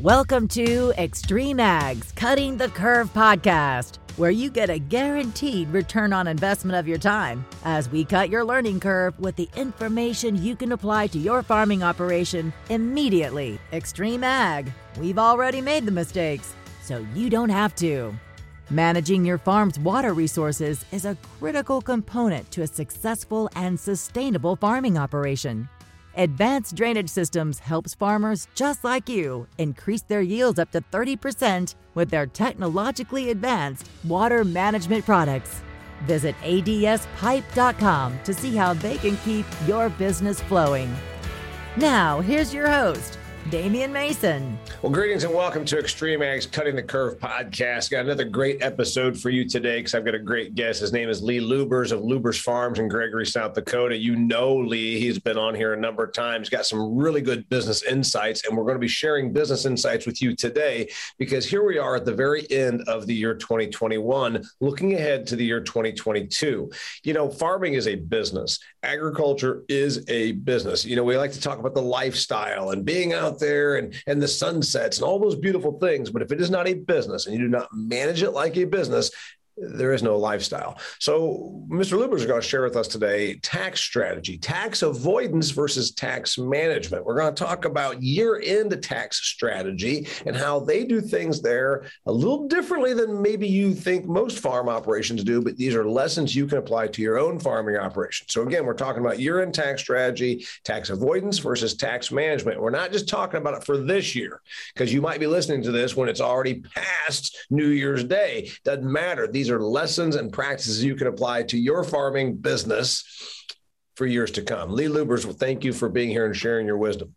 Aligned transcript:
Welcome 0.00 0.46
to 0.48 0.92
Extreme 0.98 1.58
Ag's 1.58 2.12
Cutting 2.12 2.58
the 2.58 2.68
Curve 2.68 3.10
podcast, 3.14 3.96
where 4.18 4.30
you 4.30 4.50
get 4.50 4.68
a 4.68 4.78
guaranteed 4.78 5.70
return 5.70 6.12
on 6.12 6.26
investment 6.26 6.76
of 6.76 6.86
your 6.86 6.98
time 6.98 7.46
as 7.64 7.88
we 7.88 8.04
cut 8.04 8.28
your 8.28 8.44
learning 8.44 8.78
curve 8.78 9.18
with 9.18 9.36
the 9.36 9.48
information 9.56 10.36
you 10.42 10.54
can 10.54 10.72
apply 10.72 11.06
to 11.06 11.18
your 11.18 11.42
farming 11.42 11.82
operation 11.82 12.52
immediately. 12.68 13.58
Extreme 13.72 14.22
Ag, 14.22 14.70
we've 14.98 15.18
already 15.18 15.62
made 15.62 15.86
the 15.86 15.92
mistakes, 15.92 16.54
so 16.82 16.98
you 17.14 17.30
don't 17.30 17.48
have 17.48 17.74
to. 17.76 18.14
Managing 18.68 19.24
your 19.24 19.38
farm's 19.38 19.78
water 19.78 20.12
resources 20.12 20.84
is 20.92 21.06
a 21.06 21.16
critical 21.38 21.80
component 21.80 22.50
to 22.50 22.60
a 22.60 22.66
successful 22.66 23.48
and 23.56 23.80
sustainable 23.80 24.56
farming 24.56 24.98
operation. 24.98 25.70
Advanced 26.18 26.74
Drainage 26.74 27.10
Systems 27.10 27.58
helps 27.58 27.94
farmers 27.94 28.48
just 28.54 28.84
like 28.84 29.06
you 29.06 29.46
increase 29.58 30.00
their 30.00 30.22
yields 30.22 30.58
up 30.58 30.70
to 30.70 30.80
30% 30.80 31.74
with 31.94 32.08
their 32.08 32.26
technologically 32.26 33.30
advanced 33.30 33.86
water 34.02 34.42
management 34.42 35.04
products. 35.04 35.60
Visit 36.06 36.34
adspipe.com 36.42 38.18
to 38.24 38.32
see 38.32 38.56
how 38.56 38.72
they 38.72 38.96
can 38.96 39.18
keep 39.18 39.44
your 39.66 39.90
business 39.90 40.40
flowing. 40.40 40.94
Now, 41.76 42.20
here's 42.20 42.54
your 42.54 42.70
host, 42.70 43.18
Damian 43.50 43.92
Mason. 43.92 44.58
Well, 44.82 44.90
greetings 44.90 45.22
and 45.22 45.32
welcome 45.32 45.64
to 45.66 45.78
Extreme 45.78 46.20
Ag's 46.20 46.46
Cutting 46.46 46.74
the 46.74 46.82
Curve 46.82 47.18
podcast. 47.20 47.90
Got 47.90 48.04
another 48.04 48.24
great 48.24 48.60
episode 48.60 49.18
for 49.18 49.30
you 49.30 49.48
today 49.48 49.78
because 49.78 49.94
I've 49.94 50.04
got 50.04 50.16
a 50.16 50.18
great 50.18 50.56
guest. 50.56 50.80
His 50.80 50.92
name 50.92 51.08
is 51.08 51.22
Lee 51.22 51.38
Lubbers 51.38 51.92
of 51.92 52.00
Lubbers 52.00 52.40
Farms 52.40 52.80
in 52.80 52.88
Gregory, 52.88 53.24
South 53.24 53.54
Dakota. 53.54 53.96
You 53.96 54.16
know 54.16 54.56
Lee, 54.56 54.98
he's 54.98 55.20
been 55.20 55.38
on 55.38 55.54
here 55.54 55.74
a 55.74 55.76
number 55.76 56.02
of 56.02 56.12
times, 56.12 56.48
got 56.48 56.66
some 56.66 56.96
really 56.96 57.20
good 57.20 57.48
business 57.48 57.84
insights, 57.84 58.44
and 58.46 58.56
we're 58.56 58.64
going 58.64 58.74
to 58.74 58.80
be 58.80 58.88
sharing 58.88 59.32
business 59.32 59.64
insights 59.64 60.06
with 60.06 60.20
you 60.20 60.34
today 60.34 60.90
because 61.16 61.46
here 61.46 61.64
we 61.64 61.78
are 61.78 61.94
at 61.94 62.04
the 62.04 62.14
very 62.14 62.50
end 62.50 62.82
of 62.88 63.06
the 63.06 63.14
year 63.14 63.34
2021, 63.34 64.44
looking 64.60 64.94
ahead 64.94 65.24
to 65.28 65.36
the 65.36 65.44
year 65.44 65.60
2022. 65.60 66.68
You 67.04 67.12
know, 67.12 67.30
farming 67.30 67.74
is 67.74 67.86
a 67.86 67.94
business, 67.94 68.58
agriculture 68.82 69.62
is 69.68 70.04
a 70.08 70.32
business. 70.32 70.84
You 70.84 70.96
know, 70.96 71.04
we 71.04 71.16
like 71.16 71.32
to 71.32 71.40
talk 71.40 71.60
about 71.60 71.74
the 71.74 71.82
lifestyle 71.82 72.70
and 72.70 72.84
being 72.84 73.12
out 73.12 73.35
there 73.38 73.76
and, 73.76 73.94
and 74.06 74.20
the 74.20 74.28
sunsets 74.28 74.98
and 74.98 75.06
all 75.06 75.18
those 75.18 75.36
beautiful 75.36 75.78
things. 75.78 76.10
But 76.10 76.22
if 76.22 76.32
it 76.32 76.40
is 76.40 76.50
not 76.50 76.68
a 76.68 76.74
business 76.74 77.26
and 77.26 77.34
you 77.34 77.42
do 77.42 77.48
not 77.48 77.68
manage 77.72 78.22
it 78.22 78.32
like 78.32 78.56
a 78.56 78.64
business, 78.64 79.10
there 79.56 79.92
is 79.92 80.02
no 80.02 80.16
lifestyle. 80.16 80.78
So, 80.98 81.64
Mr. 81.68 81.98
Lubbers 81.98 82.20
is 82.20 82.26
going 82.26 82.40
to 82.40 82.46
share 82.46 82.62
with 82.62 82.76
us 82.76 82.88
today 82.88 83.36
tax 83.36 83.80
strategy, 83.80 84.36
tax 84.36 84.82
avoidance 84.82 85.50
versus 85.50 85.92
tax 85.92 86.36
management. 86.36 87.04
We're 87.04 87.16
going 87.16 87.34
to 87.34 87.44
talk 87.44 87.64
about 87.64 88.02
year 88.02 88.40
end 88.44 88.76
tax 88.82 89.16
strategy 89.24 90.08
and 90.26 90.36
how 90.36 90.60
they 90.60 90.84
do 90.84 91.00
things 91.00 91.40
there 91.40 91.84
a 92.04 92.12
little 92.12 92.46
differently 92.48 92.92
than 92.92 93.22
maybe 93.22 93.48
you 93.48 93.74
think 93.74 94.04
most 94.04 94.40
farm 94.40 94.68
operations 94.68 95.24
do, 95.24 95.40
but 95.40 95.56
these 95.56 95.74
are 95.74 95.88
lessons 95.88 96.36
you 96.36 96.46
can 96.46 96.58
apply 96.58 96.88
to 96.88 97.00
your 97.00 97.18
own 97.18 97.38
farming 97.38 97.76
operation. 97.76 98.26
So, 98.28 98.42
again, 98.42 98.66
we're 98.66 98.74
talking 98.74 99.00
about 99.00 99.20
year 99.20 99.42
end 99.42 99.54
tax 99.54 99.80
strategy, 99.80 100.46
tax 100.64 100.90
avoidance 100.90 101.38
versus 101.38 101.74
tax 101.74 102.12
management. 102.12 102.60
We're 102.60 102.70
not 102.70 102.92
just 102.92 103.08
talking 103.08 103.38
about 103.38 103.54
it 103.54 103.64
for 103.64 103.78
this 103.78 104.14
year 104.14 104.42
because 104.74 104.92
you 104.92 105.00
might 105.00 105.20
be 105.20 105.26
listening 105.26 105.62
to 105.62 105.72
this 105.72 105.96
when 105.96 106.10
it's 106.10 106.20
already 106.20 106.60
past 106.74 107.46
New 107.48 107.68
Year's 107.68 108.04
Day. 108.04 108.50
Doesn't 108.64 108.90
matter. 108.90 109.26
These 109.26 109.45
these 109.46 109.52
are 109.52 109.62
lessons 109.62 110.16
and 110.16 110.32
practices 110.32 110.82
you 110.82 110.96
can 110.96 111.06
apply 111.06 111.44
to 111.44 111.56
your 111.56 111.84
farming 111.84 112.34
business 112.34 113.04
for 113.94 114.04
years 114.04 114.32
to 114.32 114.42
come. 114.42 114.72
Lee 114.72 114.88
Lubbers, 114.88 115.24
well, 115.24 115.36
thank 115.36 115.62
you 115.62 115.72
for 115.72 115.88
being 115.88 116.08
here 116.08 116.26
and 116.26 116.34
sharing 116.34 116.66
your 116.66 116.78
wisdom. 116.78 117.14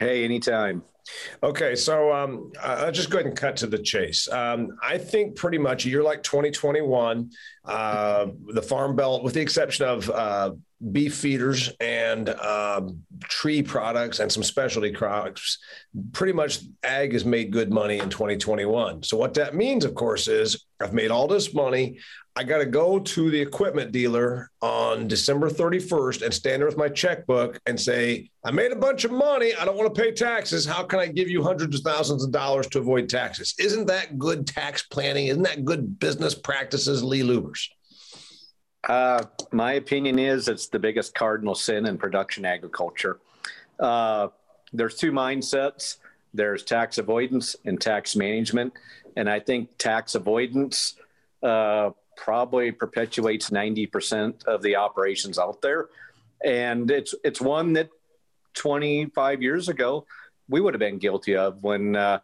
Hey, 0.00 0.24
anytime. 0.24 0.82
Okay, 1.44 1.76
so 1.76 2.12
um, 2.12 2.50
I'll 2.60 2.90
just 2.90 3.10
go 3.10 3.18
ahead 3.18 3.28
and 3.28 3.36
cut 3.36 3.58
to 3.58 3.68
the 3.68 3.78
chase. 3.78 4.28
Um, 4.28 4.76
I 4.82 4.98
think 4.98 5.36
pretty 5.36 5.58
much 5.58 5.86
year 5.86 6.02
like 6.02 6.24
2021, 6.24 7.30
uh, 7.64 8.26
the 8.48 8.62
Farm 8.62 8.96
Belt, 8.96 9.22
with 9.22 9.34
the 9.34 9.40
exception 9.40 9.86
of 9.86 10.10
uh, 10.10 10.50
beef 10.92 11.14
feeders 11.16 11.72
and 11.80 12.28
um, 12.30 13.02
tree 13.24 13.62
products 13.62 14.20
and 14.20 14.30
some 14.30 14.42
specialty 14.42 14.92
crops, 14.92 15.58
pretty 16.12 16.32
much 16.32 16.60
ag 16.82 17.12
has 17.12 17.24
made 17.24 17.50
good 17.50 17.72
money 17.72 17.98
in 17.98 18.10
2021. 18.10 19.02
So, 19.02 19.16
what 19.16 19.34
that 19.34 19.54
means, 19.54 19.84
of 19.84 19.94
course, 19.94 20.28
is 20.28 20.64
I've 20.80 20.92
made 20.92 21.10
all 21.10 21.26
this 21.26 21.54
money. 21.54 21.98
I 22.38 22.44
got 22.44 22.58
to 22.58 22.66
go 22.66 22.98
to 22.98 23.30
the 23.30 23.40
equipment 23.40 23.92
dealer 23.92 24.50
on 24.60 25.08
December 25.08 25.48
31st 25.48 26.20
and 26.20 26.34
stand 26.34 26.60
there 26.60 26.66
with 26.66 26.76
my 26.76 26.90
checkbook 26.90 27.58
and 27.64 27.80
say, 27.80 28.28
I 28.44 28.50
made 28.50 28.72
a 28.72 28.76
bunch 28.76 29.04
of 29.04 29.10
money. 29.10 29.54
I 29.54 29.64
don't 29.64 29.78
want 29.78 29.94
to 29.94 30.00
pay 30.02 30.12
taxes. 30.12 30.66
How 30.66 30.82
can 30.82 30.98
I 30.98 31.06
give 31.06 31.30
you 31.30 31.42
hundreds 31.42 31.76
of 31.76 31.80
thousands 31.80 32.22
of 32.22 32.32
dollars 32.32 32.66
to 32.68 32.78
avoid 32.78 33.08
taxes? 33.08 33.54
Isn't 33.58 33.86
that 33.86 34.18
good 34.18 34.46
tax 34.46 34.82
planning? 34.82 35.28
Isn't 35.28 35.44
that 35.44 35.64
good 35.64 35.98
business 35.98 36.34
practices, 36.34 37.02
Lee 37.02 37.22
Lubbers? 37.22 37.70
Uh, 38.86 39.24
my 39.52 39.74
opinion 39.74 40.18
is 40.18 40.48
it's 40.48 40.68
the 40.68 40.78
biggest 40.78 41.14
cardinal 41.14 41.54
sin 41.54 41.86
in 41.86 41.98
production 41.98 42.44
agriculture. 42.44 43.18
Uh, 43.78 44.28
there's 44.72 44.96
two 44.96 45.12
mindsets 45.12 45.96
there's 46.36 46.62
tax 46.62 46.98
avoidance 46.98 47.56
and 47.64 47.80
tax 47.80 48.14
management. 48.14 48.72
And 49.16 49.28
I 49.28 49.40
think 49.40 49.70
tax 49.78 50.14
avoidance 50.14 50.94
uh, 51.42 51.90
probably 52.16 52.70
perpetuates 52.70 53.50
90% 53.50 54.44
of 54.44 54.62
the 54.62 54.76
operations 54.76 55.38
out 55.38 55.62
there. 55.62 55.88
And 56.44 56.90
it's, 56.90 57.14
it's 57.24 57.40
one 57.40 57.72
that 57.74 57.88
25 58.54 59.42
years 59.42 59.68
ago 59.68 60.06
we 60.48 60.60
would 60.60 60.74
have 60.74 60.78
been 60.78 60.98
guilty 60.98 61.34
of 61.36 61.62
when, 61.62 61.96
uh, 61.96 62.20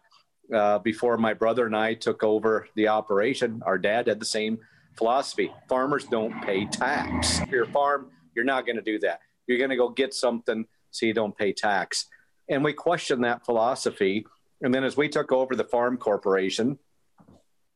uh, 0.53 0.79
before 0.79 1.17
my 1.17 1.33
brother 1.33 1.65
and 1.65 1.75
I 1.75 1.95
took 1.95 2.23
over 2.23 2.67
the 2.75 2.87
operation, 2.87 3.61
our 3.65 3.77
dad 3.77 4.07
had 4.07 4.19
the 4.19 4.25
same 4.25 4.59
philosophy. 4.95 5.51
Farmers 5.67 6.05
don't 6.05 6.41
pay 6.43 6.65
tax. 6.65 7.39
If 7.39 7.49
you're 7.49 7.63
a 7.63 7.71
farm, 7.71 8.11
you're 8.35 8.45
not 8.45 8.65
going 8.65 8.75
to 8.75 8.81
do 8.81 8.99
that. 8.99 9.19
You're 9.47 9.57
going 9.57 9.69
to 9.69 9.75
go 9.75 9.89
get 9.89 10.13
something 10.13 10.65
so 10.91 11.05
you 11.05 11.13
don't 11.13 11.37
pay 11.37 11.53
tax. 11.53 12.07
And 12.49 12.63
we 12.63 12.73
questioned 12.73 13.23
that 13.23 13.45
philosophy. 13.45 14.25
And 14.61 14.73
then 14.73 14.83
as 14.83 14.95
we 14.95 15.09
took 15.09 15.31
over 15.31 15.55
the 15.55 15.63
farm 15.63 15.97
corporation, 15.97 16.79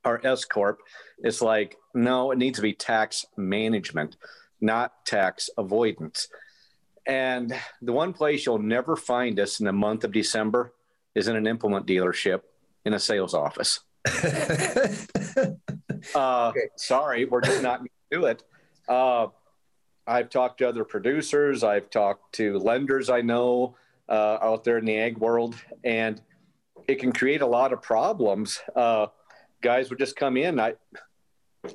our 0.05 0.21
S 0.23 0.45
Corp, 0.45 0.79
it's 1.19 1.41
like, 1.41 1.75
no, 1.93 2.31
it 2.31 2.37
needs 2.37 2.57
to 2.57 2.61
be 2.61 2.73
tax 2.73 3.25
management, 3.35 4.15
not 4.61 5.05
tax 5.05 5.49
avoidance. 5.57 6.27
And 7.05 7.53
the 7.81 7.93
one 7.93 8.13
place 8.13 8.45
you'll 8.45 8.59
never 8.59 8.95
find 8.95 9.39
us 9.39 9.59
in 9.59 9.65
the 9.65 9.73
month 9.73 10.03
of 10.03 10.11
December 10.11 10.73
is 11.15 11.27
in 11.27 11.35
an 11.35 11.47
implement 11.47 11.87
dealership 11.87 12.41
in 12.85 12.93
a 12.93 12.99
sales 12.99 13.33
office. 13.33 13.81
uh, 16.15 16.49
okay. 16.49 16.69
Sorry, 16.75 17.25
we're 17.25 17.41
just 17.41 17.61
not 17.61 17.79
going 17.79 17.89
to 18.11 18.17
do 18.17 18.25
it. 18.25 18.43
Uh, 18.87 19.27
I've 20.05 20.29
talked 20.29 20.59
to 20.59 20.69
other 20.69 20.85
producers. 20.85 21.63
I've 21.63 21.89
talked 21.89 22.33
to 22.35 22.57
lenders 22.59 23.09
I 23.09 23.21
know 23.21 23.75
uh, 24.07 24.37
out 24.41 24.63
there 24.63 24.77
in 24.77 24.85
the 24.85 24.97
ag 24.97 25.17
world, 25.17 25.55
and 25.83 26.21
it 26.87 26.95
can 26.95 27.11
create 27.11 27.41
a 27.41 27.47
lot 27.47 27.73
of 27.73 27.81
problems. 27.81 28.59
Uh, 28.75 29.07
guys 29.61 29.89
would 29.89 29.99
just 29.99 30.15
come 30.15 30.37
in. 30.37 30.59
I, 30.59 30.75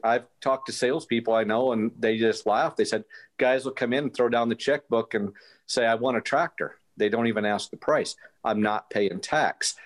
I've 0.02 0.24
talked 0.40 0.66
to 0.66 0.72
salespeople 0.72 1.34
I 1.34 1.44
know, 1.44 1.72
and 1.72 1.90
they 1.98 2.16
just 2.16 2.46
laugh. 2.46 2.76
They 2.76 2.86
said 2.86 3.04
guys 3.38 3.64
will 3.64 3.72
come 3.72 3.92
in, 3.92 4.04
and 4.04 4.14
throw 4.14 4.30
down 4.30 4.48
the 4.48 4.54
checkbook, 4.54 5.14
and 5.14 5.32
say, 5.66 5.84
"I 5.84 5.94
want 5.96 6.16
a 6.16 6.22
tractor." 6.22 6.78
They 6.96 7.08
don't 7.08 7.26
even 7.26 7.44
ask 7.44 7.70
the 7.70 7.76
price. 7.76 8.16
I'm 8.44 8.62
not 8.62 8.90
paying 8.90 9.20
tax. 9.20 9.76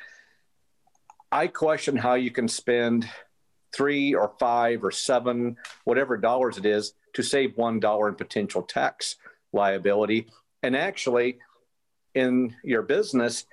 I 1.30 1.46
question 1.48 1.96
how 1.96 2.14
you 2.14 2.30
can 2.30 2.48
spend 2.48 3.08
three 3.74 4.14
or 4.14 4.32
five 4.38 4.84
or 4.84 4.90
seven, 4.90 5.56
whatever 5.84 6.16
dollars 6.16 6.56
it 6.56 6.66
is, 6.66 6.94
to 7.14 7.22
save 7.22 7.56
one 7.56 7.80
dollar 7.80 8.08
in 8.08 8.14
potential 8.14 8.62
tax 8.62 9.16
liability. 9.52 10.28
And 10.62 10.76
actually, 10.76 11.38
in 12.14 12.54
your 12.64 12.82
business, 12.82 13.44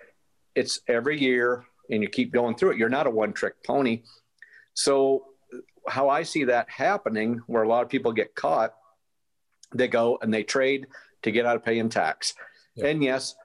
it's 0.55 0.79
every 0.87 1.19
year 1.19 1.65
and 1.89 2.01
you 2.01 2.09
keep 2.09 2.31
going 2.31 2.55
through 2.55 2.71
it. 2.71 2.77
You're 2.77 2.89
not 2.89 3.07
a 3.07 3.11
one 3.11 3.33
trick 3.33 3.63
pony. 3.63 4.03
So, 4.73 5.25
how 5.87 6.09
I 6.09 6.23
see 6.23 6.45
that 6.45 6.69
happening, 6.69 7.41
where 7.47 7.63
a 7.63 7.67
lot 7.67 7.83
of 7.83 7.89
people 7.89 8.13
get 8.13 8.35
caught, 8.35 8.73
they 9.75 9.87
go 9.87 10.17
and 10.21 10.33
they 10.33 10.43
trade 10.43 10.87
to 11.23 11.31
get 11.31 11.45
out 11.45 11.57
of 11.57 11.65
paying 11.65 11.89
tax. 11.89 12.35
Yeah. 12.75 12.87
And 12.87 13.03
yes, 13.03 13.35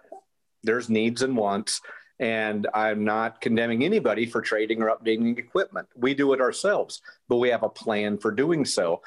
there's 0.62 0.88
needs 0.88 1.22
and 1.22 1.36
wants. 1.36 1.80
And 2.20 2.66
I'm 2.74 3.04
not 3.04 3.40
condemning 3.40 3.84
anybody 3.84 4.26
for 4.26 4.40
trading 4.40 4.82
or 4.82 4.88
updating 4.88 5.38
equipment. 5.38 5.88
We 5.94 6.14
do 6.14 6.32
it 6.32 6.40
ourselves, 6.40 7.00
but 7.28 7.36
we 7.36 7.48
have 7.50 7.62
a 7.62 7.68
plan 7.68 8.18
for 8.18 8.32
doing 8.32 8.64
so. 8.64 9.02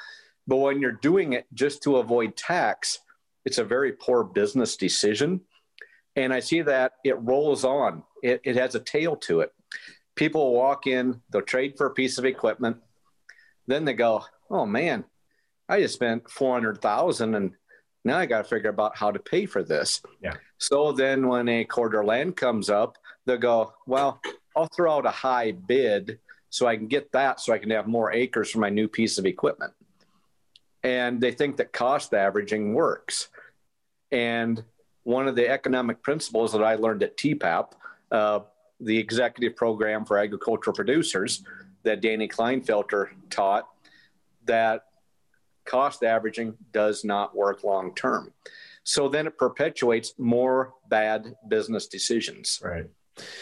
But 0.47 0.57
when 0.57 0.79
you're 0.79 0.93
doing 0.93 1.33
it 1.33 1.45
just 1.53 1.83
to 1.83 1.97
avoid 1.97 2.37
tax, 2.37 2.99
it's 3.45 3.57
a 3.57 3.63
very 3.63 3.91
poor 3.93 4.23
business 4.23 4.77
decision. 4.77 5.41
And 6.15 6.33
I 6.33 6.39
see 6.39 6.61
that 6.61 6.93
it 7.03 7.19
rolls 7.21 7.63
on, 7.63 8.03
it, 8.21 8.41
it 8.43 8.55
has 8.55 8.75
a 8.75 8.79
tail 8.79 9.15
to 9.17 9.41
it. 9.41 9.53
People 10.15 10.53
walk 10.53 10.87
in, 10.87 11.21
they'll 11.31 11.41
trade 11.41 11.75
for 11.77 11.87
a 11.87 11.93
piece 11.93 12.17
of 12.17 12.25
equipment. 12.25 12.77
Then 13.67 13.85
they 13.85 13.93
go, 13.93 14.23
oh 14.49 14.65
man, 14.65 15.05
I 15.69 15.81
just 15.81 15.93
spent 15.93 16.29
400,000 16.29 17.35
and 17.35 17.51
Now 18.03 18.18
I 18.18 18.25
got 18.25 18.39
to 18.39 18.44
figure 18.44 18.74
out 18.80 18.98
how 18.98 19.12
to 19.12 19.19
pay 19.19 19.45
for 19.45 19.63
this. 19.63 20.01
Yeah. 20.21 20.33
So 20.57 20.92
then 20.92 21.27
when 21.27 21.48
a 21.50 21.65
quarter 21.65 22.03
land 22.03 22.36
comes 22.36 22.69
up, 22.69 22.98
they'll 23.25 23.38
go, 23.38 23.74
well, 23.86 24.19
I'll 24.56 24.68
throw 24.68 24.98
out 24.98 25.06
a 25.06 25.12
high 25.12 25.51
bid 25.51 26.19
so 26.50 26.68
I 26.68 26.75
can 26.75 26.88
get 26.88 27.12
that 27.13 27.39
so 27.39 27.53
I 27.53 27.57
can 27.57 27.69
have 27.69 27.88
more 27.88 28.12
acres 28.12 28.51
for 28.51 28.59
my 28.59 28.69
new 28.69 28.88
piece 28.88 29.18
of 29.18 29.25
equipment. 29.25 29.74
And 30.83 31.21
they 31.21 31.31
think 31.31 31.57
that 31.57 31.71
cost 31.71 32.13
averaging 32.13 32.74
works. 32.74 33.30
And 34.12 34.63
one 35.04 35.27
of 35.27 35.36
the 35.36 35.47
economic 35.47 36.01
principles 36.04 36.51
that 36.54 36.63
I 36.63 36.75
learned 36.75 37.04
at 37.04 37.18
TEPAP, 37.18 37.71
uh, 38.12 38.39
the 38.80 38.97
executive 38.97 39.56
program 39.56 40.06
for 40.06 40.18
agricultural 40.18 40.75
producers 40.75 41.44
that 41.83 42.01
Danny 42.01 42.27
Klinefelter 42.27 43.09
taught, 43.30 43.68
that 44.45 44.86
cost 45.71 46.03
averaging 46.03 46.53
does 46.73 47.06
not 47.06 47.33
work 47.33 47.63
long 47.63 47.95
term. 47.95 48.33
So 48.83 49.07
then 49.07 49.25
it 49.25 49.38
perpetuates 49.38 50.13
more 50.18 50.73
bad 50.89 51.33
business 51.47 51.88
decisions. 51.88 52.62
Right. 52.62 52.88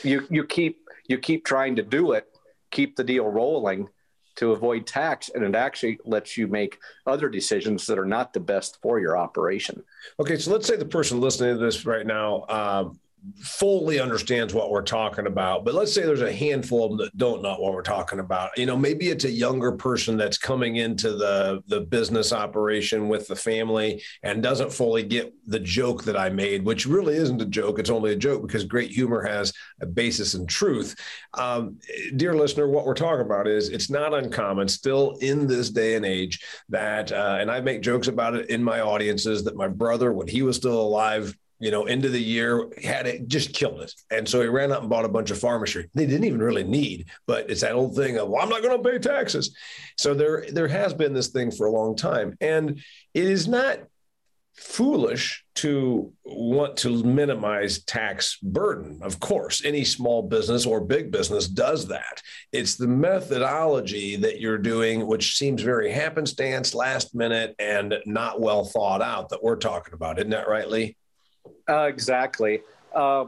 You 0.04 0.28
you 0.30 0.46
keep 0.46 0.78
you 1.08 1.18
keep 1.18 1.44
trying 1.44 1.76
to 1.78 1.84
do 1.84 2.12
it, 2.12 2.28
keep 2.70 2.96
the 2.96 3.04
deal 3.04 3.26
rolling 3.26 3.90
to 4.36 4.52
avoid 4.52 4.86
tax, 4.86 5.30
and 5.34 5.44
it 5.44 5.56
actually 5.56 6.00
lets 6.06 6.38
you 6.38 6.48
make 6.48 6.78
other 7.08 7.30
decisions 7.30 7.88
that 7.88 7.98
are 7.98 8.06
not 8.06 8.32
the 8.32 8.40
best 8.40 8.78
for 8.82 9.00
your 9.00 9.18
operation. 9.18 9.84
Okay, 10.20 10.38
so 10.38 10.52
let's 10.52 10.68
say 10.68 10.78
the 10.78 10.86
person 10.86 11.20
listening 11.20 11.56
to 11.56 11.66
this 11.66 11.86
right 11.86 12.06
now 12.06 12.46
um, 12.48 13.00
fully 13.42 14.00
understands 14.00 14.54
what 14.54 14.72
we're 14.72 14.82
talking 14.82 15.28
about. 15.28 15.66
But 15.66 15.74
let's 15.74 15.94
say 15.94 16.04
there's 16.04 16.22
a 16.22 16.32
handful 16.32 16.86
of 16.86 16.92
them 16.92 16.98
that 17.00 17.18
don't 17.18 17.42
know 17.42 17.56
what 17.58 17.74
we're 17.74 17.82
talking 17.82 18.20
about. 18.20 18.58
You 18.58 18.66
know, 18.66 18.78
maybe 18.78 19.10
it's 19.10 19.26
a 19.26 19.32
younger 19.32 19.72
person 19.72 20.18
that's 20.18 20.38
coming 20.38 20.78
into 20.78 21.14
the 21.14 21.62
the 21.68 21.82
business 21.82 22.32
operation 22.32 23.10
with 23.10 23.28
the 23.28 23.36
family 23.36 24.02
and 24.24 24.42
doesn't 24.42 24.72
fully 24.72 25.04
get 25.04 25.34
the 25.48 25.60
joke 25.60 26.04
that 26.04 26.18
I 26.18 26.30
made, 26.30 26.66
which 26.66 26.86
really 26.86 27.16
isn't 27.16 27.42
a 27.42 27.46
joke. 27.46 27.80
It's 27.80 27.90
only 27.90 28.14
a 28.14 28.18
joke 28.18 28.42
because 28.42 28.64
great 28.64 28.92
humor 28.92 29.22
has 29.26 29.54
a 29.82 29.86
basis 29.86 30.34
in 30.34 30.48
truth. 30.48 30.96
Um, 31.38 31.80
dear 32.16 32.34
listener, 32.34 32.68
what 32.68 32.86
we're 32.86 32.94
talking 32.94 33.26
about 33.26 33.48
is 33.48 33.70
it's 33.70 33.90
not 33.90 34.14
uncommon 34.14 34.68
still 34.68 35.18
in 35.22 35.48
this 35.48 35.70
day 35.70 35.96
and 35.96 36.06
age 36.06 36.44
that, 36.70 37.12
uh, 37.12 37.38
and 37.40 37.52
I 37.52 37.62
make 37.62 37.82
jokes 37.82 38.08
about 38.08 38.36
it 38.36 38.50
in 38.50 38.64
my 38.64 38.82
audiences 38.82 39.44
that 39.44 39.56
my 39.56 39.68
brother, 39.68 40.14
when 40.14 40.28
he 40.28 40.42
was 40.42 40.56
still 40.56 40.80
alive, 40.80 41.36
you 41.60 41.72
know, 41.72 41.84
end 41.84 42.06
of 42.06 42.14
the 42.14 42.22
year, 42.22 42.70
had 42.82 43.06
it 43.06 43.28
just 43.28 43.54
killed 43.54 43.82
it. 43.82 43.94
And 44.12 44.28
so 44.28 44.42
he 44.42 44.48
ran 44.48 44.72
out 44.72 44.82
and 44.82 44.90
bought 44.90 45.06
a 45.06 45.10
bunch 45.10 45.30
of 45.30 45.44
machinery. 45.44 45.90
They 45.94 46.06
didn't 46.06 46.24
even 46.26 46.42
really 46.42 46.64
need, 46.64 47.08
but 47.28 47.50
it's 47.50 47.62
that 47.62 47.74
old 47.74 47.96
thing 47.96 48.18
of, 48.18 48.30
well, 48.30 48.42
I'm 48.42 48.50
not 48.50 48.64
going 48.64 48.82
to 48.82 48.90
pay 48.90 48.98
taxes. 48.98 49.56
So 49.98 50.14
there, 50.14 50.46
there 50.52 50.70
has 50.70 50.94
been 50.94 51.14
this 51.14 51.28
thing 51.28 51.52
for 51.52 51.68
a 51.68 51.72
long 51.72 51.96
time. 51.96 52.38
And 52.40 52.82
it 53.14 53.26
is 53.26 53.48
not 53.48 53.80
foolish 54.56 55.46
to 55.56 56.12
want 56.26 56.78
to 56.78 57.04
minimize 57.04 57.84
tax 57.84 58.38
burden. 58.42 59.00
Of 59.02 59.20
course, 59.20 59.64
any 59.64 59.84
small 59.84 60.22
business 60.22 60.66
or 60.66 60.82
big 60.82 61.12
business 61.12 61.48
does 61.48 61.88
that. 61.88 62.22
It's 62.52 62.76
the 62.76 62.88
methodology 62.88 64.16
that 64.18 64.40
you're 64.40 64.58
doing, 64.58 65.08
which 65.08 65.38
seems 65.38 65.62
very 65.62 65.92
happenstance, 65.92 66.74
last 66.74 67.16
minute, 67.16 67.56
and 67.60 67.96
not 68.06 68.42
well 68.42 68.66
thought 68.66 69.02
out 69.02 69.30
that 69.30 69.44
we're 69.44 69.56
talking 69.56 69.94
about. 69.94 70.20
Isn't 70.20 70.32
that 70.32 70.50
right, 70.50 70.70
Lee? 70.70 70.96
Uh, 71.68 71.84
exactly. 71.84 72.62
Uh, 72.94 73.26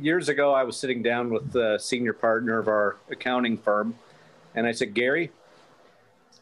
years 0.00 0.28
ago, 0.28 0.52
I 0.52 0.64
was 0.64 0.76
sitting 0.76 1.02
down 1.02 1.30
with 1.30 1.52
the 1.52 1.78
senior 1.78 2.12
partner 2.12 2.58
of 2.58 2.68
our 2.68 2.96
accounting 3.10 3.56
firm, 3.56 3.94
and 4.54 4.66
I 4.66 4.72
said, 4.72 4.94
Gary, 4.94 5.30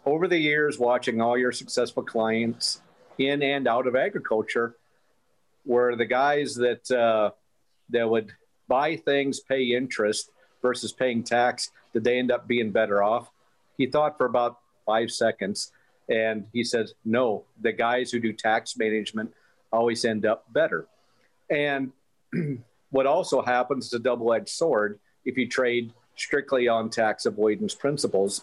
over 0.07 0.29
the 0.29 0.39
years, 0.39 0.79
watching 0.79 1.21
all 1.21 1.39
your 1.39 1.53
successful 1.53 2.03
clients 2.03 2.81
in 3.19 3.43
and 3.43 3.67
out 3.67 3.87
of 3.87 3.97
agriculture, 3.97 4.77
were 5.65 5.97
the 5.97 6.05
guys 6.05 6.55
that 6.57 6.91
uh, 6.91 7.31
that 7.91 8.09
would 8.09 8.33
buy 8.69 8.97
things, 8.97 9.41
pay 9.41 9.75
interest 9.75 10.31
versus 10.61 10.93
paying 10.93 11.23
tax. 11.23 11.71
Did 11.93 12.05
they 12.05 12.19
end 12.19 12.31
up 12.31 12.47
being 12.47 12.71
better 12.71 13.03
off? 13.03 13.31
He 13.79 13.87
thought 13.87 14.19
for 14.19 14.27
about 14.27 14.59
five 14.85 15.11
seconds, 15.11 15.73
and 16.09 16.47
he 16.53 16.65
said, 16.65 16.89
"No, 17.05 17.45
the 17.61 17.73
guys 17.73 18.11
who 18.11 18.21
do 18.21 18.33
tax 18.33 18.77
management 18.77 19.33
always 19.73 20.05
end 20.05 20.27
up 20.27 20.53
better." 20.53 20.87
And 21.51 21.93
what 22.91 23.07
also 23.07 23.43
happens 23.43 23.87
is 23.87 23.93
a 23.93 23.99
double 23.99 24.33
edged 24.33 24.49
sword 24.49 24.99
if 25.25 25.37
you 25.37 25.49
trade 25.49 25.93
strictly 26.17 26.69
on 26.69 26.91
tax 26.91 27.27
avoidance 27.27 27.75
principles 27.75 28.43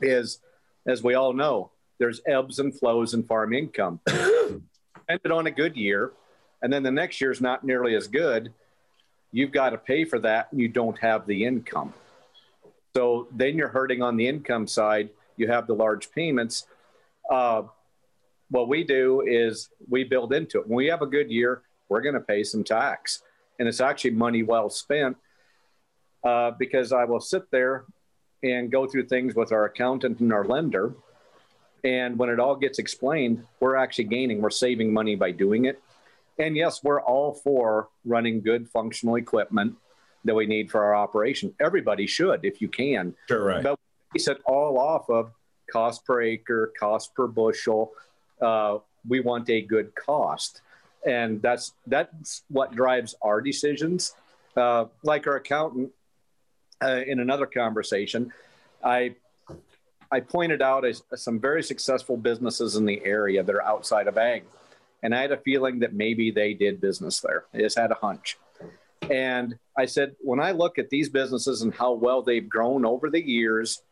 is, 0.00 0.40
as 0.86 1.02
we 1.02 1.14
all 1.14 1.32
know, 1.32 1.70
there's 1.98 2.20
ebbs 2.26 2.58
and 2.58 2.76
flows 2.76 3.14
in 3.14 3.22
farm 3.22 3.52
income. 3.52 4.00
Ended 5.08 5.30
on 5.30 5.46
a 5.46 5.50
good 5.50 5.76
year, 5.76 6.12
and 6.60 6.72
then 6.72 6.82
the 6.82 6.90
next 6.90 7.20
year 7.20 7.30
is 7.30 7.40
not 7.40 7.64
nearly 7.64 7.94
as 7.94 8.08
good. 8.08 8.52
You've 9.30 9.52
got 9.52 9.70
to 9.70 9.78
pay 9.78 10.04
for 10.04 10.18
that, 10.20 10.48
and 10.50 10.60
you 10.60 10.68
don't 10.68 10.98
have 10.98 11.26
the 11.26 11.44
income. 11.44 11.94
So 12.94 13.28
then 13.30 13.56
you're 13.56 13.68
hurting 13.68 14.02
on 14.02 14.16
the 14.16 14.26
income 14.26 14.66
side. 14.66 15.10
You 15.36 15.48
have 15.48 15.66
the 15.66 15.74
large 15.74 16.10
payments. 16.10 16.66
Uh, 17.30 17.62
what 18.50 18.68
we 18.68 18.84
do 18.84 19.22
is 19.26 19.68
we 19.88 20.04
build 20.04 20.32
into 20.32 20.60
it. 20.60 20.66
When 20.66 20.76
we 20.76 20.86
have 20.86 21.02
a 21.02 21.06
good 21.06 21.30
year, 21.30 21.62
we're 21.88 22.00
going 22.00 22.14
to 22.14 22.20
pay 22.20 22.44
some 22.44 22.64
tax. 22.64 23.22
And 23.58 23.68
it's 23.68 23.80
actually 23.80 24.10
money 24.10 24.42
well 24.42 24.68
spent 24.70 25.16
uh, 26.24 26.52
because 26.52 26.92
I 26.92 27.04
will 27.04 27.20
sit 27.20 27.50
there 27.50 27.84
and 28.42 28.70
go 28.70 28.86
through 28.86 29.06
things 29.06 29.34
with 29.34 29.52
our 29.52 29.64
accountant 29.64 30.20
and 30.20 30.32
our 30.32 30.44
lender. 30.44 30.94
And 31.84 32.18
when 32.18 32.28
it 32.28 32.40
all 32.40 32.56
gets 32.56 32.78
explained, 32.78 33.44
we're 33.60 33.76
actually 33.76 34.04
gaining, 34.04 34.42
we're 34.42 34.50
saving 34.50 34.92
money 34.92 35.14
by 35.14 35.30
doing 35.30 35.66
it. 35.66 35.82
And 36.38 36.56
yes, 36.56 36.82
we're 36.82 37.00
all 37.00 37.32
for 37.32 37.88
running 38.04 38.42
good 38.42 38.68
functional 38.68 39.16
equipment 39.16 39.76
that 40.24 40.34
we 40.34 40.46
need 40.46 40.70
for 40.70 40.84
our 40.84 40.94
operation. 40.94 41.54
Everybody 41.60 42.06
should, 42.06 42.44
if 42.44 42.60
you 42.60 42.68
can. 42.68 43.14
Sure, 43.28 43.44
right. 43.44 43.62
But 43.62 43.78
we 44.12 44.20
set 44.20 44.38
all 44.44 44.78
off 44.78 45.08
of 45.08 45.30
cost 45.70 46.04
per 46.04 46.20
acre, 46.20 46.72
cost 46.78 47.14
per 47.14 47.26
bushel. 47.26 47.92
Uh, 48.40 48.78
we 49.08 49.20
want 49.20 49.48
a 49.48 49.62
good 49.62 49.94
cost 49.94 50.60
and 51.06 51.40
that's 51.40 51.72
that's 51.86 52.42
what 52.48 52.74
drives 52.74 53.14
our 53.22 53.40
decisions. 53.40 54.14
Uh, 54.56 54.86
like 55.02 55.26
our 55.26 55.36
accountant, 55.36 55.92
uh, 56.82 57.02
in 57.06 57.20
another 57.20 57.46
conversation, 57.46 58.32
I 58.84 59.14
I 60.10 60.20
pointed 60.20 60.60
out 60.60 60.84
a, 60.84 60.94
some 61.16 61.40
very 61.40 61.62
successful 61.62 62.16
businesses 62.16 62.76
in 62.76 62.84
the 62.84 63.00
area 63.04 63.42
that 63.42 63.54
are 63.54 63.62
outside 63.62 64.08
of 64.08 64.18
ag, 64.18 64.44
and 65.02 65.14
I 65.14 65.22
had 65.22 65.32
a 65.32 65.38
feeling 65.38 65.78
that 65.80 65.94
maybe 65.94 66.30
they 66.30 66.52
did 66.54 66.80
business 66.80 67.20
there. 67.20 67.44
I 67.54 67.58
just 67.58 67.78
had 67.78 67.92
a 67.92 67.94
hunch, 67.94 68.36
and 69.08 69.58
I 69.78 69.86
said, 69.86 70.16
when 70.20 70.40
I 70.40 70.50
look 70.52 70.78
at 70.78 70.90
these 70.90 71.08
businesses 71.08 71.62
and 71.62 71.72
how 71.72 71.92
well 71.92 72.22
they've 72.22 72.48
grown 72.48 72.84
over 72.84 73.10
the 73.10 73.24
years, 73.24 73.82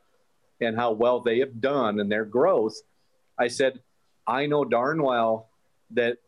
and 0.61 0.77
how 0.77 0.93
well 0.93 1.21
they 1.21 1.39
have 1.41 1.61
done 1.61 2.01
in 2.01 2.09
their 2.09 2.25
growth, 2.25 2.77
I 3.39 3.49
said, 3.49 3.81
I 4.27 4.47
know 4.47 4.65
darn 4.65 5.03
well 5.03 5.49
that 5.91 6.19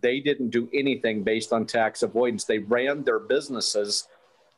they 0.00 0.20
didn't 0.20 0.50
do 0.50 0.68
anything 0.72 1.22
based 1.22 1.52
on 1.52 1.66
tax 1.66 2.02
avoidance. 2.02 2.44
They 2.44 2.58
ran 2.58 3.04
their 3.04 3.18
businesses 3.18 4.08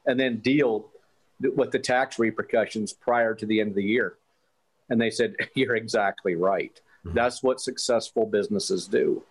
and 0.06 0.18
then 0.18 0.38
deal 0.38 0.88
with 1.40 1.70
the 1.70 1.78
tax 1.78 2.18
repercussions 2.18 2.92
prior 2.92 3.34
to 3.34 3.46
the 3.46 3.60
end 3.60 3.70
of 3.70 3.76
the 3.76 3.84
year. 3.84 4.14
And 4.88 5.00
they 5.00 5.10
said, 5.10 5.34
You're 5.54 5.76
exactly 5.76 6.34
right. 6.34 6.78
Mm-hmm. 7.04 7.16
That's 7.16 7.42
what 7.42 7.60
successful 7.60 8.26
businesses 8.26 8.86
do. 8.86 9.22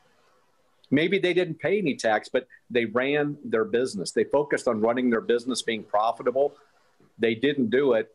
Maybe 0.93 1.19
they 1.19 1.33
didn't 1.33 1.59
pay 1.59 1.79
any 1.79 1.95
tax, 1.95 2.27
but 2.27 2.47
they 2.69 2.83
ran 2.83 3.37
their 3.45 3.63
business. 3.63 4.11
They 4.11 4.25
focused 4.25 4.67
on 4.67 4.81
running 4.81 5.09
their 5.09 5.21
business 5.21 5.61
being 5.61 5.83
profitable. 5.83 6.53
They 7.17 7.33
didn't 7.33 7.69
do 7.69 7.93
it 7.93 8.13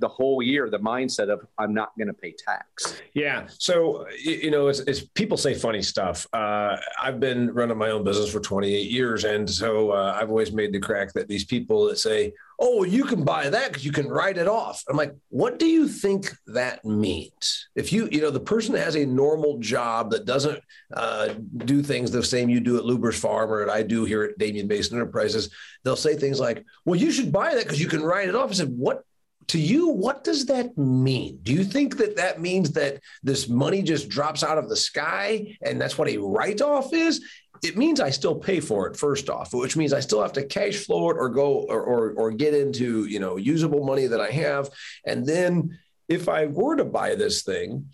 the 0.00 0.08
whole 0.08 0.42
year 0.42 0.68
the 0.70 0.78
mindset 0.78 1.30
of 1.30 1.46
I'm 1.58 1.72
not 1.74 1.92
going 1.96 2.08
to 2.08 2.14
pay 2.14 2.34
tax. 2.36 3.00
Yeah. 3.14 3.46
So 3.58 4.06
you 4.18 4.50
know, 4.50 4.68
it's 4.68 5.00
people 5.14 5.36
say 5.36 5.54
funny 5.54 5.82
stuff. 5.82 6.26
Uh, 6.32 6.76
I've 7.00 7.20
been 7.20 7.52
running 7.52 7.78
my 7.78 7.90
own 7.90 8.04
business 8.04 8.32
for 8.32 8.40
28 8.40 8.90
years, 8.90 9.24
and 9.24 9.48
so 9.48 9.90
uh, 9.90 10.18
I've 10.20 10.30
always 10.30 10.52
made 10.52 10.72
the 10.72 10.80
crack 10.80 11.12
that 11.12 11.28
these 11.28 11.44
people 11.44 11.86
that 11.86 11.98
say, 11.98 12.32
"Oh, 12.58 12.84
you 12.84 13.04
can 13.04 13.24
buy 13.24 13.50
that 13.50 13.68
because 13.68 13.84
you 13.84 13.92
can 13.92 14.08
write 14.08 14.38
it 14.38 14.48
off." 14.48 14.82
I'm 14.88 14.96
like, 14.96 15.14
what 15.28 15.58
do 15.58 15.66
you 15.66 15.86
think 15.88 16.32
that 16.48 16.84
means? 16.84 17.68
If 17.74 17.92
you 17.92 18.08
you 18.10 18.20
know 18.20 18.30
the 18.30 18.40
person 18.40 18.74
that 18.74 18.84
has 18.84 18.96
a 18.96 19.06
normal 19.06 19.58
job 19.58 20.10
that 20.10 20.24
doesn't 20.24 20.60
uh, 20.94 21.34
do 21.64 21.82
things 21.82 22.10
the 22.10 22.22
same 22.22 22.48
you 22.48 22.60
do 22.60 22.78
at 22.78 22.84
Lubbers 22.84 23.18
Farm 23.18 23.50
or 23.50 23.64
that 23.64 23.72
I 23.72 23.82
do 23.82 24.04
here 24.04 24.22
at 24.22 24.38
Damian 24.38 24.68
Mason 24.68 24.96
Enterprises, 24.96 25.50
they'll 25.84 25.96
say 25.96 26.16
things 26.16 26.40
like, 26.40 26.64
"Well, 26.84 26.98
you 26.98 27.10
should 27.10 27.32
buy 27.32 27.54
that 27.54 27.64
because 27.64 27.80
you 27.80 27.88
can 27.88 28.02
write 28.02 28.28
it 28.28 28.34
off." 28.34 28.50
I 28.50 28.54
said, 28.54 28.70
"What 28.70 29.04
to 29.50 29.58
you, 29.58 29.88
what 29.88 30.22
does 30.22 30.46
that 30.46 30.78
mean? 30.78 31.40
Do 31.42 31.52
you 31.52 31.64
think 31.64 31.96
that 31.96 32.16
that 32.16 32.40
means 32.40 32.70
that 32.72 33.00
this 33.24 33.48
money 33.48 33.82
just 33.82 34.08
drops 34.08 34.44
out 34.44 34.58
of 34.58 34.68
the 34.68 34.76
sky 34.76 35.56
and 35.62 35.80
that's 35.80 35.98
what 35.98 36.08
a 36.08 36.18
write 36.18 36.60
off 36.60 36.92
is? 36.92 37.24
It 37.64 37.76
means 37.76 38.00
I 38.00 38.10
still 38.10 38.36
pay 38.36 38.60
for 38.60 38.86
it 38.86 38.96
first 38.96 39.28
off, 39.28 39.52
which 39.52 39.76
means 39.76 39.92
I 39.92 39.98
still 40.00 40.22
have 40.22 40.32
to 40.34 40.46
cash 40.46 40.76
flow 40.76 41.10
it 41.10 41.16
or 41.18 41.28
go 41.28 41.66
or, 41.68 41.82
or, 41.82 42.12
or 42.12 42.30
get 42.30 42.54
into 42.54 43.06
you 43.06 43.18
know 43.18 43.36
usable 43.36 43.84
money 43.84 44.06
that 44.06 44.20
I 44.20 44.30
have, 44.30 44.70
and 45.04 45.26
then 45.26 45.78
if 46.08 46.28
I 46.28 46.46
were 46.46 46.76
to 46.76 46.84
buy 46.84 47.16
this 47.16 47.42
thing, 47.42 47.86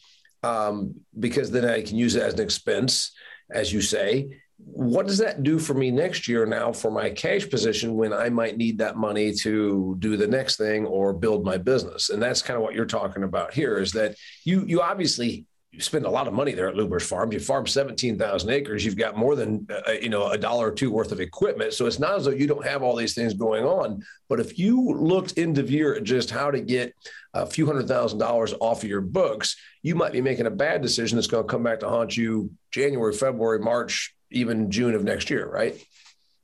um, 0.43 0.95
because 1.19 1.51
then 1.51 1.65
I 1.65 1.83
can 1.83 1.97
use 1.97 2.17
it 2.17 2.23
as 2.23 2.35
an 2.35 2.41
expense 2.41 3.13
as 3.51 3.73
you 3.73 3.81
say. 3.81 4.41
What 4.59 5.07
does 5.07 5.19
that 5.19 5.43
do 5.43 5.59
for 5.59 5.75
me 5.75 5.91
next 5.91 6.27
year 6.29 6.47
now 6.47 6.73
for 6.73 6.91
my 6.91 7.11
cash 7.11 7.49
position 7.49 7.95
when 7.95 8.13
I 8.13 8.31
might 8.31 8.57
need 8.57 8.79
that 8.79 8.97
money 8.97 9.35
to 9.35 9.97
do 9.99 10.17
the 10.17 10.27
next 10.27 10.57
thing 10.57 10.87
or 10.87 11.13
build 11.13 11.45
my 11.45 11.59
business? 11.59 12.09
And 12.09 12.23
that's 12.23 12.43
kind 12.43 12.57
of 12.57 12.63
what 12.63 12.75
you're 12.75 12.87
talking 12.87 13.23
about 13.23 13.53
here 13.53 13.79
is 13.79 13.93
that 13.93 14.17
you 14.45 14.65
you 14.67 14.81
obviously 14.81 15.45
you 15.77 15.83
spend 15.83 16.07
a 16.07 16.11
lot 16.11 16.27
of 16.27 16.33
money 16.33 16.53
there 16.53 16.69
at 16.69 16.75
Lubbers 16.75 17.07
Farm. 17.07 17.31
You 17.33 17.39
farm 17.39 17.67
17,000 17.67 18.49
acres. 18.49 18.83
You've 18.83 18.97
got 18.97 19.15
more 19.15 19.37
than, 19.37 19.67
uh, 19.71 19.93
you 19.93 20.09
know, 20.09 20.29
a 20.29 20.39
dollar 20.39 20.69
or 20.69 20.73
two 20.73 20.91
worth 20.91 21.13
of 21.13 21.21
equipment. 21.21 21.75
So 21.75 21.85
it's 21.85 21.99
not 21.99 22.17
as 22.17 22.25
though 22.25 22.31
you 22.31 22.47
don't 22.47 22.65
have 22.65 22.83
all 22.83 22.97
these 22.97 23.15
things 23.15 23.35
going 23.35 23.65
on. 23.65 24.03
But 24.31 24.41
if 24.41 24.59
you 24.59 24.95
looked 24.95 25.33
into 25.33 25.63
view 25.63 25.95
at 25.95 26.05
just 26.05 26.31
how 26.31 26.51
to 26.51 26.61
get 26.61 26.95
a 27.35 27.45
few 27.45 27.67
hundred 27.67 27.89
thousand 27.89 28.19
dollars 28.19 28.55
off 28.59 28.85
of 28.85 28.89
your 28.89 29.03
books, 29.03 29.55
you 29.83 29.95
might 29.95 30.13
be 30.13 30.23
making 30.23 30.47
a 30.47 30.51
bad 30.51 30.81
decision 30.81 31.17
that's 31.17 31.29
going 31.29 31.45
to 31.45 31.53
come 31.53 31.63
back 31.63 31.81
to 31.81 31.89
haunt 31.91 32.17
you 32.17 32.51
January, 32.71 33.13
February, 33.13 33.59
March, 33.59 34.16
even 34.37 34.71
June 34.71 34.95
of 34.95 35.03
next 35.03 35.31
year, 35.31 35.49
right? 35.49 35.83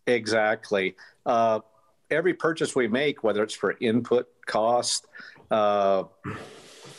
Exactly. 0.06 0.96
Uh, 1.25 1.61
every 2.11 2.34
purchase 2.34 2.75
we 2.75 2.88
make, 2.88 3.22
whether 3.22 3.42
it's 3.42 3.54
for 3.54 3.76
input 3.80 4.26
cost, 4.46 5.06
uh, 5.50 6.04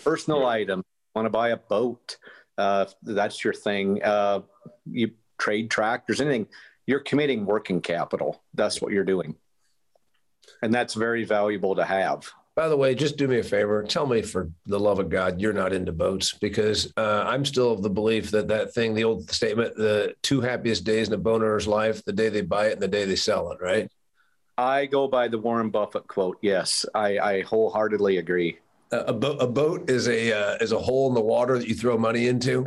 personal 0.03 0.45
item, 0.45 0.83
want 1.15 1.25
to 1.25 1.29
buy 1.29 1.49
a 1.49 1.57
boat, 1.57 2.17
uh, 2.57 2.85
that's 3.01 3.43
your 3.43 3.53
thing. 3.53 4.03
Uh, 4.03 4.41
you 4.85 5.11
trade 5.39 5.69
tractors, 5.71 6.21
anything. 6.21 6.47
You're 6.85 6.99
committing 6.99 7.45
working 7.45 7.81
capital. 7.81 8.43
That's 8.53 8.81
what 8.81 8.91
you're 8.93 9.03
doing, 9.03 9.35
and 10.61 10.73
that's 10.73 10.93
very 10.93 11.23
valuable 11.23 11.75
to 11.75 11.85
have. 11.85 12.29
By 12.55 12.67
the 12.67 12.77
way, 12.77 12.93
just 12.93 13.17
do 13.17 13.27
me 13.27 13.39
a 13.39 13.43
favor. 13.43 13.81
Tell 13.83 14.05
me, 14.05 14.21
for 14.21 14.49
the 14.67 14.79
love 14.79 14.99
of 14.99 15.09
God, 15.09 15.41
you're 15.41 15.53
not 15.53 15.73
into 15.73 15.91
boats 15.91 16.33
because 16.33 16.93
uh, 16.97 17.23
I'm 17.25 17.45
still 17.45 17.71
of 17.71 17.81
the 17.81 17.89
belief 17.89 18.29
that 18.31 18.47
that 18.49 18.73
thing, 18.75 18.93
the 18.93 19.05
old 19.05 19.29
statement, 19.31 19.75
the 19.75 20.13
two 20.21 20.39
happiest 20.39 20.83
days 20.83 21.07
in 21.07 21.15
a 21.15 21.17
boat 21.17 21.41
owner's 21.41 21.67
life, 21.67 22.05
the 22.05 22.13
day 22.13 22.29
they 22.29 22.41
buy 22.41 22.67
it 22.67 22.73
and 22.73 22.81
the 22.81 22.87
day 22.87 23.05
they 23.05 23.15
sell 23.15 23.51
it, 23.51 23.59
right? 23.59 23.89
I 24.55 24.85
go 24.85 25.07
by 25.07 25.29
the 25.29 25.39
Warren 25.39 25.71
Buffett 25.71 26.07
quote. 26.07 26.37
Yes, 26.41 26.85
I, 26.93 27.17
I 27.17 27.41
wholeheartedly 27.41 28.17
agree. 28.17 28.59
A 28.91 29.11
boat 29.11 29.37
a 29.41 29.47
boat 29.47 29.89
is 29.89 30.07
a 30.07 30.31
uh, 30.31 30.57
is 30.61 30.71
a 30.71 30.77
hole 30.77 31.07
in 31.07 31.15
the 31.15 31.21
water 31.21 31.57
that 31.57 31.67
you 31.67 31.73
throw 31.73 31.97
money 31.97 32.27
into. 32.27 32.63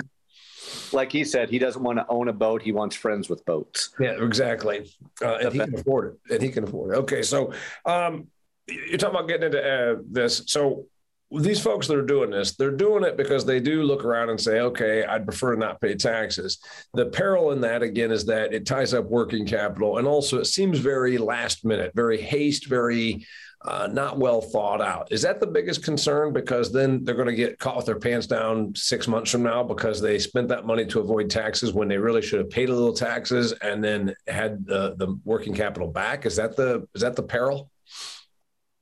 Like 0.92 1.12
he 1.12 1.22
said 1.22 1.48
he 1.48 1.60
doesn't 1.60 1.82
want 1.82 1.98
to 1.98 2.06
own 2.08 2.26
a 2.26 2.32
boat. 2.32 2.62
He 2.62 2.72
wants 2.72 2.96
friends 2.96 3.28
with 3.28 3.44
boats. 3.44 3.90
Yeah 4.00 4.20
exactly. 4.20 4.90
Uh, 5.22 5.36
and 5.36 5.52
he 5.52 5.60
can 5.60 5.74
afford 5.76 6.14
it. 6.14 6.34
And 6.34 6.42
he 6.42 6.48
can 6.48 6.64
afford 6.64 6.94
it. 6.94 6.96
Okay 6.98 7.22
so 7.22 7.52
um, 7.84 8.26
you're 8.68 8.98
talking 8.98 9.16
about 9.16 9.28
getting 9.28 9.46
into 9.46 9.62
uh, 9.62 9.96
this 10.10 10.42
so 10.46 10.86
these 11.32 11.60
folks 11.60 11.88
that 11.88 11.96
are 11.96 12.02
doing 12.02 12.30
this, 12.30 12.54
they're 12.54 12.70
doing 12.70 13.02
it 13.02 13.16
because 13.16 13.44
they 13.44 13.58
do 13.58 13.82
look 13.82 14.04
around 14.04 14.30
and 14.30 14.40
say, 14.40 14.60
okay, 14.60 15.04
I'd 15.04 15.26
prefer 15.26 15.56
not 15.56 15.80
pay 15.80 15.96
taxes. 15.96 16.58
The 16.94 17.06
peril 17.06 17.50
in 17.50 17.60
that, 17.62 17.82
again, 17.82 18.12
is 18.12 18.24
that 18.26 18.54
it 18.54 18.64
ties 18.64 18.94
up 18.94 19.06
working 19.06 19.44
capital. 19.44 19.98
And 19.98 20.06
also, 20.06 20.38
it 20.38 20.44
seems 20.44 20.78
very 20.78 21.18
last 21.18 21.64
minute, 21.64 21.92
very 21.96 22.20
haste, 22.20 22.68
very 22.68 23.26
uh, 23.64 23.88
not 23.90 24.18
well 24.18 24.40
thought 24.40 24.80
out. 24.80 25.10
Is 25.10 25.22
that 25.22 25.40
the 25.40 25.46
biggest 25.46 25.82
concern? 25.82 26.32
Because 26.32 26.72
then 26.72 27.02
they're 27.02 27.16
going 27.16 27.26
to 27.26 27.34
get 27.34 27.58
caught 27.58 27.76
with 27.76 27.86
their 27.86 27.98
pants 27.98 28.28
down 28.28 28.72
six 28.76 29.08
months 29.08 29.32
from 29.32 29.42
now 29.42 29.64
because 29.64 30.00
they 30.00 30.20
spent 30.20 30.46
that 30.48 30.66
money 30.66 30.86
to 30.86 31.00
avoid 31.00 31.28
taxes 31.28 31.72
when 31.72 31.88
they 31.88 31.98
really 31.98 32.22
should 32.22 32.38
have 32.38 32.50
paid 32.50 32.68
a 32.68 32.74
little 32.74 32.94
taxes 32.94 33.52
and 33.62 33.82
then 33.82 34.14
had 34.28 34.64
the, 34.64 34.94
the 34.98 35.18
working 35.24 35.54
capital 35.54 35.88
back. 35.88 36.24
Is 36.24 36.36
that 36.36 36.54
the 36.56 36.86
is 36.94 37.02
that 37.02 37.16
the 37.16 37.24
peril? 37.24 37.68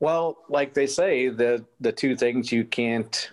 Well, 0.04 0.36
like 0.50 0.74
they 0.74 0.86
say, 0.86 1.30
the 1.30 1.64
the 1.80 1.90
two 1.90 2.14
things 2.14 2.52
you 2.52 2.64
can't 2.64 3.30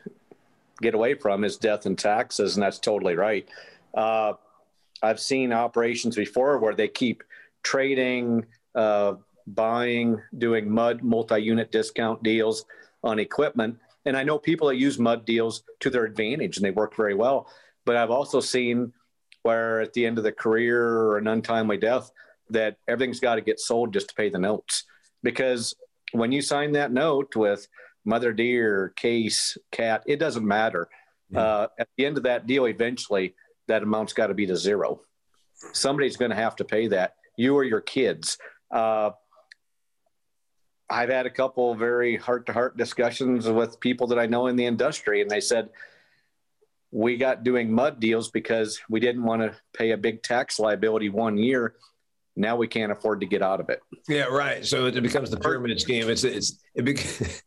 get 0.81 0.93
away 0.93 1.15
from 1.15 1.43
is 1.43 1.57
death 1.57 1.85
and 1.85 1.99
taxes, 1.99 2.55
and 2.55 2.63
that's 2.63 2.79
totally 2.79 3.15
right. 3.17 3.45
Uh, 3.93 4.33
I've 5.03 5.19
seen 5.19 5.51
operations 5.51 6.15
before 6.15 6.59
where 6.59 6.73
they 6.73 6.87
keep 6.87 7.23
trading. 7.61 8.45
Uh, 8.73 9.15
buying, 9.47 10.21
doing 10.37 10.71
mud 10.71 11.03
multi 11.03 11.39
unit 11.39 11.73
discount 11.73 12.23
deals 12.23 12.63
on 13.03 13.19
equipment. 13.19 13.77
And 14.05 14.15
I 14.15 14.23
know 14.23 14.37
people 14.37 14.67
that 14.69 14.77
use 14.77 14.97
mud 14.97 15.25
deals 15.25 15.63
to 15.81 15.89
their 15.89 16.05
advantage 16.05 16.55
and 16.55 16.65
they 16.65 16.71
work 16.71 16.95
very 16.95 17.15
well. 17.15 17.47
But 17.83 17.97
I've 17.97 18.11
also 18.11 18.39
seen 18.39 18.93
where 19.43 19.81
at 19.81 19.91
the 19.91 20.05
end 20.05 20.17
of 20.17 20.23
the 20.23 20.31
career 20.31 20.87
or 20.87 21.17
an 21.17 21.27
untimely 21.27 21.77
death, 21.77 22.11
that 22.49 22.77
everything's 22.87 23.19
got 23.19 23.35
to 23.35 23.41
get 23.41 23.59
sold 23.59 23.91
just 23.91 24.09
to 24.09 24.15
pay 24.15 24.29
the 24.29 24.39
notes. 24.39 24.85
Because 25.23 25.75
when 26.11 26.31
you 26.31 26.41
sign 26.41 26.73
that 26.73 26.91
note 26.91 27.35
with 27.35 27.67
Mother 28.05 28.33
Deere, 28.33 28.93
Case, 28.95 29.57
Cat, 29.71 30.03
it 30.07 30.17
doesn't 30.17 30.45
matter. 30.45 30.89
Mm-hmm. 31.31 31.37
Uh, 31.37 31.67
at 31.79 31.87
the 31.97 32.05
end 32.05 32.17
of 32.17 32.23
that 32.23 32.47
deal, 32.47 32.65
eventually 32.65 33.35
that 33.67 33.83
amount's 33.83 34.13
got 34.13 34.27
to 34.27 34.33
be 34.33 34.45
to 34.47 34.55
zero. 34.55 35.01
Somebody's 35.73 36.17
going 36.17 36.31
to 36.31 36.37
have 36.37 36.55
to 36.57 36.65
pay 36.65 36.87
that. 36.87 37.15
You 37.37 37.55
or 37.55 37.63
your 37.63 37.81
kids. 37.81 38.37
Uh, 38.69 39.11
I've 40.89 41.09
had 41.09 41.25
a 41.25 41.29
couple 41.29 41.73
very 41.75 42.17
heart 42.17 42.47
to 42.47 42.53
heart 42.53 42.75
discussions 42.75 43.47
with 43.47 43.79
people 43.79 44.07
that 44.07 44.19
I 44.19 44.25
know 44.25 44.47
in 44.47 44.57
the 44.57 44.65
industry, 44.65 45.21
and 45.21 45.29
they 45.29 45.39
said, 45.39 45.69
we 46.91 47.15
got 47.15 47.43
doing 47.43 47.71
mud 47.71 48.01
deals 48.01 48.29
because 48.29 48.81
we 48.89 48.99
didn't 48.99 49.23
want 49.23 49.41
to 49.41 49.55
pay 49.73 49.91
a 49.91 49.97
big 49.97 50.21
tax 50.23 50.59
liability 50.59 51.07
one 51.07 51.37
year. 51.37 51.75
Now 52.35 52.55
we 52.55 52.67
can't 52.67 52.91
afford 52.91 53.21
to 53.21 53.27
get 53.27 53.41
out 53.41 53.59
of 53.59 53.69
it. 53.69 53.81
Yeah, 54.07 54.23
right. 54.23 54.65
So 54.65 54.85
it 54.85 55.01
becomes 55.01 55.29
the 55.29 55.37
pyramid 55.37 55.79
scheme. 55.79 56.09
It's 56.09 56.23
it's 56.23 56.59
it 56.75 57.43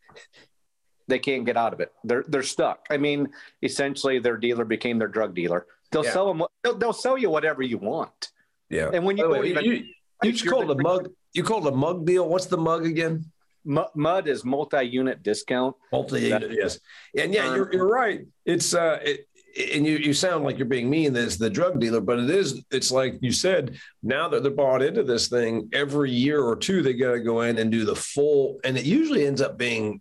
they 1.09 1.19
can't 1.19 1.45
get 1.45 1.57
out 1.57 1.73
of 1.73 1.81
it. 1.81 1.93
They're 2.05 2.25
they're 2.29 2.43
stuck. 2.43 2.87
I 2.91 2.97
mean, 2.97 3.29
essentially, 3.62 4.19
their 4.19 4.37
dealer 4.37 4.64
became 4.64 4.99
their 4.99 5.09
drug 5.09 5.35
dealer. 5.35 5.67
They'll 5.91 6.05
yeah. 6.05 6.12
sell 6.12 6.26
them. 6.26 6.47
They'll, 6.62 6.76
they'll, 6.76 6.93
sell 6.93 7.17
you 7.17 7.31
whatever 7.31 7.62
you 7.62 7.79
want. 7.79 8.31
Yeah. 8.69 8.91
And 8.93 9.05
when 9.05 9.17
you 9.17 9.29
way, 9.29 9.50
even, 9.50 9.64
you, 9.64 9.85
you 10.23 10.33
just 10.33 10.47
call 10.47 10.71
it 10.71 10.79
a 10.79 10.83
mug. 10.83 11.11
You 11.33 11.45
call 11.45 11.67
it 11.67 11.73
a 11.73 11.76
mug 11.76 12.05
deal. 12.05 12.29
What's 12.29 12.47
the 12.47 12.59
mug 12.59 12.85
again? 12.85 13.25
mud 13.64 14.29
is 14.29 14.45
multi-unit 14.45 15.23
discount. 15.23 15.75
Multi-unit, 15.93 16.53
yes, 16.53 16.79
and 17.19 17.33
yeah, 17.33 17.55
you're, 17.55 17.73
you're 17.73 17.88
right. 17.88 18.26
It's 18.45 18.75
uh, 18.75 18.99
it, 19.03 19.26
and 19.75 19.87
you 19.87 19.97
you 19.97 20.13
sound 20.13 20.45
like 20.45 20.59
you're 20.59 20.67
being 20.67 20.91
mean 20.91 21.17
as 21.17 21.39
the 21.39 21.51
drug 21.51 21.81
dealer, 21.81 22.01
but 22.01 22.19
it 22.19 22.31
is. 22.31 22.65
It's 22.71 22.91
like 22.91 23.19
you 23.21 23.33
said. 23.33 23.79
Now 24.03 24.29
that 24.29 24.43
they're 24.43 24.53
bought 24.53 24.83
into 24.83 25.03
this 25.03 25.29
thing, 25.29 25.69
every 25.73 26.11
year 26.11 26.43
or 26.43 26.57
two 26.57 26.83
they 26.83 26.93
got 26.95 27.13
to 27.13 27.21
go 27.21 27.43
in 27.43 27.59
and 27.59 27.71
do 27.71 27.85
the 27.85 27.97
full, 27.97 28.61
and 28.65 28.77
it 28.77 28.85
usually 28.85 29.27
ends 29.27 29.41
up 29.41 29.57
being 29.57 30.01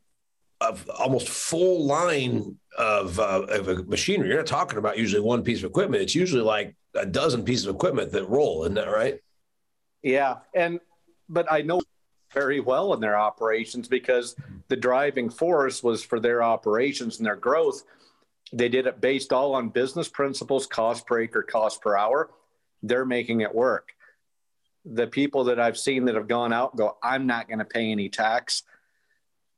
of 0.62 0.90
almost 0.90 1.30
full 1.30 1.86
line 1.86 2.58
of 2.78 3.20
uh, 3.20 3.46
of 3.50 3.88
machinery. 3.88 4.30
You're 4.30 4.38
not 4.38 4.48
talking 4.48 4.80
about 4.80 4.98
usually 4.98 5.22
one 5.22 5.44
piece 5.44 5.60
of 5.60 5.70
equipment. 5.70 6.02
It's 6.02 6.16
usually 6.16 6.44
like 6.44 6.76
a 6.96 7.06
dozen 7.06 7.44
pieces 7.44 7.68
of 7.68 7.76
equipment 7.76 8.12
that 8.12 8.30
roll. 8.30 8.64
Isn't 8.64 8.76
that 8.76 8.90
right? 8.90 9.20
Yeah, 10.02 10.38
and 10.54 10.80
but 11.30 11.52
I 11.52 11.62
know 11.62 11.82
very 12.34 12.60
well 12.60 12.94
in 12.94 13.00
their 13.00 13.18
operations 13.18 13.88
because 13.88 14.36
the 14.68 14.76
driving 14.76 15.30
force 15.30 15.84
was 15.84 16.04
for 16.04 16.20
their 16.20 16.42
operations 16.42 17.18
and 17.18 17.26
their 17.26 17.36
growth. 17.36 17.84
They 18.54 18.70
did 18.70 18.86
it 18.86 19.02
based 19.02 19.34
all 19.34 19.56
on 19.56 19.70
business 19.70 20.08
principles, 20.08 20.68
cost 20.68 21.08
per 21.08 21.22
acre, 21.22 21.42
cost 21.42 21.82
per 21.82 21.98
hour. 21.98 22.30
They're 22.84 23.06
making 23.06 23.42
it 23.42 23.54
work. 23.54 23.90
The 24.86 25.08
people 25.08 25.46
that 25.46 25.60
I've 25.60 25.78
seen 25.78 26.06
that 26.06 26.16
have 26.16 26.28
gone 26.28 26.54
out 26.54 26.76
go, 26.76 26.98
I'm 27.02 27.26
not 27.26 27.48
going 27.48 27.60
to 27.60 27.66
pay 27.66 27.92
any 27.92 28.10
tax. 28.10 28.64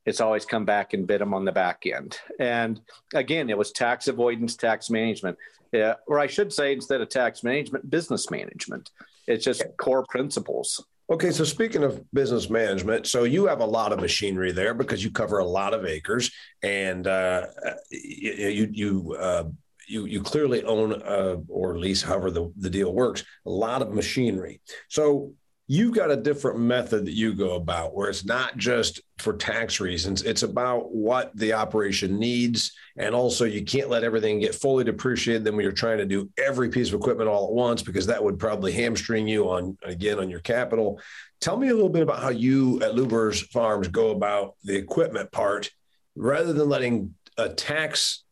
It's 0.06 0.22
always 0.22 0.46
come 0.46 0.66
back 0.66 0.94
and 0.94 1.06
bit 1.06 1.20
them 1.20 1.34
on 1.34 1.46
the 1.46 1.52
back 1.52 1.84
end. 1.86 2.20
And 2.40 2.80
again, 3.14 3.50
it 3.50 3.58
was 3.58 3.72
tax 3.72 4.08
avoidance, 4.08 4.56
tax 4.56 4.90
management, 4.90 5.38
yeah, 5.72 5.96
or 6.08 6.20
I 6.20 6.28
should 6.28 6.54
say, 6.54 6.72
instead 6.72 7.02
of 7.02 7.10
tax 7.10 7.44
management, 7.44 7.90
business 7.90 8.32
management. 8.32 8.92
It's 9.28 9.44
just 9.44 9.64
core 9.78 10.06
principles. 10.08 10.86
Okay, 11.08 11.30
so 11.30 11.44
speaking 11.44 11.84
of 11.84 12.04
business 12.14 12.50
management, 12.50 13.06
so 13.06 13.26
you 13.26 13.46
have 13.46 13.60
a 13.60 13.66
lot 13.66 13.94
of 13.94 14.00
machinery 14.00 14.52
there 14.52 14.74
because 14.74 15.04
you 15.04 15.12
cover 15.12 15.38
a 15.38 15.46
lot 15.46 15.76
of 15.76 15.86
acres, 15.86 16.32
and 16.64 17.06
uh, 17.06 17.46
you 17.92 18.68
you 18.72 19.16
uh, 19.20 19.44
you 19.88 20.06
you 20.06 20.24
clearly 20.24 20.64
own 20.64 20.94
uh, 21.04 21.38
or 21.48 21.78
lease, 21.78 22.02
however 22.02 22.32
the, 22.32 22.52
the 22.58 22.72
deal 22.72 22.92
works, 22.92 23.24
a 23.46 23.52
lot 23.52 23.84
of 23.84 23.94
machinery. 23.94 24.62
So 24.90 25.34
you've 25.68 25.96
got 25.96 26.12
a 26.12 26.16
different 26.16 26.60
method 26.60 27.06
that 27.06 27.14
you 27.14 27.34
go 27.34 27.56
about 27.56 27.96
where 27.96 28.10
it's 28.10 28.24
not 28.24 28.56
just 28.56 29.02
for 29.18 29.34
tax 29.34 29.80
reasons. 29.80 30.22
It's 30.22 30.44
about 30.44 30.94
what 30.94 31.36
the 31.36 31.54
operation 31.54 32.20
needs. 32.20 32.72
And 32.98 33.16
also 33.16 33.46
you 33.46 33.64
can't 33.64 33.90
let 33.90 34.04
everything 34.04 34.40
get 34.40 34.54
fully 34.54 34.84
depreciated. 34.84 35.44
Then 35.44 35.56
when 35.56 35.64
you're 35.64 35.72
trying 35.72 35.98
to 35.98 36.06
do 36.06 36.30
every 36.38 36.70
piece 36.70 36.90
of 36.90 36.94
equipment 36.94 37.30
all 37.30 37.48
at 37.48 37.54
once 37.54 37.82
because 37.82 38.06
that 38.08 38.24
would 38.24 38.38
probably 38.38 38.74
hamstring 38.74 39.28
you 39.28 39.50
on 39.50 39.78
again 39.84 40.20
on 40.20 40.30
your 40.30 40.42
capital. 40.42 41.00
Tell 41.42 41.58
me 41.58 41.70
a 41.70 41.74
little 41.74 41.90
bit 41.90 42.04
about 42.04 42.22
how 42.22 42.30
you 42.30 42.82
at 42.84 42.96
Lubbers 42.96 43.42
farms 43.48 43.88
go 43.88 44.12
about 44.12 44.56
the 44.64 44.76
equipment 44.76 45.32
part 45.32 45.72
rather 46.16 46.54
than 46.54 46.70
letting 46.70 47.16
a 47.38 47.50
tax 47.50 48.24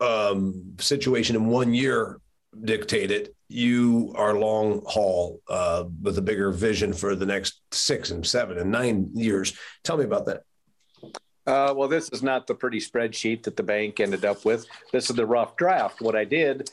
um, 0.00 0.74
situation 0.78 1.34
in 1.34 1.46
one 1.46 1.72
year 1.72 2.20
dictate 2.62 3.10
it 3.10 3.34
you 3.54 4.12
are 4.16 4.34
long 4.34 4.82
haul 4.86 5.40
uh, 5.48 5.84
with 6.02 6.18
a 6.18 6.22
bigger 6.22 6.50
vision 6.50 6.92
for 6.92 7.14
the 7.14 7.24
next 7.24 7.60
six 7.70 8.10
and 8.10 8.26
seven 8.26 8.58
and 8.58 8.70
nine 8.70 9.10
years. 9.14 9.56
Tell 9.84 9.96
me 9.96 10.04
about 10.04 10.26
that. 10.26 10.42
Uh, 11.46 11.72
well, 11.76 11.88
this 11.88 12.08
is 12.08 12.22
not 12.22 12.46
the 12.46 12.54
pretty 12.54 12.80
spreadsheet 12.80 13.42
that 13.44 13.56
the 13.56 13.62
bank 13.62 14.00
ended 14.00 14.24
up 14.24 14.44
with. 14.44 14.66
This 14.92 15.08
is 15.08 15.14
the 15.14 15.26
rough 15.26 15.56
draft. 15.56 16.00
What 16.00 16.16
I 16.16 16.24
did 16.24 16.70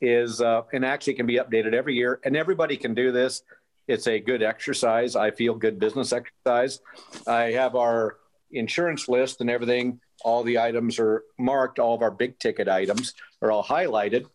is, 0.00 0.42
uh, 0.42 0.62
and 0.72 0.84
actually 0.84 1.14
can 1.14 1.26
be 1.26 1.36
updated 1.36 1.72
every 1.72 1.94
year, 1.94 2.20
and 2.24 2.36
everybody 2.36 2.76
can 2.76 2.94
do 2.94 3.10
this. 3.10 3.42
It's 3.86 4.06
a 4.06 4.18
good 4.18 4.42
exercise. 4.42 5.16
I 5.16 5.30
feel 5.30 5.54
good 5.54 5.78
business 5.78 6.12
exercise. 6.12 6.80
I 7.26 7.52
have 7.52 7.74
our 7.74 8.16
insurance 8.50 9.08
list 9.08 9.40
and 9.40 9.48
everything. 9.48 10.00
All 10.24 10.42
the 10.42 10.58
items 10.58 10.98
are 10.98 11.22
marked. 11.38 11.78
All 11.78 11.94
of 11.94 12.02
our 12.02 12.10
big 12.10 12.38
ticket 12.38 12.68
items 12.68 13.14
are 13.40 13.50
all 13.50 13.64
highlighted. 13.64 14.26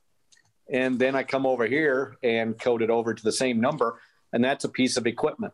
And 0.71 0.97
then 0.97 1.15
I 1.15 1.23
come 1.23 1.45
over 1.45 1.65
here 1.65 2.17
and 2.23 2.57
code 2.59 2.81
it 2.81 2.89
over 2.89 3.13
to 3.13 3.23
the 3.23 3.31
same 3.31 3.59
number, 3.59 3.99
and 4.31 4.43
that's 4.43 4.63
a 4.63 4.69
piece 4.69 4.97
of 4.97 5.05
equipment. 5.05 5.53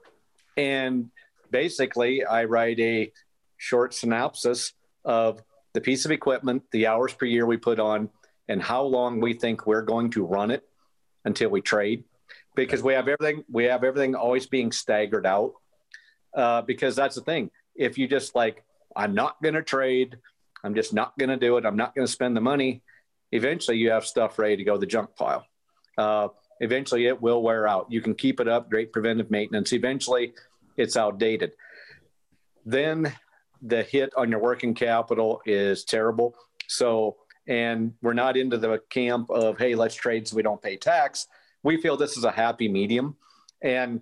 And 0.56 1.10
basically, 1.52 2.26
I 2.26 2.46
write 2.46 2.80
a 2.80 3.12
short 3.58 3.94
synopsis 3.94 4.74
of 5.04 5.42
the 5.74 5.82
piece 5.82 6.06
of 6.06 6.12
equipment, 6.12 6.64
the 6.72 6.88
hours 6.88 7.14
per 7.14 7.26
year 7.26 7.46
we 7.46 7.58
put 7.58 7.80
on, 7.80 8.10
and 8.48 8.62
how 8.62 8.84
long 8.84 9.20
we 9.20 9.34
think 9.34 9.66
we're 9.66 9.82
going 9.82 10.12
to 10.12 10.26
run 10.26 10.52
it 10.52 10.64
until 11.26 11.50
we 11.50 11.62
trade. 11.62 12.04
Because 12.56 12.84
we 12.84 12.94
have 12.94 13.08
everything, 13.08 13.44
we 13.50 13.66
have 13.66 13.84
everything 13.84 14.16
always 14.16 14.48
being 14.48 14.72
staggered 14.72 15.26
out. 15.26 15.54
Uh, 16.34 16.62
because 16.62 16.96
that's 16.96 17.16
the 17.16 17.22
thing. 17.22 17.50
If 17.76 17.98
you 17.98 18.08
just 18.08 18.36
like, 18.36 18.64
I'm 18.96 19.16
not 19.16 19.42
going 19.42 19.56
to 19.56 19.64
trade, 19.64 20.18
I'm 20.64 20.76
just 20.76 20.94
not 20.94 21.18
going 21.18 21.30
to 21.30 21.38
do 21.38 21.58
it, 21.58 21.66
I'm 21.66 21.78
not 21.78 21.96
going 21.96 22.06
to 22.06 22.12
spend 22.12 22.36
the 22.36 22.42
money, 22.42 22.82
eventually 23.32 23.78
you 23.78 23.92
have 23.92 24.06
stuff 24.06 24.40
ready 24.40 24.58
to 24.58 24.64
go 24.64 24.74
to 24.74 24.80
the 24.80 24.86
junk 24.86 25.16
pile. 25.16 25.46
Uh, 25.98 26.30
eventually 26.60 27.08
it 27.08 27.22
will 27.22 27.42
wear 27.42 27.68
out. 27.68 27.88
You 27.90 28.02
can 28.02 28.16
keep 28.16 28.40
it 28.40 28.48
up, 28.48 28.70
great 28.70 28.92
preventive 28.92 29.30
maintenance. 29.30 29.74
Eventually 29.74 30.34
it's 30.78 30.98
outdated. 30.98 31.52
Then 32.66 33.14
the 33.62 33.84
hit 33.84 34.12
on 34.16 34.30
your 34.30 34.40
working 34.40 34.74
capital 34.74 35.42
is 35.46 35.84
terrible. 35.84 36.36
So, 36.68 37.18
and 37.48 37.94
we're 38.02 38.14
not 38.14 38.38
into 38.38 38.58
the 38.58 38.80
camp 38.90 39.30
of, 39.30 39.58
hey, 39.58 39.76
let's 39.76 39.96
trade 39.96 40.28
so 40.28 40.36
we 40.36 40.44
don't 40.44 40.62
pay 40.62 40.78
tax. 40.78 41.28
We 41.64 41.82
feel 41.82 41.98
this 41.98 42.16
is 42.16 42.24
a 42.24 42.32
happy 42.32 42.68
medium. 42.70 43.18
And 43.62 44.02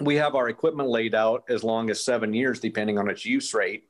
we 0.00 0.16
have 0.16 0.34
our 0.34 0.48
equipment 0.48 0.88
laid 0.88 1.14
out 1.14 1.44
as 1.48 1.64
long 1.64 1.90
as 1.90 2.04
seven 2.04 2.34
years, 2.34 2.60
depending 2.60 2.98
on 2.98 3.08
its 3.08 3.24
use 3.24 3.54
rate. 3.54 3.84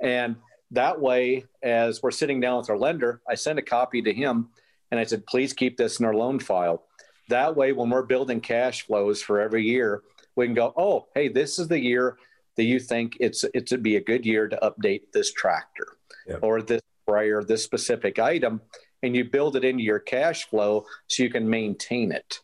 And 0.00 0.36
that 0.70 1.00
way, 1.00 1.44
as 1.62 2.02
we're 2.02 2.10
sitting 2.10 2.40
down 2.40 2.58
with 2.58 2.70
our 2.70 2.78
lender, 2.78 3.20
I 3.28 3.34
send 3.34 3.58
a 3.58 3.62
copy 3.62 4.02
to 4.02 4.12
him 4.12 4.48
and 4.90 5.00
I 5.00 5.04
said, 5.04 5.26
please 5.26 5.52
keep 5.52 5.76
this 5.76 6.00
in 6.00 6.06
our 6.06 6.14
loan 6.14 6.38
file. 6.38 6.84
That 7.28 7.56
way, 7.56 7.72
when 7.72 7.90
we're 7.90 8.02
building 8.02 8.40
cash 8.40 8.86
flows 8.86 9.20
for 9.22 9.40
every 9.40 9.62
year, 9.64 10.02
we 10.34 10.46
can 10.46 10.54
go, 10.54 10.72
oh, 10.76 11.08
hey, 11.14 11.28
this 11.28 11.58
is 11.58 11.68
the 11.68 11.78
year 11.78 12.16
that 12.56 12.64
you 12.64 12.80
think 12.80 13.16
it's 13.20 13.44
it 13.54 13.70
would 13.70 13.82
be 13.82 13.96
a 13.96 14.00
good 14.00 14.24
year 14.26 14.48
to 14.48 14.58
update 14.62 15.12
this 15.12 15.32
tractor 15.32 15.96
yeah. 16.26 16.36
or 16.42 16.62
this 16.62 16.80
sprayer, 17.04 17.44
this 17.44 17.62
specific 17.62 18.18
item, 18.18 18.60
and 19.02 19.14
you 19.14 19.24
build 19.24 19.56
it 19.56 19.64
into 19.64 19.82
your 19.82 19.98
cash 19.98 20.48
flow 20.48 20.84
so 21.06 21.22
you 21.22 21.30
can 21.30 21.48
maintain 21.48 22.12
it. 22.12 22.40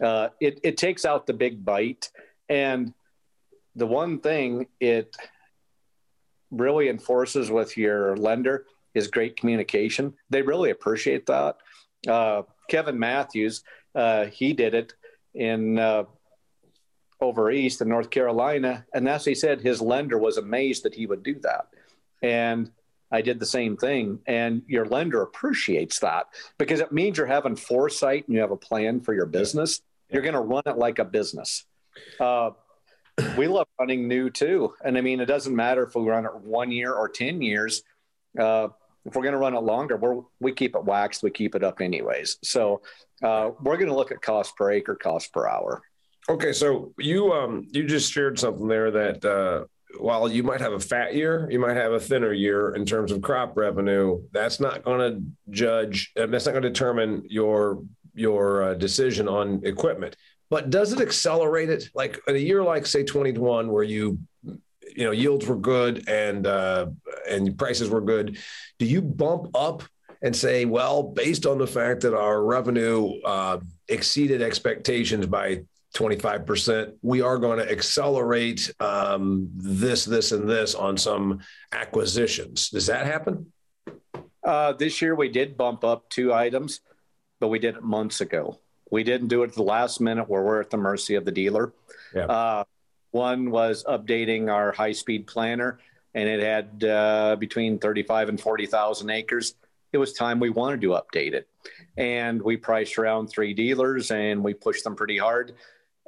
Uh, 0.00 0.28
it, 0.40 0.60
it 0.62 0.76
takes 0.76 1.04
out 1.04 1.26
the 1.26 1.32
big 1.32 1.64
bite, 1.64 2.10
and 2.48 2.92
the 3.76 3.86
one 3.86 4.20
thing 4.20 4.66
it 4.80 5.16
really 6.50 6.88
enforces 6.88 7.50
with 7.50 7.76
your 7.76 8.16
lender 8.16 8.66
is 8.94 9.08
great 9.08 9.36
communication. 9.36 10.14
They 10.30 10.42
really 10.42 10.70
appreciate 10.70 11.26
that. 11.26 11.56
Uh, 12.06 12.42
Kevin 12.68 12.98
Matthews, 12.98 13.62
uh, 13.94 14.26
he 14.26 14.52
did 14.52 14.74
it 14.74 14.94
in 15.34 15.78
uh, 15.78 16.04
over 17.20 17.50
east 17.50 17.80
in 17.80 17.88
North 17.88 18.10
Carolina. 18.10 18.84
And 18.94 19.06
that's 19.06 19.24
he 19.24 19.34
said 19.34 19.60
his 19.60 19.80
lender 19.80 20.18
was 20.18 20.36
amazed 20.36 20.84
that 20.84 20.94
he 20.94 21.06
would 21.06 21.22
do 21.22 21.38
that. 21.40 21.68
And 22.22 22.70
I 23.10 23.22
did 23.22 23.38
the 23.38 23.46
same 23.46 23.76
thing. 23.76 24.20
And 24.26 24.62
your 24.66 24.86
lender 24.86 25.22
appreciates 25.22 26.00
that 26.00 26.26
because 26.58 26.80
it 26.80 26.92
means 26.92 27.18
you're 27.18 27.26
having 27.26 27.56
foresight 27.56 28.26
and 28.26 28.34
you 28.34 28.40
have 28.40 28.50
a 28.50 28.56
plan 28.56 29.00
for 29.00 29.14
your 29.14 29.26
business. 29.26 29.80
You're 30.10 30.22
going 30.22 30.34
to 30.34 30.40
run 30.40 30.62
it 30.66 30.76
like 30.76 30.98
a 30.98 31.04
business. 31.04 31.64
Uh, 32.20 32.50
we 33.36 33.46
love 33.46 33.66
running 33.78 34.08
new 34.08 34.30
too. 34.30 34.74
And 34.84 34.96
I 34.96 35.00
mean, 35.00 35.20
it 35.20 35.26
doesn't 35.26 35.54
matter 35.54 35.82
if 35.84 35.94
we 35.94 36.02
run 36.02 36.24
it 36.24 36.34
one 36.34 36.70
year 36.70 36.92
or 36.92 37.08
10 37.08 37.42
years. 37.42 37.82
Uh, 38.38 38.68
if 39.04 39.14
we're 39.14 39.22
going 39.22 39.32
to 39.32 39.38
run 39.38 39.54
it 39.54 39.60
longer, 39.60 39.96
we're, 39.96 40.22
we 40.40 40.52
keep 40.52 40.74
it 40.74 40.84
waxed, 40.84 41.22
we 41.22 41.30
keep 41.30 41.54
it 41.54 41.62
up 41.62 41.80
anyways. 41.80 42.38
So 42.42 42.82
uh, 43.22 43.50
we're 43.60 43.76
going 43.76 43.88
to 43.88 43.94
look 43.94 44.12
at 44.12 44.22
cost 44.22 44.56
per 44.56 44.70
acre, 44.70 44.94
cost 44.94 45.32
per 45.32 45.46
hour. 45.46 45.82
Okay, 46.26 46.54
so 46.54 46.94
you 46.98 47.32
um 47.32 47.66
you 47.70 47.86
just 47.86 48.10
shared 48.10 48.38
something 48.38 48.66
there 48.66 48.90
that 48.90 49.22
uh, 49.26 49.66
while 49.98 50.26
you 50.30 50.42
might 50.42 50.62
have 50.62 50.72
a 50.72 50.80
fat 50.80 51.14
year, 51.14 51.46
you 51.50 51.58
might 51.58 51.76
have 51.76 51.92
a 51.92 52.00
thinner 52.00 52.32
year 52.32 52.74
in 52.74 52.86
terms 52.86 53.12
of 53.12 53.20
crop 53.20 53.58
revenue. 53.58 54.22
That's 54.32 54.58
not 54.58 54.84
going 54.84 55.00
to 55.00 55.22
judge. 55.50 56.12
That's 56.16 56.46
not 56.46 56.52
going 56.52 56.62
to 56.62 56.70
determine 56.70 57.24
your 57.28 57.82
your 58.14 58.62
uh, 58.62 58.74
decision 58.74 59.28
on 59.28 59.60
equipment. 59.64 60.16
But 60.54 60.70
does 60.70 60.92
it 60.92 61.00
accelerate 61.00 61.68
it? 61.68 61.90
Like 61.96 62.20
in 62.28 62.36
a 62.36 62.38
year 62.38 62.62
like 62.62 62.86
say 62.86 63.02
21, 63.02 63.72
where 63.72 63.82
you 63.82 64.20
you 64.44 65.04
know 65.04 65.10
yields 65.10 65.48
were 65.48 65.56
good 65.56 66.08
and 66.08 66.46
uh, 66.46 66.86
and 67.28 67.58
prices 67.58 67.90
were 67.90 68.00
good, 68.00 68.38
do 68.78 68.86
you 68.86 69.02
bump 69.02 69.50
up 69.56 69.82
and 70.22 70.34
say, 70.36 70.64
well, 70.64 71.02
based 71.02 71.44
on 71.44 71.58
the 71.58 71.66
fact 71.66 72.02
that 72.02 72.14
our 72.14 72.44
revenue 72.44 73.20
uh, 73.22 73.58
exceeded 73.88 74.42
expectations 74.42 75.26
by 75.26 75.64
25%. 75.96 76.92
We 77.02 77.20
are 77.20 77.38
going 77.38 77.58
to 77.58 77.68
accelerate 77.68 78.72
um, 78.78 79.50
this, 79.56 80.04
this, 80.04 80.30
and 80.30 80.48
this 80.48 80.76
on 80.76 80.96
some 80.96 81.40
acquisitions. 81.72 82.68
Does 82.68 82.86
that 82.86 83.06
happen? 83.06 83.52
Uh, 84.44 84.72
this 84.74 85.02
year 85.02 85.16
we 85.16 85.30
did 85.30 85.56
bump 85.56 85.82
up 85.82 86.08
two 86.10 86.32
items, 86.32 86.80
but 87.40 87.48
we 87.48 87.58
did 87.58 87.74
it 87.74 87.82
months 87.82 88.20
ago. 88.20 88.60
We 88.90 89.02
didn't 89.02 89.28
do 89.28 89.42
it 89.42 89.48
at 89.48 89.54
the 89.54 89.62
last 89.62 90.00
minute 90.00 90.28
where 90.28 90.42
we're 90.42 90.60
at 90.60 90.70
the 90.70 90.76
mercy 90.76 91.14
of 91.14 91.24
the 91.24 91.32
dealer. 91.32 91.72
Yeah. 92.14 92.26
Uh, 92.26 92.64
one 93.10 93.50
was 93.50 93.84
updating 93.84 94.52
our 94.52 94.72
high 94.72 94.92
speed 94.92 95.26
planter, 95.26 95.78
and 96.14 96.28
it 96.28 96.40
had 96.40 96.84
uh, 96.84 97.36
between 97.36 97.78
35 97.78 98.28
and 98.28 98.40
40,000 98.40 99.10
acres. 99.10 99.54
It 99.92 99.98
was 99.98 100.12
time 100.12 100.40
we 100.40 100.50
wanted 100.50 100.80
to 100.82 100.88
update 100.88 101.32
it. 101.32 101.48
And 101.96 102.42
we 102.42 102.56
priced 102.56 102.98
around 102.98 103.28
three 103.28 103.54
dealers 103.54 104.10
and 104.10 104.42
we 104.42 104.52
pushed 104.52 104.82
them 104.82 104.96
pretty 104.96 105.16
hard 105.16 105.54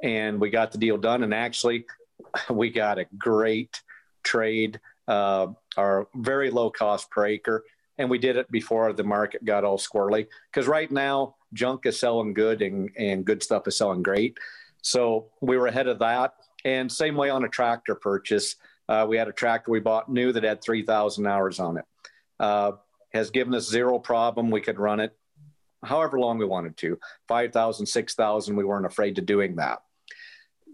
and 0.03 0.39
we 0.39 0.49
got 0.49 0.71
the 0.71 0.77
deal 0.77 0.97
done. 0.97 1.23
And 1.23 1.33
actually, 1.33 1.85
we 2.49 2.69
got 2.69 2.99
a 2.99 3.05
great 3.17 3.81
trade, 4.23 4.79
uh, 5.07 5.47
our 5.77 6.07
very 6.15 6.51
low 6.51 6.69
cost 6.69 7.09
per 7.09 7.25
acre. 7.25 7.63
And 7.97 8.09
we 8.09 8.17
did 8.17 8.37
it 8.37 8.49
before 8.51 8.93
the 8.93 9.03
market 9.03 9.43
got 9.43 9.63
all 9.63 9.77
squirrely. 9.77 10.27
Because 10.51 10.67
right 10.67 10.91
now, 10.91 11.35
junk 11.53 11.85
is 11.85 11.99
selling 11.99 12.33
good 12.33 12.61
and, 12.61 12.89
and 12.97 13.25
good 13.25 13.41
stuff 13.41 13.67
is 13.67 13.77
selling 13.77 14.03
great. 14.03 14.37
So 14.81 15.27
we 15.41 15.57
were 15.57 15.67
ahead 15.67 15.87
of 15.87 15.99
that. 15.99 16.33
And 16.65 16.91
same 16.91 17.15
way 17.15 17.29
on 17.29 17.43
a 17.43 17.49
tractor 17.49 17.95
purchase. 17.95 18.55
Uh, 18.87 19.05
we 19.07 19.17
had 19.17 19.27
a 19.27 19.33
tractor 19.33 19.71
we 19.71 19.79
bought 19.79 20.09
new 20.09 20.31
that 20.31 20.43
had 20.43 20.61
3,000 20.61 21.25
hours 21.25 21.59
on 21.59 21.77
it. 21.77 21.85
Uh, 22.39 22.73
has 23.13 23.31
given 23.31 23.55
us 23.55 23.67
zero 23.67 23.97
problem. 23.97 24.51
We 24.51 24.61
could 24.61 24.79
run 24.79 24.99
it 24.99 25.17
however 25.83 26.19
long 26.19 26.37
we 26.37 26.45
wanted 26.45 26.75
to 26.77 26.99
5,000, 27.27 27.85
6,000. 27.85 28.55
We 28.55 28.65
weren't 28.65 28.85
afraid 28.85 29.15
to 29.15 29.21
doing 29.21 29.55
that 29.55 29.79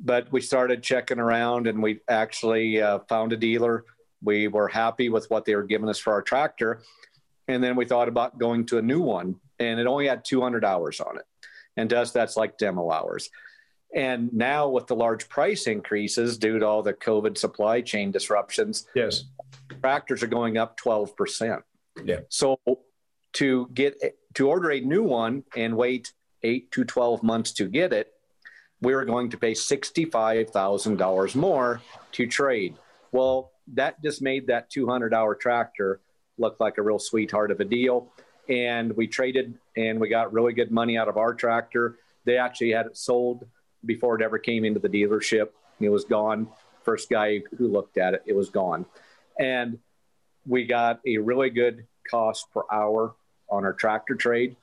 but 0.04 0.32
we 0.32 0.42
started 0.42 0.84
checking 0.84 1.20
around 1.20 1.68
and 1.68 1.82
we 1.82 2.00
actually 2.10 2.82
uh, 2.82 3.00
found 3.10 3.34
a 3.34 3.38
dealer. 3.38 3.86
We 4.22 4.48
were 4.48 4.68
happy 4.68 5.10
with 5.10 5.30
what 5.30 5.46
they 5.46 5.56
were 5.56 5.64
giving 5.64 5.90
us 5.90 6.00
for 6.00 6.14
our 6.14 6.22
tractor. 6.22 6.82
And 7.48 7.64
then 7.64 7.76
we 7.76 7.86
thought 7.86 8.08
about 8.08 8.38
going 8.38 8.66
to 8.68 8.78
a 8.78 8.82
new 8.82 9.02
one, 9.02 9.36
and 9.60 9.80
it 9.80 9.88
only 9.88 10.08
had 10.08 10.24
200 10.24 10.64
hours 10.64 11.00
on 11.00 11.18
it. 11.18 11.26
And 11.76 11.90
to 11.90 12.00
us, 12.00 12.12
that's 12.12 12.38
like 12.38 12.58
demo 12.58 12.92
hours. 12.92 13.30
And 13.94 14.34
now, 14.34 14.70
with 14.70 14.88
the 14.88 14.96
large 14.96 15.30
price 15.30 15.68
increases 15.68 16.38
due 16.38 16.60
to 16.60 16.66
all 16.66 16.82
the 16.82 16.94
COVID 16.94 17.38
supply 17.38 17.82
chain 17.82 18.12
disruptions, 18.12 18.88
yes, 18.96 19.26
tractors 19.82 20.24
are 20.24 20.28
going 20.28 20.58
up 20.58 20.80
12%. 20.80 21.62
Yeah. 22.04 22.22
So 22.30 22.60
to 23.34 23.70
get 23.74 24.02
to 24.36 24.50
order 24.50 24.72
a 24.72 24.80
new 24.80 25.04
one 25.04 25.44
and 25.56 25.78
wait 25.78 26.12
eight 26.42 26.72
to 26.72 26.84
12 26.84 27.22
months 27.24 27.52
to 27.54 27.68
get 27.68 27.94
it 27.94 28.14
we 28.84 28.94
were 28.94 29.06
going 29.06 29.30
to 29.30 29.38
pay 29.38 29.54
$65,000 29.54 31.36
more 31.36 31.82
to 32.12 32.28
trade. 32.28 32.76
Well, 33.12 33.52
that 33.74 34.04
just 34.04 34.22
made 34.22 34.48
that 34.48 34.70
200 34.70 35.14
hour 35.14 35.36
tractor 35.36 36.02
look 36.38 36.60
like 36.60 36.78
a 36.78 36.82
real 36.82 37.00
sweetheart 37.00 37.52
of 37.52 37.60
a 37.60 37.66
deal. 37.66 38.12
And 38.50 38.96
we 38.96 39.08
traded 39.08 39.58
and 39.78 40.00
we 40.00 40.10
got 40.10 40.34
really 40.34 40.54
good 40.54 40.72
money 40.72 40.98
out 40.98 41.08
of 41.08 41.18
our 41.18 41.34
tractor. 41.34 41.98
They 42.26 42.38
actually 42.38 42.72
had 42.72 42.86
it 42.86 42.98
sold 42.98 43.46
before 43.86 44.16
it 44.16 44.22
ever 44.22 44.38
came 44.38 44.66
into 44.66 44.80
the 44.80 44.90
dealership. 44.90 45.50
It 45.80 45.90
was 45.90 46.06
gone. 46.06 46.48
First 46.84 47.10
guy 47.10 47.42
who 47.58 47.68
looked 47.68 47.98
at 47.98 48.14
it, 48.14 48.24
it 48.26 48.36
was 48.36 48.50
gone. 48.50 48.86
And 49.40 49.80
we 50.46 50.66
got 50.66 51.00
a 51.06 51.18
really 51.18 51.50
good 51.50 51.86
cost 52.10 52.48
per 52.54 52.62
hour 52.72 53.16
on 53.50 53.64
our 53.66 53.74
tractor 53.74 54.16
trade. 54.16 54.56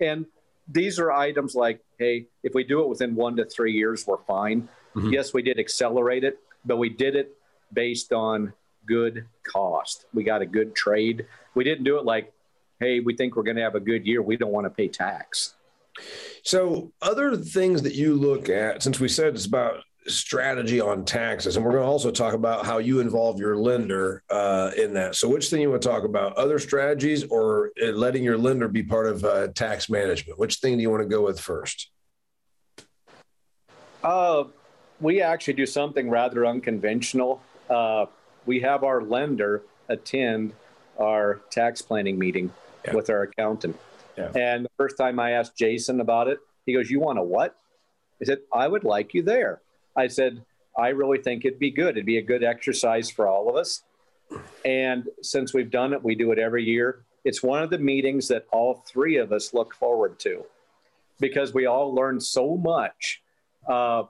And 0.00 0.26
these 0.68 0.98
are 0.98 1.12
items 1.12 1.54
like, 1.54 1.80
hey, 1.98 2.26
if 2.42 2.54
we 2.54 2.64
do 2.64 2.80
it 2.80 2.88
within 2.88 3.14
one 3.14 3.36
to 3.36 3.44
three 3.44 3.72
years, 3.72 4.06
we're 4.06 4.18
fine. 4.18 4.68
Mm-hmm. 4.94 5.12
Yes, 5.12 5.34
we 5.34 5.42
did 5.42 5.58
accelerate 5.58 6.24
it, 6.24 6.38
but 6.64 6.76
we 6.76 6.88
did 6.88 7.16
it 7.16 7.36
based 7.72 8.12
on 8.12 8.52
good 8.86 9.26
cost. 9.42 10.06
We 10.14 10.24
got 10.24 10.42
a 10.42 10.46
good 10.46 10.74
trade. 10.74 11.26
We 11.54 11.64
didn't 11.64 11.84
do 11.84 11.98
it 11.98 12.04
like, 12.04 12.32
hey, 12.80 13.00
we 13.00 13.16
think 13.16 13.36
we're 13.36 13.42
going 13.42 13.56
to 13.56 13.62
have 13.62 13.74
a 13.74 13.80
good 13.80 14.06
year. 14.06 14.22
We 14.22 14.36
don't 14.36 14.52
want 14.52 14.66
to 14.66 14.70
pay 14.70 14.88
tax. 14.88 15.54
So, 16.42 16.92
other 17.00 17.36
things 17.36 17.82
that 17.82 17.94
you 17.94 18.14
look 18.14 18.48
at, 18.48 18.82
since 18.82 19.00
we 19.00 19.08
said 19.08 19.34
it's 19.34 19.46
about 19.46 19.82
strategy 20.06 20.80
on 20.80 21.04
taxes, 21.04 21.56
and 21.56 21.64
we're 21.64 21.72
going 21.72 21.84
to 21.84 21.88
also 21.88 22.10
talk 22.10 22.34
about 22.34 22.66
how 22.66 22.78
you 22.78 23.00
involve 23.00 23.40
your 23.40 23.56
lender 23.56 24.22
uh, 24.30 24.70
in 24.76 24.94
that. 24.94 25.16
So, 25.16 25.28
which 25.28 25.48
thing 25.48 25.62
you 25.62 25.70
want 25.70 25.82
to 25.82 25.88
talk 25.88 26.04
about? 26.04 26.36
Other 26.36 26.58
strategies 26.58 27.24
or 27.24 27.70
uh, 27.82 27.86
letting 27.86 28.22
your 28.22 28.38
lender 28.38 28.68
be 28.68 28.82
part 28.82 29.06
of 29.06 29.24
uh, 29.24 29.48
tax 29.48 29.88
management? 29.88 30.38
Which 30.38 30.56
thing 30.56 30.76
do 30.76 30.82
you 30.82 30.90
want 30.90 31.02
to 31.02 31.08
go 31.08 31.22
with 31.22 31.40
first? 31.40 31.90
Uh, 34.04 34.44
we 35.00 35.20
actually 35.20 35.54
do 35.54 35.66
something 35.66 36.08
rather 36.08 36.46
unconventional. 36.46 37.40
We 38.46 38.60
have 38.60 38.84
our 38.84 39.02
lender 39.02 39.62
attend 39.88 40.54
our 40.98 41.40
tax 41.50 41.82
planning 41.82 42.18
meeting 42.18 42.52
yeah. 42.84 42.94
with 42.94 43.10
our 43.10 43.22
accountant. 43.22 43.78
Yeah. 44.16 44.30
And 44.34 44.64
the 44.64 44.70
first 44.76 44.96
time 44.96 45.20
I 45.20 45.32
asked 45.32 45.56
Jason 45.56 46.00
about 46.00 46.28
it, 46.28 46.38
he 46.64 46.72
goes, 46.72 46.90
You 46.90 47.00
want 47.00 47.18
a 47.18 47.22
what? 47.22 47.56
I 48.20 48.24
said, 48.24 48.38
I 48.52 48.66
would 48.66 48.84
like 48.84 49.12
you 49.12 49.22
there. 49.22 49.60
I 49.96 50.06
said, 50.06 50.42
I 50.76 50.88
really 50.88 51.18
think 51.18 51.44
it'd 51.44 51.58
be 51.58 51.70
good. 51.70 51.90
It'd 51.90 52.06
be 52.06 52.18
a 52.18 52.22
good 52.22 52.42
exercise 52.42 53.10
for 53.10 53.26
all 53.28 53.48
of 53.48 53.56
us. 53.56 53.82
And 54.64 55.08
since 55.22 55.54
we've 55.54 55.70
done 55.70 55.92
it, 55.92 56.02
we 56.02 56.14
do 56.14 56.32
it 56.32 56.38
every 56.38 56.64
year. 56.64 57.04
It's 57.24 57.42
one 57.42 57.62
of 57.62 57.70
the 57.70 57.78
meetings 57.78 58.28
that 58.28 58.46
all 58.52 58.84
three 58.86 59.16
of 59.16 59.32
us 59.32 59.54
look 59.54 59.74
forward 59.74 60.18
to 60.20 60.44
because 61.18 61.54
we 61.54 61.66
all 61.66 61.94
learn 61.94 62.20
so 62.20 62.56
much. 62.56 63.22
Uh, 63.68 64.04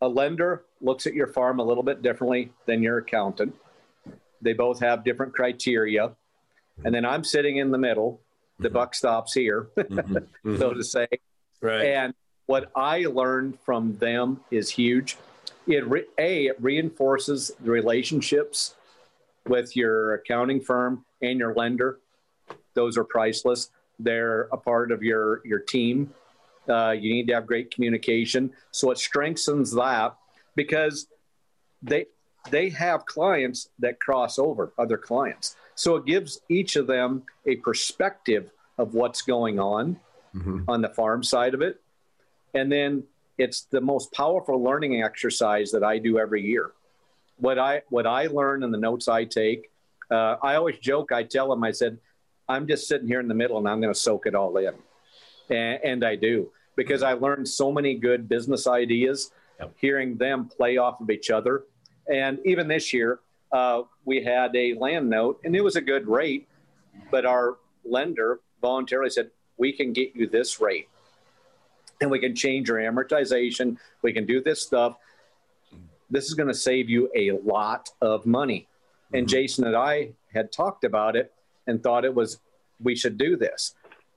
a 0.00 0.08
lender 0.08 0.64
looks 0.80 1.06
at 1.06 1.14
your 1.14 1.26
farm 1.26 1.58
a 1.58 1.64
little 1.64 1.82
bit 1.82 2.02
differently 2.02 2.52
than 2.66 2.82
your 2.82 2.98
accountant. 2.98 3.54
They 4.42 4.52
both 4.52 4.80
have 4.80 5.04
different 5.04 5.34
criteria. 5.34 6.12
And 6.84 6.94
then 6.94 7.04
I'm 7.04 7.24
sitting 7.24 7.56
in 7.56 7.70
the 7.70 7.78
middle. 7.78 8.20
The 8.58 8.68
mm-hmm. 8.68 8.74
buck 8.74 8.94
stops 8.94 9.34
here, 9.34 9.68
mm-hmm. 9.76 10.16
mm-hmm. 10.16 10.58
so 10.58 10.72
to 10.72 10.82
say. 10.84 11.06
Right. 11.60 11.86
And 11.86 12.14
what 12.46 12.70
I 12.74 13.00
learned 13.00 13.58
from 13.64 13.98
them 13.98 14.40
is 14.50 14.70
huge. 14.70 15.16
It 15.66 15.86
re- 15.86 16.06
a 16.18 16.46
it 16.46 16.56
reinforces 16.60 17.50
the 17.60 17.70
relationships 17.70 18.74
with 19.46 19.76
your 19.76 20.14
accounting 20.14 20.60
firm 20.60 21.04
and 21.20 21.38
your 21.38 21.54
lender. 21.54 21.98
Those 22.74 22.96
are 22.96 23.04
priceless. 23.04 23.70
They're 23.98 24.42
a 24.52 24.56
part 24.56 24.92
of 24.92 25.02
your 25.02 25.42
your 25.44 25.58
team. 25.58 26.14
Uh, 26.68 26.90
you 26.90 27.12
need 27.12 27.26
to 27.28 27.34
have 27.34 27.46
great 27.46 27.74
communication. 27.74 28.52
So 28.70 28.90
it 28.90 28.98
strengthens 28.98 29.72
that 29.72 30.16
because 30.56 31.06
they 31.82 32.06
they 32.50 32.70
have 32.70 33.06
clients 33.06 33.68
that 33.78 34.00
cross 34.00 34.38
over 34.38 34.72
other 34.78 34.96
clients. 34.96 35.56
So 35.74 35.96
it 35.96 36.06
gives 36.06 36.40
each 36.48 36.76
of 36.76 36.86
them 36.86 37.24
a 37.44 37.56
perspective 37.56 38.50
of 38.78 38.94
what's 38.94 39.22
going 39.22 39.58
on 39.58 39.98
mm-hmm. 40.34 40.62
on 40.68 40.80
the 40.80 40.88
farm 40.88 41.22
side 41.22 41.54
of 41.54 41.62
it. 41.62 41.80
And 42.54 42.70
then 42.70 43.04
it's 43.38 43.62
the 43.62 43.80
most 43.80 44.12
powerful 44.12 44.62
learning 44.62 45.02
exercise 45.02 45.70
that 45.72 45.84
I 45.84 45.98
do 45.98 46.18
every 46.18 46.42
year. 46.42 46.72
What 47.38 47.58
I 47.58 47.82
what 47.90 48.06
I 48.06 48.26
learn 48.28 48.62
and 48.62 48.72
the 48.72 48.78
notes 48.78 49.08
I 49.08 49.24
take, 49.24 49.70
uh, 50.10 50.36
I 50.42 50.54
always 50.54 50.78
joke. 50.78 51.12
I 51.12 51.22
tell 51.22 51.50
them, 51.50 51.62
I 51.62 51.72
said, 51.72 51.98
I'm 52.48 52.66
just 52.66 52.88
sitting 52.88 53.08
here 53.08 53.20
in 53.20 53.28
the 53.28 53.34
middle 53.34 53.58
and 53.58 53.68
I'm 53.68 53.80
going 53.80 53.92
to 53.92 53.98
soak 53.98 54.26
it 54.26 54.34
all 54.34 54.56
in, 54.56 54.72
and, 55.50 55.80
and 55.84 56.04
I 56.04 56.16
do 56.16 56.50
because 56.76 57.02
I 57.02 57.14
learned 57.14 57.48
so 57.48 57.72
many 57.72 57.94
good 57.94 58.28
business 58.28 58.66
ideas, 58.66 59.32
yep. 59.58 59.72
hearing 59.76 60.16
them 60.16 60.46
play 60.46 60.76
off 60.76 61.00
of 61.00 61.10
each 61.10 61.30
other. 61.30 61.64
And 62.12 62.38
even 62.44 62.68
this 62.68 62.92
year, 62.92 63.20
uh, 63.52 63.82
we 64.04 64.22
had 64.22 64.54
a 64.54 64.74
land 64.74 65.08
note, 65.08 65.40
and 65.44 65.54
it 65.54 65.62
was 65.62 65.76
a 65.76 65.80
good 65.80 66.06
rate, 66.06 66.48
but 67.10 67.24
our 67.24 67.56
lender 67.84 68.40
voluntarily 68.60 69.10
said, 69.10 69.30
"We 69.56 69.72
can 69.72 69.92
get 69.92 70.14
you 70.14 70.26
this 70.26 70.60
rate, 70.60 70.88
and 72.00 72.10
we 72.10 72.18
can 72.18 72.34
change 72.34 72.68
your 72.68 72.78
amortization. 72.78 73.78
We 74.02 74.12
can 74.12 74.26
do 74.26 74.42
this 74.42 74.62
stuff. 74.62 74.96
This 76.10 76.26
is 76.26 76.34
going 76.34 76.48
to 76.48 76.54
save 76.54 76.88
you 76.88 77.10
a 77.14 77.32
lot 77.32 77.90
of 78.00 78.26
money." 78.26 78.66
Mm-hmm. 79.06 79.16
And 79.16 79.28
Jason 79.28 79.66
and 79.66 79.76
I 79.76 80.10
had 80.32 80.52
talked 80.52 80.84
about 80.84 81.16
it 81.16 81.32
and 81.66 81.82
thought 81.82 82.04
it 82.04 82.14
was 82.14 82.40
we 82.80 82.94
should 82.94 83.16
do 83.16 83.36
this. 83.36 83.74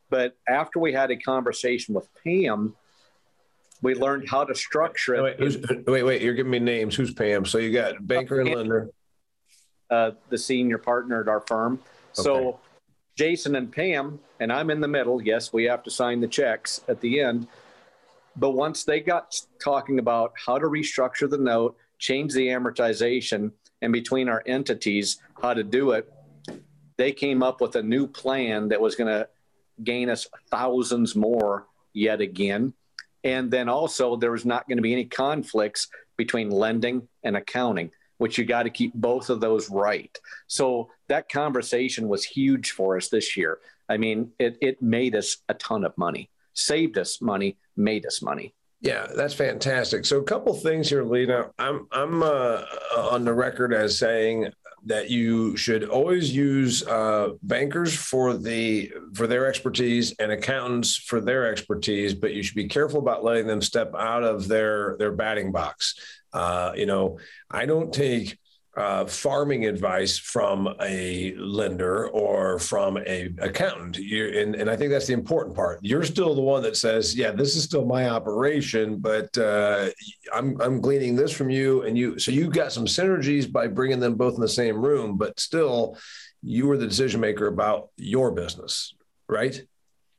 But 0.09 0.35
after 0.47 0.79
we 0.79 0.91
had 0.91 1.11
a 1.11 1.15
conversation 1.15 1.93
with 1.93 2.09
Pam, 2.23 2.75
we 3.81 3.95
learned 3.95 4.27
how 4.29 4.43
to 4.43 4.55
structure 4.55 5.15
it. 5.15 5.39
Wait, 5.39 5.87
wait, 5.87 6.03
wait, 6.03 6.21
You're 6.21 6.33
giving 6.33 6.51
me 6.51 6.59
names. 6.59 6.95
Who's 6.95 7.13
Pam? 7.13 7.45
So 7.45 7.57
you 7.57 7.71
got 7.71 8.05
banker 8.05 8.41
and 8.41 8.53
lender. 8.53 8.89
Uh, 9.89 10.11
the 10.29 10.37
senior 10.37 10.77
partner 10.77 11.21
at 11.21 11.27
our 11.27 11.41
firm. 11.41 11.73
Okay. 11.73 12.23
So 12.23 12.59
Jason 13.15 13.55
and 13.55 13.71
Pam, 13.71 14.19
and 14.39 14.51
I'm 14.51 14.69
in 14.69 14.81
the 14.81 14.87
middle. 14.87 15.21
Yes, 15.21 15.51
we 15.51 15.63
have 15.65 15.83
to 15.83 15.91
sign 15.91 16.19
the 16.19 16.27
checks 16.27 16.81
at 16.87 17.01
the 17.01 17.21
end. 17.21 17.47
But 18.35 18.51
once 18.51 18.83
they 18.83 18.99
got 18.99 19.35
talking 19.61 19.99
about 19.99 20.33
how 20.45 20.59
to 20.59 20.67
restructure 20.67 21.29
the 21.29 21.37
note, 21.37 21.75
change 21.97 22.33
the 22.33 22.47
amortization, 22.47 23.51
and 23.81 23.91
between 23.91 24.29
our 24.29 24.43
entities, 24.45 25.19
how 25.41 25.53
to 25.53 25.63
do 25.63 25.91
it, 25.91 26.11
they 26.97 27.11
came 27.11 27.41
up 27.41 27.61
with 27.61 27.75
a 27.75 27.83
new 27.83 28.07
plan 28.07 28.69
that 28.69 28.79
was 28.79 28.95
going 28.95 29.07
to 29.07 29.27
gain 29.83 30.09
us 30.09 30.27
thousands 30.51 31.15
more 31.15 31.67
yet 31.93 32.21
again. 32.21 32.73
And 33.23 33.51
then 33.51 33.69
also, 33.69 34.15
there 34.15 34.31
was 34.31 34.45
not 34.45 34.67
going 34.67 34.77
to 34.77 34.83
be 34.83 34.93
any 34.93 35.05
conflicts 35.05 35.87
between 36.17 36.49
lending 36.49 37.07
and 37.23 37.35
accounting, 37.37 37.91
which 38.17 38.37
you 38.37 38.45
got 38.45 38.63
to 38.63 38.69
keep 38.69 38.93
both 38.93 39.29
of 39.29 39.41
those 39.41 39.69
right. 39.69 40.15
So 40.47 40.89
that 41.07 41.29
conversation 41.29 42.07
was 42.07 42.23
huge 42.23 42.71
for 42.71 42.97
us 42.97 43.09
this 43.09 43.35
year. 43.35 43.59
I 43.89 43.97
mean, 43.97 44.31
it, 44.39 44.57
it 44.61 44.81
made 44.81 45.15
us 45.15 45.37
a 45.49 45.53
ton 45.55 45.83
of 45.83 45.97
money, 45.97 46.29
saved 46.53 46.97
us 46.97 47.21
money, 47.21 47.57
made 47.75 48.05
us 48.05 48.21
money. 48.21 48.53
Yeah, 48.81 49.07
that's 49.13 49.33
fantastic. 49.33 50.05
So, 50.05 50.19
a 50.19 50.23
couple 50.23 50.53
things 50.53 50.87
here, 50.89 51.03
Lena. 51.03 51.49
I'm 51.59 51.87
I'm 51.91 52.23
uh, 52.23 52.63
on 52.97 53.25
the 53.25 53.33
record 53.33 53.73
as 53.73 53.97
saying 53.97 54.53
that 54.85 55.09
you 55.09 55.55
should 55.57 55.83
always 55.83 56.35
use 56.35 56.85
uh, 56.87 57.29
bankers 57.43 57.95
for 57.95 58.33
the 58.33 58.91
for 59.13 59.27
their 59.27 59.47
expertise 59.47 60.15
and 60.19 60.31
accountants 60.31 60.95
for 60.95 61.21
their 61.21 61.51
expertise, 61.51 62.13
but 62.13 62.33
you 62.33 62.41
should 62.41 62.55
be 62.55 62.67
careful 62.67 62.99
about 62.99 63.23
letting 63.23 63.45
them 63.45 63.61
step 63.61 63.93
out 63.95 64.23
of 64.23 64.47
their 64.47 64.95
their 64.97 65.11
batting 65.11 65.51
box. 65.51 65.95
Uh, 66.33 66.71
you 66.75 66.85
know, 66.85 67.19
I 67.51 67.65
don't 67.65 67.93
take 67.93 68.38
uh, 68.77 69.05
farming 69.05 69.65
advice 69.65 70.17
from 70.17 70.73
a 70.81 71.33
lender 71.35 72.07
or 72.09 72.59
from 72.59 72.97
a 72.97 73.33
accountant. 73.39 73.97
You, 73.97 74.27
and, 74.39 74.55
and 74.55 74.69
I 74.69 74.75
think 74.75 74.91
that's 74.91 75.07
the 75.07 75.13
important 75.13 75.55
part. 75.55 75.79
You're 75.81 76.05
still 76.05 76.35
the 76.35 76.41
one 76.41 76.61
that 76.63 76.77
says, 76.77 77.15
yeah, 77.15 77.31
this 77.31 77.55
is 77.55 77.63
still 77.63 77.85
my 77.85 78.09
operation, 78.09 78.97
but 78.97 79.35
uh, 79.37 79.89
I'm, 80.33 80.59
I'm 80.61 80.81
gleaning 80.81 81.15
this 81.15 81.31
from 81.31 81.49
you. 81.49 81.81
And 81.81 81.97
you, 81.97 82.19
so 82.19 82.31
you've 82.31 82.53
got 82.53 82.71
some 82.71 82.85
synergies 82.85 83.51
by 83.51 83.67
bringing 83.67 83.99
them 83.99 84.15
both 84.15 84.35
in 84.35 84.41
the 84.41 84.47
same 84.47 84.79
room, 84.79 85.17
but 85.17 85.39
still 85.39 85.97
you 86.41 86.69
are 86.71 86.77
the 86.77 86.87
decision 86.87 87.19
maker 87.19 87.47
about 87.47 87.89
your 87.97 88.31
business, 88.31 88.93
right? 89.27 89.61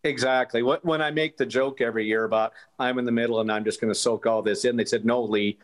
Exactly. 0.02 0.62
When 0.62 1.02
I 1.02 1.10
make 1.10 1.36
the 1.36 1.46
joke 1.46 1.80
every 1.80 2.06
year 2.06 2.24
about 2.24 2.52
I'm 2.78 2.98
in 2.98 3.04
the 3.04 3.12
middle 3.12 3.40
and 3.40 3.52
I'm 3.52 3.64
just 3.64 3.80
going 3.80 3.92
to 3.92 3.98
soak 3.98 4.26
all 4.26 4.42
this 4.42 4.64
in, 4.64 4.76
they 4.76 4.86
said, 4.86 5.04
no, 5.04 5.22
Lee, 5.22 5.58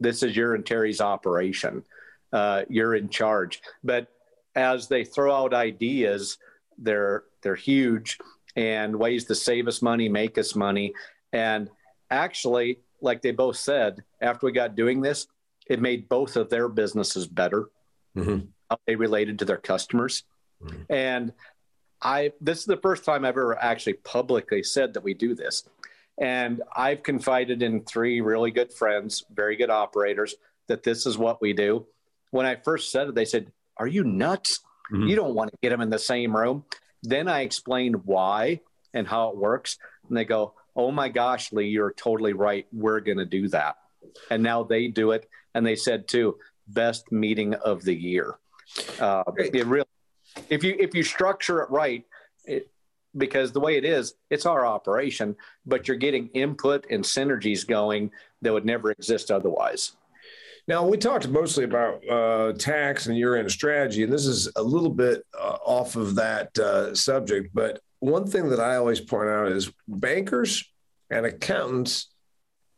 this 0.00 0.22
is 0.22 0.36
your 0.36 0.54
and 0.54 0.64
Terry's 0.64 1.00
operation. 1.00 1.84
Uh, 2.32 2.62
you're 2.68 2.94
in 2.94 3.08
charge. 3.08 3.60
But 3.84 4.08
as 4.54 4.88
they 4.88 5.04
throw 5.04 5.34
out 5.34 5.54
ideas, 5.54 6.38
they're 6.78 7.24
they're 7.42 7.54
huge 7.54 8.18
and 8.56 8.96
ways 8.96 9.24
to 9.26 9.34
save 9.34 9.68
us 9.68 9.82
money, 9.82 10.08
make 10.08 10.38
us 10.38 10.56
money. 10.56 10.92
And 11.32 11.70
actually, 12.10 12.80
like 13.00 13.22
they 13.22 13.30
both 13.30 13.56
said, 13.56 14.02
after 14.20 14.46
we 14.46 14.52
got 14.52 14.74
doing 14.74 15.00
this, 15.00 15.28
it 15.66 15.80
made 15.80 16.08
both 16.08 16.36
of 16.36 16.50
their 16.50 16.68
businesses 16.68 17.26
better. 17.26 17.70
Mm-hmm. 18.16 18.46
How 18.70 18.78
they 18.86 18.96
related 18.96 19.38
to 19.40 19.44
their 19.44 19.56
customers. 19.56 20.24
Mm-hmm. 20.62 20.92
And 20.92 21.32
I 22.02 22.32
this 22.40 22.58
is 22.58 22.64
the 22.64 22.78
first 22.78 23.04
time 23.04 23.24
I've 23.24 23.30
ever 23.30 23.58
actually 23.62 23.94
publicly 23.94 24.62
said 24.62 24.94
that 24.94 25.02
we 25.02 25.14
do 25.14 25.34
this. 25.34 25.68
And 26.18 26.62
I've 26.74 27.02
confided 27.02 27.62
in 27.62 27.84
three 27.84 28.20
really 28.20 28.50
good 28.50 28.72
friends, 28.72 29.24
very 29.32 29.56
good 29.56 29.70
operators, 29.70 30.34
that 30.68 30.82
this 30.82 31.06
is 31.06 31.16
what 31.16 31.40
we 31.40 31.52
do. 31.52 31.86
When 32.30 32.46
I 32.46 32.56
first 32.56 32.92
said 32.92 33.08
it, 33.08 33.14
they 33.14 33.24
said, 33.24 33.50
Are 33.76 33.86
you 33.86 34.04
nuts? 34.04 34.60
Mm-hmm. 34.92 35.08
You 35.08 35.16
don't 35.16 35.34
want 35.34 35.50
to 35.50 35.58
get 35.62 35.70
them 35.70 35.80
in 35.80 35.90
the 35.90 35.98
same 35.98 36.36
room. 36.36 36.64
Then 37.02 37.28
I 37.28 37.40
explained 37.40 38.04
why 38.04 38.60
and 38.92 39.06
how 39.06 39.30
it 39.30 39.36
works. 39.36 39.78
And 40.08 40.16
they 40.16 40.24
go, 40.24 40.54
Oh 40.76 40.90
my 40.90 41.08
gosh, 41.08 41.52
Lee, 41.52 41.68
you're 41.68 41.92
totally 41.92 42.32
right. 42.32 42.66
We're 42.72 43.00
going 43.00 43.18
to 43.18 43.26
do 43.26 43.48
that. 43.48 43.76
And 44.30 44.42
now 44.42 44.62
they 44.62 44.88
do 44.88 45.12
it. 45.12 45.28
And 45.54 45.66
they 45.66 45.76
said, 45.76 46.06
too, 46.06 46.36
best 46.68 47.10
meeting 47.10 47.54
of 47.54 47.82
the 47.82 47.94
year. 47.94 48.36
Uh, 49.00 49.24
it 49.36 49.66
really, 49.66 49.86
if 50.48 50.62
you 50.62 50.76
if 50.78 50.94
you 50.94 51.02
structure 51.02 51.60
it 51.62 51.70
right, 51.70 52.04
it, 52.44 52.70
because 53.16 53.52
the 53.52 53.60
way 53.60 53.76
it 53.76 53.84
is, 53.84 54.14
it's 54.30 54.46
our 54.46 54.64
operation, 54.64 55.36
but 55.66 55.88
you're 55.88 55.96
getting 55.96 56.28
input 56.28 56.86
and 56.90 57.04
synergies 57.04 57.66
going 57.66 58.10
that 58.42 58.52
would 58.52 58.64
never 58.64 58.90
exist 58.90 59.30
otherwise. 59.30 59.96
Now, 60.68 60.86
we 60.86 60.96
talked 60.96 61.28
mostly 61.28 61.64
about 61.64 62.08
uh, 62.08 62.52
tax 62.52 63.06
and 63.06 63.16
year 63.16 63.36
end 63.36 63.50
strategy, 63.50 64.04
and 64.04 64.12
this 64.12 64.26
is 64.26 64.50
a 64.56 64.62
little 64.62 64.90
bit 64.90 65.24
uh, 65.38 65.56
off 65.64 65.96
of 65.96 66.14
that 66.16 66.56
uh, 66.58 66.94
subject, 66.94 67.50
but 67.54 67.80
one 67.98 68.26
thing 68.26 68.48
that 68.48 68.60
I 68.60 68.76
always 68.76 69.00
point 69.00 69.28
out 69.28 69.52
is 69.52 69.72
bankers 69.86 70.64
and 71.10 71.26
accountants 71.26 72.08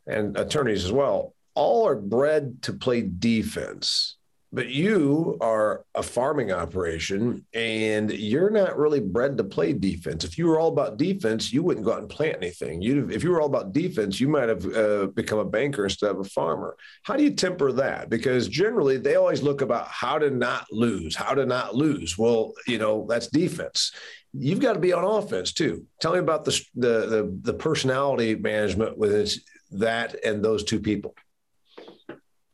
and 0.05 0.37
attorneys 0.37 0.83
as 0.83 0.91
well 0.91 1.33
all 1.55 1.87
are 1.87 1.95
bred 1.95 2.61
to 2.63 2.73
play 2.73 3.01
defense. 3.01 4.17
But 4.53 4.69
you 4.69 5.35
are 5.41 5.83
a 5.95 6.03
farming 6.03 6.51
operation 6.51 7.43
and 7.55 8.11
you're 8.11 8.51
not 8.51 8.77
really 8.77 8.99
bred 8.99 9.35
to 9.37 9.43
play 9.43 9.73
defense. 9.73 10.23
If 10.23 10.37
you 10.37 10.45
were 10.45 10.59
all 10.59 10.67
about 10.67 10.97
defense, 10.97 11.51
you 11.51 11.63
wouldn't 11.63 11.87
go 11.87 11.93
out 11.93 12.01
and 12.01 12.09
plant 12.09 12.37
anything. 12.37 12.79
You, 12.79 13.09
if 13.09 13.23
you 13.23 13.31
were 13.31 13.41
all 13.41 13.47
about 13.47 13.73
defense, 13.73 14.19
you 14.19 14.27
might 14.27 14.49
have 14.49 14.63
uh, 14.75 15.07
become 15.07 15.39
a 15.39 15.45
banker 15.45 15.85
instead 15.85 16.11
of 16.11 16.19
a 16.19 16.23
farmer. 16.23 16.77
How 17.01 17.17
do 17.17 17.23
you 17.23 17.31
temper 17.31 17.71
that? 17.71 18.11
Because 18.11 18.47
generally 18.47 18.97
they 18.97 19.15
always 19.15 19.41
look 19.41 19.61
about 19.61 19.87
how 19.87 20.19
to 20.19 20.29
not 20.29 20.67
lose, 20.71 21.15
how 21.15 21.33
to 21.33 21.47
not 21.47 21.75
lose. 21.75 22.15
Well, 22.15 22.53
you 22.67 22.77
know, 22.77 23.07
that's 23.09 23.27
defense 23.27 23.91
you've 24.35 24.59
got 24.59 24.73
to 24.73 24.79
be 24.79 24.91
on 24.91 25.03
offense 25.03 25.53
too. 25.53 25.85
Tell 26.01 26.13
me 26.13 26.17
about 26.17 26.43
the 26.43 26.59
the 26.73 27.05
the, 27.05 27.39
the 27.43 27.53
personality 27.53 28.33
management 28.33 28.97
with 28.97 29.37
that 29.73 30.15
and 30.23 30.43
those 30.43 30.63
two 30.63 30.79
people 30.79 31.15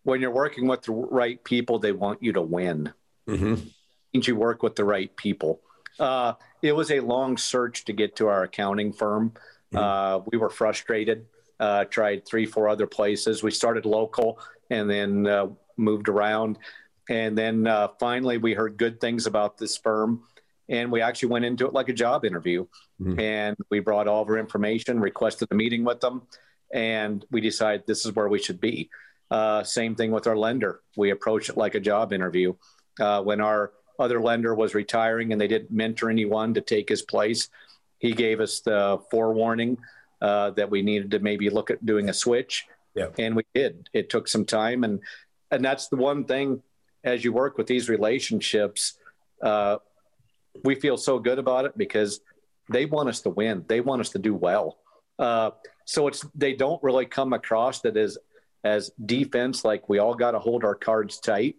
when 0.04 0.22
you're 0.22 0.32
working 0.32 0.68
with 0.68 0.84
the 0.84 0.92
right 0.92 1.44
people, 1.44 1.80
they 1.80 1.92
want 1.92 2.24
you 2.24 2.34
to 2.34 2.42
win. 2.42 2.94
Mm-hmm. 3.28 3.56
Means 4.14 4.28
you 4.28 4.36
work 4.36 4.64
with 4.64 4.76
the 4.76 4.86
right 4.86 5.16
people. 5.16 5.62
Uh, 6.00 6.34
it 6.62 6.76
was 6.76 6.92
a 6.92 7.00
long 7.00 7.38
search 7.38 7.86
to 7.86 7.94
get 7.94 8.16
to 8.16 8.28
our 8.28 8.44
accounting 8.44 8.94
firm. 8.94 9.34
Mm-hmm. 9.74 9.78
Uh, 9.78 10.24
we 10.32 10.38
were 10.38 10.50
frustrated. 10.50 11.26
Uh, 11.60 11.84
tried 11.86 12.26
three, 12.26 12.46
four 12.46 12.70
other 12.70 12.88
places. 12.88 13.44
We 13.44 13.52
started 13.52 13.86
local 13.86 14.40
and 14.70 14.90
then 14.90 15.28
uh, 15.28 15.48
moved 15.76 16.08
around, 16.08 16.58
and 17.10 17.38
then 17.38 17.68
uh, 17.68 17.90
finally 18.00 18.38
we 18.38 18.54
heard 18.54 18.78
good 18.78 19.02
things 19.02 19.26
about 19.26 19.58
this 19.58 19.76
firm, 19.76 20.24
and 20.70 20.90
we 20.90 21.02
actually 21.02 21.30
went 21.30 21.44
into 21.44 21.66
it 21.68 21.74
like 21.74 21.90
a 21.90 21.94
job 21.94 22.24
interview. 22.24 22.66
Mm-hmm. 23.02 23.20
And 23.20 23.58
we 23.70 23.82
brought 23.82 24.08
all 24.08 24.22
of 24.22 24.30
our 24.30 24.38
information, 24.38 25.02
requested 25.02 25.50
a 25.52 25.56
meeting 25.56 25.84
with 25.84 26.00
them, 26.00 26.22
and 26.74 27.26
we 27.30 27.42
decided 27.42 27.86
this 27.86 28.06
is 28.06 28.16
where 28.16 28.30
we 28.30 28.40
should 28.40 28.62
be. 28.62 28.90
Uh, 29.32 29.64
same 29.64 29.96
thing 29.96 30.12
with 30.12 30.28
our 30.28 30.38
lender. 30.38 30.82
We 30.98 31.12
approach 31.12 31.50
it 31.50 31.58
like 31.58 31.76
a 31.76 31.80
job 31.80 32.14
interview. 32.14 32.54
Uh, 33.00 33.22
when 33.22 33.42
our 33.42 33.72
other 34.00 34.22
lender 34.22 34.56
was 34.56 34.74
retiring 34.74 35.32
and 35.32 35.40
they 35.40 35.48
didn't 35.48 35.72
mentor 35.72 36.10
anyone 36.10 36.54
to 36.54 36.62
take 36.62 36.90
his 36.90 37.02
place, 37.02 37.50
he 38.00 38.14
gave 38.14 38.40
us 38.40 38.62
the 38.62 39.00
forewarning 39.12 39.78
uh, 40.22 40.52
that 40.52 40.70
we 40.70 40.82
needed 40.82 41.12
to 41.12 41.20
maybe 41.20 41.50
look 41.50 41.70
at 41.70 41.86
doing 41.86 42.10
a 42.10 42.14
switch. 42.14 42.66
Yeah. 42.96 43.10
And 43.18 43.36
we 43.36 43.44
did. 43.54 43.90
It 43.94 44.10
took 44.10 44.28
some 44.28 44.46
time. 44.46 44.84
And, 44.84 45.00
and 45.52 45.64
that's 45.64 45.88
the 45.88 45.98
one 45.98 46.26
thing 46.26 46.62
as 47.04 47.24
you 47.24 47.32
work 47.32 47.58
with 47.58 47.68
these 47.68 47.90
relationships, 47.90 48.96
uh, 49.42 49.78
we 50.64 50.76
feel 50.76 50.98
so 50.98 51.20
good 51.20 51.40
about 51.40 51.66
it 51.66 51.78
because 51.78 52.22
they 52.70 52.86
want 52.86 53.10
us 53.10 53.22
to 53.22 53.30
win. 53.30 53.64
They 53.68 53.82
want 53.82 54.02
us 54.02 54.10
to 54.10 54.20
do 54.20 54.34
well. 54.34 54.78
Uh, 55.18 55.52
so 55.86 56.08
it's 56.08 56.26
they 56.36 56.54
don't 56.54 56.82
really 56.84 57.06
come 57.06 57.34
across 57.34 57.82
that 57.82 57.98
as 57.98 58.18
as 58.64 58.92
defense, 59.06 59.64
like 59.64 59.90
we 59.90 60.00
all 60.00 60.14
got 60.14 60.32
to 60.32 60.40
hold 60.40 60.64
our 60.64 60.76
cards 60.76 61.20
tight. 61.20 61.56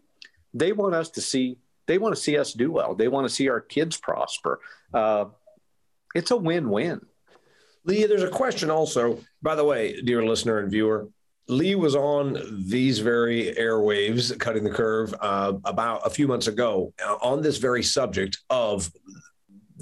They 0.55 0.73
want 0.73 0.95
us 0.95 1.11
to 1.11 1.21
see, 1.21 1.59
they 1.87 1.99
want 1.99 2.15
to 2.15 2.21
see 2.21 2.37
us 2.37 2.53
do 2.53 2.71
well. 2.71 2.95
They 2.95 3.09
want 3.09 3.29
to 3.29 3.35
see 3.35 3.49
our 3.49 3.61
kids 3.61 3.97
prosper. 3.97 4.61
Uh, 4.93 5.27
it's 6.15 6.31
a 6.31 6.37
win 6.37 6.71
win. 6.71 7.01
Lee, 7.85 8.05
there's 8.05 8.23
a 8.23 8.29
question 8.29 8.71
also, 8.71 9.21
by 9.43 9.55
the 9.55 9.65
way, 9.65 10.01
dear 10.03 10.25
listener 10.25 10.59
and 10.59 10.71
viewer. 10.71 11.09
Lee 11.49 11.75
was 11.75 11.97
on 11.97 12.39
these 12.69 13.01
very 13.01 13.55
airwaves, 13.59 14.39
cutting 14.39 14.63
the 14.63 14.71
curve, 14.71 15.15
uh, 15.21 15.55
about 15.65 16.07
a 16.07 16.11
few 16.11 16.29
months 16.29 16.47
ago 16.47 16.93
uh, 17.05 17.17
on 17.23 17.43
this 17.43 17.59
very 17.59 17.83
subject 17.83 18.39
of 18.51 18.91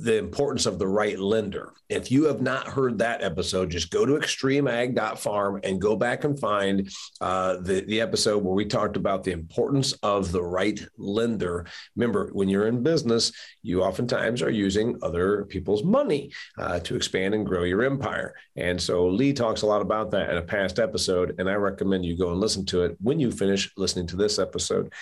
the 0.03 0.19
importance 0.19 0.67
of 0.67 0.79
the 0.79 0.87
right 0.87 1.19
lender. 1.19 1.73
If 1.89 2.11
you 2.11 2.25
have 2.25 2.41
not 2.41 2.69
heard 2.69 2.99
that 2.99 3.23
episode, 3.23 3.71
just 3.71 3.91
go 3.91 4.05
to 4.05 4.13
extremeag.farm 4.15 5.61
and 5.65 5.81
go 5.81 5.97
back 5.97 6.25
and 6.25 6.39
find 6.39 6.91
uh, 7.21 7.57
the, 7.61 7.81
the 7.81 8.01
episode 8.01 8.45
where 8.45 8.55
we 8.55 8.67
talked 8.67 8.97
about 8.97 9.25
the 9.25 9.33
importance 9.33 9.93
of 10.03 10.33
the 10.33 10.43
right 10.43 10.81
lender. 10.99 11.67
Remember, 11.97 12.29
when 12.33 12.49
you're 12.49 12.69
in 12.69 12.83
business, 12.83 13.33
you 13.63 13.83
oftentimes 13.83 14.43
are 14.43 14.51
using 14.51 14.99
other 15.03 15.45
people's 15.47 15.83
money 15.83 16.31
uh, 16.59 16.81
to 16.81 16.95
expand 16.95 17.35
and 17.35 17.47
grow 17.47 17.65
your 17.65 17.83
empire. 17.83 18.35
And 18.57 18.81
so 18.81 19.07
Lee 19.07 19.33
talks 19.33 19.63
a 19.63 19.67
lot 19.67 19.83
about 19.83 20.11
that 20.11 20.31
in 20.31 20.37
a 20.37 20.43
past 20.43 20.79
episode, 20.79 21.35
and 21.39 21.49
I 21.49 21.55
recommend 21.55 22.05
you 22.05 22.17
go 22.17 22.31
and 22.31 22.41
listen 22.41 22.67
to 22.67 22.83
it 22.83 22.97
when 23.01 23.19
you 23.19 23.31
finish 23.31 23.71
listening 23.77 24.07
to 24.09 24.17
this 24.17 24.39
episode. 24.39 24.93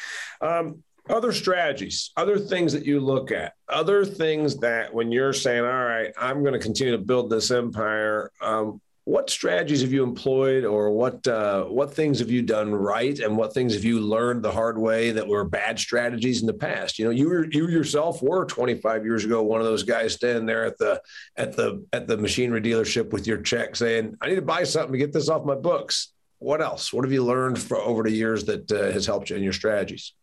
Um, 0.40 0.82
other 1.09 1.33
strategies, 1.33 2.11
other 2.16 2.38
things 2.38 2.73
that 2.73 2.85
you 2.85 3.01
look 3.01 3.31
at, 3.31 3.55
other 3.69 4.05
things 4.05 4.57
that 4.59 4.92
when 4.92 5.12
you're 5.12 5.33
saying, 5.33 5.64
all 5.64 5.85
right, 5.85 6.12
I'm 6.19 6.42
going 6.42 6.55
to 6.55 6.59
continue 6.59 6.97
to 6.97 7.03
build 7.03 7.31
this 7.31 7.51
empire, 7.51 8.31
um, 8.40 8.81
what 9.05 9.31
strategies 9.31 9.83
have 9.83 9.92
you 9.92 10.03
employed 10.03 10.64
or 10.64 10.90
what 10.90 11.25
uh, 11.29 11.62
what 11.66 11.95
things 11.95 12.19
have 12.19 12.29
you 12.29 12.42
done 12.42 12.75
right 12.75 13.21
and 13.21 13.37
what 13.37 13.55
things 13.55 13.73
have 13.73 13.85
you 13.85 14.01
learned 14.01 14.42
the 14.42 14.51
hard 14.51 14.77
way 14.77 15.12
that 15.12 15.29
were 15.29 15.45
bad 15.45 15.79
strategies 15.79 16.40
in 16.40 16.47
the 16.49 16.53
past? 16.53 16.99
You 16.99 17.05
know 17.05 17.12
you 17.12 17.29
were 17.29 17.47
you 17.47 17.69
yourself 17.69 18.21
were 18.21 18.45
25 18.45 19.05
years 19.05 19.25
ago 19.25 19.45
one 19.45 19.61
of 19.61 19.66
those 19.66 19.85
guys 19.85 20.14
standing 20.14 20.45
there 20.45 20.64
at 20.64 20.77
the 20.79 21.01
at 21.37 21.55
the 21.55 21.87
at 21.92 22.09
the 22.09 22.16
machinery 22.16 22.61
dealership 22.61 23.11
with 23.11 23.29
your 23.29 23.40
check 23.40 23.77
saying 23.77 24.16
i 24.21 24.29
need 24.29 24.35
to 24.35 24.42
buy 24.42 24.64
something 24.64 24.90
to 24.90 24.99
get 24.99 25.12
this 25.12 25.29
off 25.29 25.45
my 25.45 25.55
books. 25.55 26.12
What 26.38 26.61
else? 26.61 26.92
What 26.92 27.05
have 27.05 27.12
you 27.12 27.25
learned 27.25 27.61
for 27.61 27.77
over 27.77 28.03
the 28.03 28.11
years 28.11 28.45
that 28.47 28.71
uh, 28.73 28.90
has 28.90 29.07
helped 29.07 29.31
you 29.31 29.37
in 29.37 29.42
your 29.45 29.53
strategies 29.53 30.14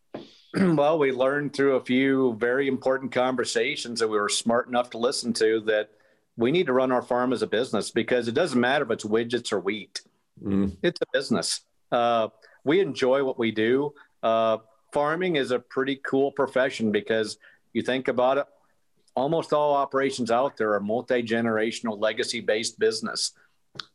well, 0.75 0.99
we 0.99 1.11
learned 1.11 1.53
through 1.53 1.75
a 1.75 1.83
few 1.83 2.35
very 2.35 2.67
important 2.67 3.11
conversations 3.11 3.99
that 3.99 4.07
we 4.07 4.17
were 4.17 4.29
smart 4.29 4.67
enough 4.67 4.91
to 4.91 4.97
listen 4.97 5.33
to 5.33 5.61
that 5.61 5.89
we 6.37 6.51
need 6.51 6.67
to 6.67 6.73
run 6.73 6.91
our 6.91 7.01
farm 7.01 7.33
as 7.33 7.41
a 7.41 7.47
business 7.47 7.89
because 7.89 8.27
it 8.27 8.33
doesn't 8.33 8.59
matter 8.59 8.85
if 8.85 8.91
it's 8.91 9.03
widgets 9.03 9.51
or 9.51 9.59
wheat. 9.59 10.01
Mm. 10.43 10.77
It's 10.83 11.01
a 11.01 11.05
business. 11.11 11.61
Uh, 11.91 12.29
we 12.63 12.79
enjoy 12.79 13.23
what 13.23 13.39
we 13.39 13.51
do. 13.51 13.93
Uh, 14.21 14.57
farming 14.91 15.35
is 15.37 15.51
a 15.51 15.59
pretty 15.59 15.95
cool 15.97 16.31
profession 16.31 16.91
because 16.91 17.37
you 17.73 17.81
think 17.81 18.07
about 18.07 18.37
it, 18.37 18.45
almost 19.15 19.53
all 19.53 19.75
operations 19.75 20.31
out 20.31 20.57
there 20.57 20.73
are 20.73 20.79
multi 20.79 21.23
generational, 21.23 21.99
legacy 21.99 22.41
based 22.41 22.77
business, 22.77 23.31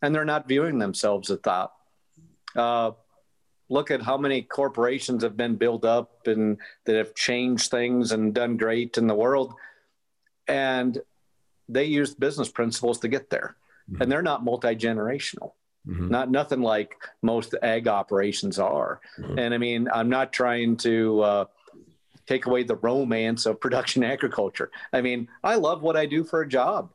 and 0.02 0.14
they're 0.14 0.24
not 0.24 0.48
viewing 0.48 0.78
themselves 0.78 1.30
as 1.30 1.38
that. 1.42 1.70
Uh, 2.56 2.92
look 3.68 3.90
at 3.90 4.02
how 4.02 4.16
many 4.16 4.42
corporations 4.42 5.22
have 5.22 5.36
been 5.36 5.56
built 5.56 5.84
up 5.84 6.26
and 6.26 6.58
that 6.84 6.96
have 6.96 7.14
changed 7.14 7.70
things 7.70 8.12
and 8.12 8.34
done 8.34 8.56
great 8.56 8.96
in 8.96 9.06
the 9.06 9.14
world. 9.14 9.54
And 10.46 10.98
they 11.68 11.84
used 11.84 12.18
business 12.18 12.48
principles 12.48 12.98
to 13.00 13.08
get 13.08 13.30
there. 13.30 13.56
Mm-hmm. 13.90 14.02
And 14.02 14.12
they're 14.12 14.22
not 14.22 14.44
multi 14.44 14.74
generational. 14.74 15.52
Mm-hmm. 15.86 16.08
Not 16.08 16.30
nothing 16.30 16.60
like 16.60 16.96
most 17.22 17.54
ag 17.62 17.88
operations 17.88 18.58
are. 18.58 19.00
Mm-hmm. 19.18 19.38
And 19.38 19.54
I 19.54 19.58
mean, 19.58 19.88
I'm 19.92 20.08
not 20.08 20.32
trying 20.32 20.76
to 20.78 21.20
uh, 21.20 21.44
take 22.26 22.46
away 22.46 22.62
the 22.62 22.76
romance 22.76 23.46
of 23.46 23.60
production 23.60 24.04
agriculture. 24.04 24.70
I 24.92 25.00
mean, 25.00 25.28
I 25.42 25.54
love 25.56 25.82
what 25.82 25.96
I 25.96 26.06
do 26.06 26.24
for 26.24 26.42
a 26.42 26.48
job, 26.48 26.92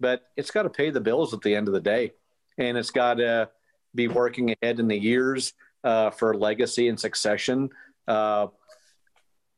but 0.00 0.22
it's 0.36 0.50
got 0.50 0.64
to 0.64 0.70
pay 0.70 0.90
the 0.90 1.00
bills 1.00 1.32
at 1.32 1.40
the 1.40 1.54
end 1.54 1.68
of 1.68 1.74
the 1.74 1.80
day, 1.80 2.12
and 2.58 2.76
it's 2.76 2.90
got 2.90 3.14
to 3.14 3.48
be 3.94 4.08
working 4.08 4.54
ahead 4.60 4.78
in 4.78 4.88
the 4.88 4.98
years 4.98 5.54
uh, 5.84 6.10
for 6.10 6.36
legacy 6.36 6.88
and 6.88 6.98
succession. 6.98 7.70
Uh, 8.06 8.48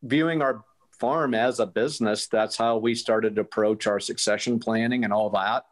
viewing 0.02 0.42
our 0.42 0.64
farm 0.98 1.34
as 1.34 1.60
a 1.60 1.66
business, 1.66 2.26
that's 2.26 2.56
how 2.56 2.76
we 2.76 2.94
started 2.94 3.34
to 3.34 3.40
approach 3.40 3.86
our 3.86 4.00
succession 4.00 4.58
planning 4.58 5.04
and 5.04 5.12
all 5.12 5.30
that, 5.30 5.64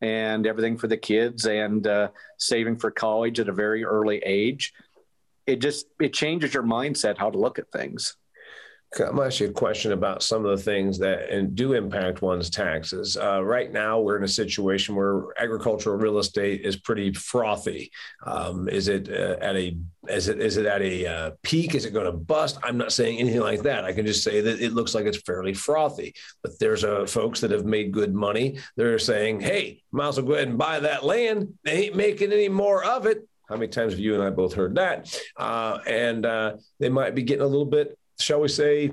and 0.00 0.46
everything 0.46 0.78
for 0.78 0.88
the 0.88 0.96
kids 0.96 1.46
and 1.46 1.86
uh, 1.86 2.08
saving 2.38 2.76
for 2.76 2.90
college 2.90 3.38
at 3.38 3.48
a 3.48 3.52
very 3.52 3.84
early 3.84 4.18
age. 4.18 4.72
It 5.46 5.56
just 5.56 5.86
it 6.00 6.12
changes 6.12 6.54
your 6.54 6.62
mindset 6.62 7.18
how 7.18 7.30
to 7.30 7.38
look 7.38 7.58
at 7.58 7.70
things. 7.70 8.16
I'm 9.00 9.16
you 9.16 9.48
a 9.48 9.52
question 9.52 9.92
about 9.92 10.22
some 10.22 10.44
of 10.44 10.56
the 10.56 10.62
things 10.62 10.98
that 10.98 11.30
and 11.30 11.54
do 11.54 11.72
impact 11.72 12.20
one's 12.20 12.50
taxes. 12.50 13.16
Uh, 13.16 13.42
right 13.42 13.72
now, 13.72 13.98
we're 13.98 14.18
in 14.18 14.24
a 14.24 14.28
situation 14.28 14.94
where 14.94 15.24
agricultural 15.38 15.96
real 15.96 16.18
estate 16.18 16.60
is 16.62 16.76
pretty 16.76 17.12
frothy. 17.14 17.90
Um, 18.26 18.68
is 18.68 18.88
it 18.88 19.08
uh, 19.08 19.36
at 19.40 19.56
a 19.56 19.78
is 20.08 20.28
it 20.28 20.40
is 20.40 20.58
it 20.58 20.66
at 20.66 20.82
a 20.82 21.06
uh, 21.06 21.30
peak? 21.42 21.74
Is 21.74 21.86
it 21.86 21.94
going 21.94 22.04
to 22.04 22.12
bust? 22.12 22.58
I'm 22.62 22.76
not 22.76 22.92
saying 22.92 23.18
anything 23.18 23.40
like 23.40 23.62
that. 23.62 23.84
I 23.84 23.94
can 23.94 24.04
just 24.04 24.22
say 24.22 24.42
that 24.42 24.60
it 24.60 24.74
looks 24.74 24.94
like 24.94 25.06
it's 25.06 25.22
fairly 25.22 25.54
frothy. 25.54 26.14
But 26.42 26.58
there's 26.58 26.84
uh, 26.84 27.06
folks 27.06 27.40
that 27.40 27.50
have 27.50 27.64
made 27.64 27.92
good 27.92 28.14
money. 28.14 28.58
They're 28.76 28.98
saying, 28.98 29.40
"Hey, 29.40 29.82
might 29.90 30.08
as 30.08 30.16
well 30.18 30.26
go 30.26 30.34
ahead 30.34 30.48
and 30.48 30.58
buy 30.58 30.80
that 30.80 31.02
land. 31.02 31.54
They 31.64 31.86
ain't 31.86 31.96
making 31.96 32.32
any 32.32 32.48
more 32.50 32.84
of 32.84 33.06
it." 33.06 33.26
How 33.48 33.56
many 33.56 33.68
times 33.68 33.92
have 33.92 34.00
you 34.00 34.14
and 34.14 34.22
I 34.22 34.30
both 34.30 34.54
heard 34.54 34.76
that? 34.76 35.14
Uh, 35.36 35.78
and 35.86 36.24
uh, 36.24 36.56
they 36.78 36.88
might 36.88 37.14
be 37.14 37.22
getting 37.22 37.42
a 37.42 37.46
little 37.46 37.66
bit 37.66 37.98
shall 38.22 38.40
we 38.40 38.48
say, 38.48 38.90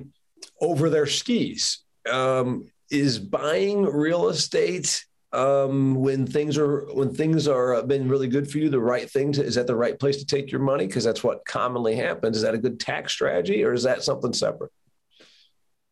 over 0.60 0.90
their 0.90 1.06
skis. 1.06 1.84
Um, 2.10 2.70
is 2.90 3.18
buying 3.18 3.84
real 3.84 4.28
estate 4.28 5.04
um, 5.32 5.94
when 5.94 6.26
things 6.26 6.58
are 6.58 6.92
when 6.92 7.14
things 7.14 7.46
are 7.46 7.74
uh, 7.74 7.82
been 7.82 8.08
really 8.08 8.26
good 8.26 8.50
for 8.50 8.58
you 8.58 8.68
the 8.68 8.80
right 8.80 9.08
thing 9.08 9.30
is 9.30 9.54
that 9.54 9.68
the 9.68 9.76
right 9.76 9.98
place 9.98 10.16
to 10.16 10.26
take 10.26 10.50
your 10.50 10.60
money 10.60 10.86
because 10.86 11.04
that's 11.04 11.22
what 11.22 11.44
commonly 11.44 11.94
happens 11.94 12.36
is 12.36 12.42
that 12.42 12.54
a 12.54 12.58
good 12.58 12.80
tax 12.80 13.12
strategy 13.12 13.62
or 13.62 13.72
is 13.72 13.84
that 13.84 14.02
something 14.02 14.32
separate 14.32 14.72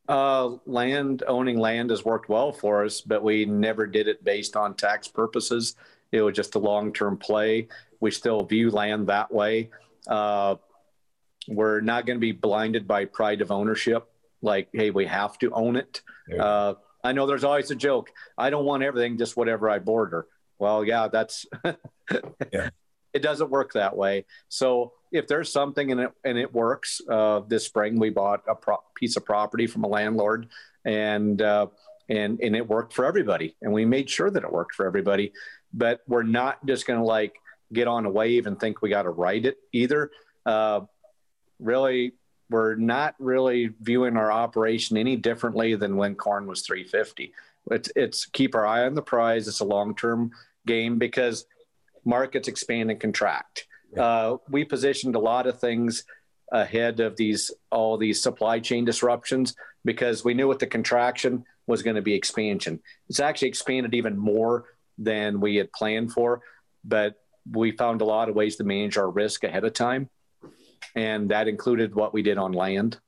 Uh, 0.08 0.56
land 0.66 1.22
owning 1.28 1.58
land 1.58 1.90
has 1.90 2.04
worked 2.04 2.28
well 2.28 2.50
for 2.50 2.84
us, 2.84 3.00
but 3.02 3.22
we 3.22 3.44
never 3.44 3.86
did 3.86 4.08
it 4.08 4.24
based 4.24 4.56
on 4.56 4.74
tax 4.74 5.06
purposes. 5.06 5.76
It 6.10 6.22
was 6.22 6.34
just 6.34 6.56
a 6.56 6.58
long 6.58 6.92
term 6.92 7.16
play. 7.18 7.68
We 8.00 8.10
still 8.10 8.42
view 8.42 8.70
land 8.70 9.06
that 9.08 9.30
way. 9.30 9.70
Uh, 10.08 10.56
we're 11.48 11.80
not 11.80 12.06
going 12.06 12.16
to 12.16 12.20
be 12.20 12.32
blinded 12.32 12.86
by 12.86 13.04
pride 13.06 13.40
of 13.40 13.50
ownership. 13.50 14.08
Like, 14.42 14.68
hey, 14.72 14.90
we 14.90 15.06
have 15.06 15.38
to 15.38 15.50
own 15.52 15.76
it. 15.76 16.02
Uh, 16.38 16.74
I 17.02 17.12
know 17.12 17.26
there's 17.26 17.44
always 17.44 17.70
a 17.70 17.74
joke. 17.74 18.10
I 18.36 18.50
don't 18.50 18.64
want 18.64 18.82
everything, 18.82 19.18
just 19.18 19.36
whatever 19.36 19.70
I 19.70 19.78
border. 19.78 20.26
Well, 20.58 20.84
yeah, 20.84 21.08
that's 21.08 21.46
yeah. 22.52 22.70
It 23.14 23.22
doesn't 23.22 23.50
work 23.50 23.72
that 23.72 23.96
way. 23.96 24.26
So 24.48 24.92
if 25.10 25.26
there's 25.26 25.50
something 25.50 25.90
and 25.90 26.00
it 26.00 26.12
and 26.24 26.36
it 26.36 26.52
works, 26.52 27.00
uh, 27.08 27.40
this 27.40 27.64
spring 27.64 27.98
we 27.98 28.10
bought 28.10 28.42
a 28.48 28.54
pro- 28.54 28.82
piece 28.94 29.16
of 29.16 29.24
property 29.24 29.66
from 29.66 29.84
a 29.84 29.88
landlord, 29.88 30.48
and 30.84 31.40
uh, 31.40 31.68
and 32.08 32.40
and 32.40 32.54
it 32.54 32.68
worked 32.68 32.92
for 32.92 33.04
everybody, 33.04 33.56
and 33.62 33.72
we 33.72 33.84
made 33.84 34.10
sure 34.10 34.30
that 34.30 34.44
it 34.44 34.52
worked 34.52 34.74
for 34.74 34.86
everybody. 34.86 35.32
But 35.72 36.00
we're 36.06 36.22
not 36.22 36.64
just 36.66 36.86
going 36.86 36.98
to 36.98 37.04
like 37.04 37.34
get 37.72 37.88
on 37.88 38.06
a 38.06 38.10
wave 38.10 38.46
and 38.46 38.58
think 38.58 38.82
we 38.82 38.90
got 38.90 39.02
to 39.02 39.10
write 39.10 39.46
it 39.46 39.58
either. 39.72 40.10
Uh, 40.44 40.80
really, 41.58 42.12
we're 42.50 42.74
not 42.74 43.14
really 43.18 43.70
viewing 43.80 44.16
our 44.16 44.32
operation 44.32 44.96
any 44.96 45.16
differently 45.16 45.74
than 45.74 45.96
when 45.96 46.14
corn 46.14 46.46
was 46.46 46.62
350. 46.62 47.32
It's, 47.70 47.90
it's 47.94 48.26
keep 48.26 48.54
our 48.54 48.66
eye 48.66 48.86
on 48.86 48.94
the 48.94 49.02
prize. 49.02 49.48
It's 49.48 49.60
a 49.60 49.64
long 49.64 49.94
term 49.94 50.32
game 50.66 50.98
because 50.98 51.46
markets 52.04 52.48
expand 52.48 52.90
and 52.90 53.00
contract. 53.00 53.66
Uh, 53.96 54.36
we 54.48 54.64
positioned 54.64 55.14
a 55.14 55.20
lot 55.20 55.46
of 55.46 55.60
things 55.60 56.04
ahead 56.52 57.00
of 57.00 57.16
these 57.16 57.50
all 57.70 57.98
these 57.98 58.22
supply 58.22 58.58
chain 58.58 58.84
disruptions 58.84 59.54
because 59.84 60.24
we 60.24 60.34
knew 60.34 60.48
what 60.48 60.58
the 60.58 60.66
contraction 60.66 61.44
was 61.66 61.82
going 61.82 61.96
to 61.96 62.02
be 62.02 62.14
expansion. 62.14 62.80
It's 63.08 63.20
actually 63.20 63.48
expanded 63.48 63.94
even 63.94 64.16
more 64.16 64.64
than 64.96 65.40
we 65.40 65.56
had 65.56 65.72
planned 65.72 66.12
for, 66.12 66.40
but 66.84 67.16
we 67.50 67.70
found 67.72 68.00
a 68.00 68.06
lot 68.06 68.28
of 68.28 68.34
ways 68.34 68.56
to 68.56 68.64
manage 68.64 68.96
our 68.96 69.10
risk 69.10 69.44
ahead 69.44 69.64
of 69.64 69.72
time 69.72 70.08
and 70.94 71.30
that 71.30 71.48
included 71.48 71.94
what 71.94 72.12
we 72.12 72.22
did 72.22 72.38
on 72.38 72.52
land. 72.52 72.98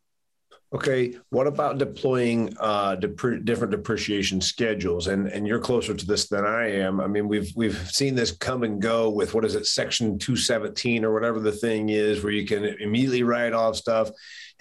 Okay, 0.72 1.16
what 1.30 1.48
about 1.48 1.78
deploying 1.78 2.54
uh, 2.60 2.94
dep- 2.94 3.44
different 3.44 3.72
depreciation 3.72 4.40
schedules? 4.40 5.08
And 5.08 5.26
and 5.26 5.44
you're 5.44 5.58
closer 5.58 5.94
to 5.94 6.06
this 6.06 6.28
than 6.28 6.44
I 6.44 6.70
am. 6.70 7.00
I 7.00 7.08
mean, 7.08 7.26
we've 7.26 7.50
we've 7.56 7.76
seen 7.90 8.14
this 8.14 8.30
come 8.30 8.62
and 8.62 8.80
go 8.80 9.10
with 9.10 9.34
what 9.34 9.44
is 9.44 9.56
it, 9.56 9.66
Section 9.66 10.16
217 10.16 11.04
or 11.04 11.12
whatever 11.12 11.40
the 11.40 11.50
thing 11.50 11.88
is, 11.88 12.22
where 12.22 12.32
you 12.32 12.46
can 12.46 12.64
immediately 12.64 13.24
write 13.24 13.52
off 13.52 13.74
stuff. 13.74 14.10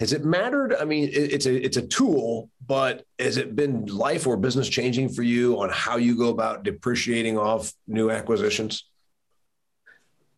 Has 0.00 0.12
it 0.12 0.24
mattered? 0.24 0.74
I 0.74 0.84
mean, 0.84 1.10
it, 1.10 1.32
it's 1.32 1.46
a 1.46 1.54
it's 1.64 1.76
a 1.76 1.86
tool, 1.86 2.50
but 2.66 3.04
has 3.20 3.36
it 3.36 3.54
been 3.54 3.86
life 3.86 4.26
or 4.26 4.36
business 4.36 4.68
changing 4.68 5.10
for 5.10 5.22
you 5.22 5.60
on 5.60 5.68
how 5.70 5.96
you 5.96 6.16
go 6.16 6.30
about 6.30 6.64
depreciating 6.64 7.38
off 7.38 7.72
new 7.86 8.10
acquisitions? 8.10 8.84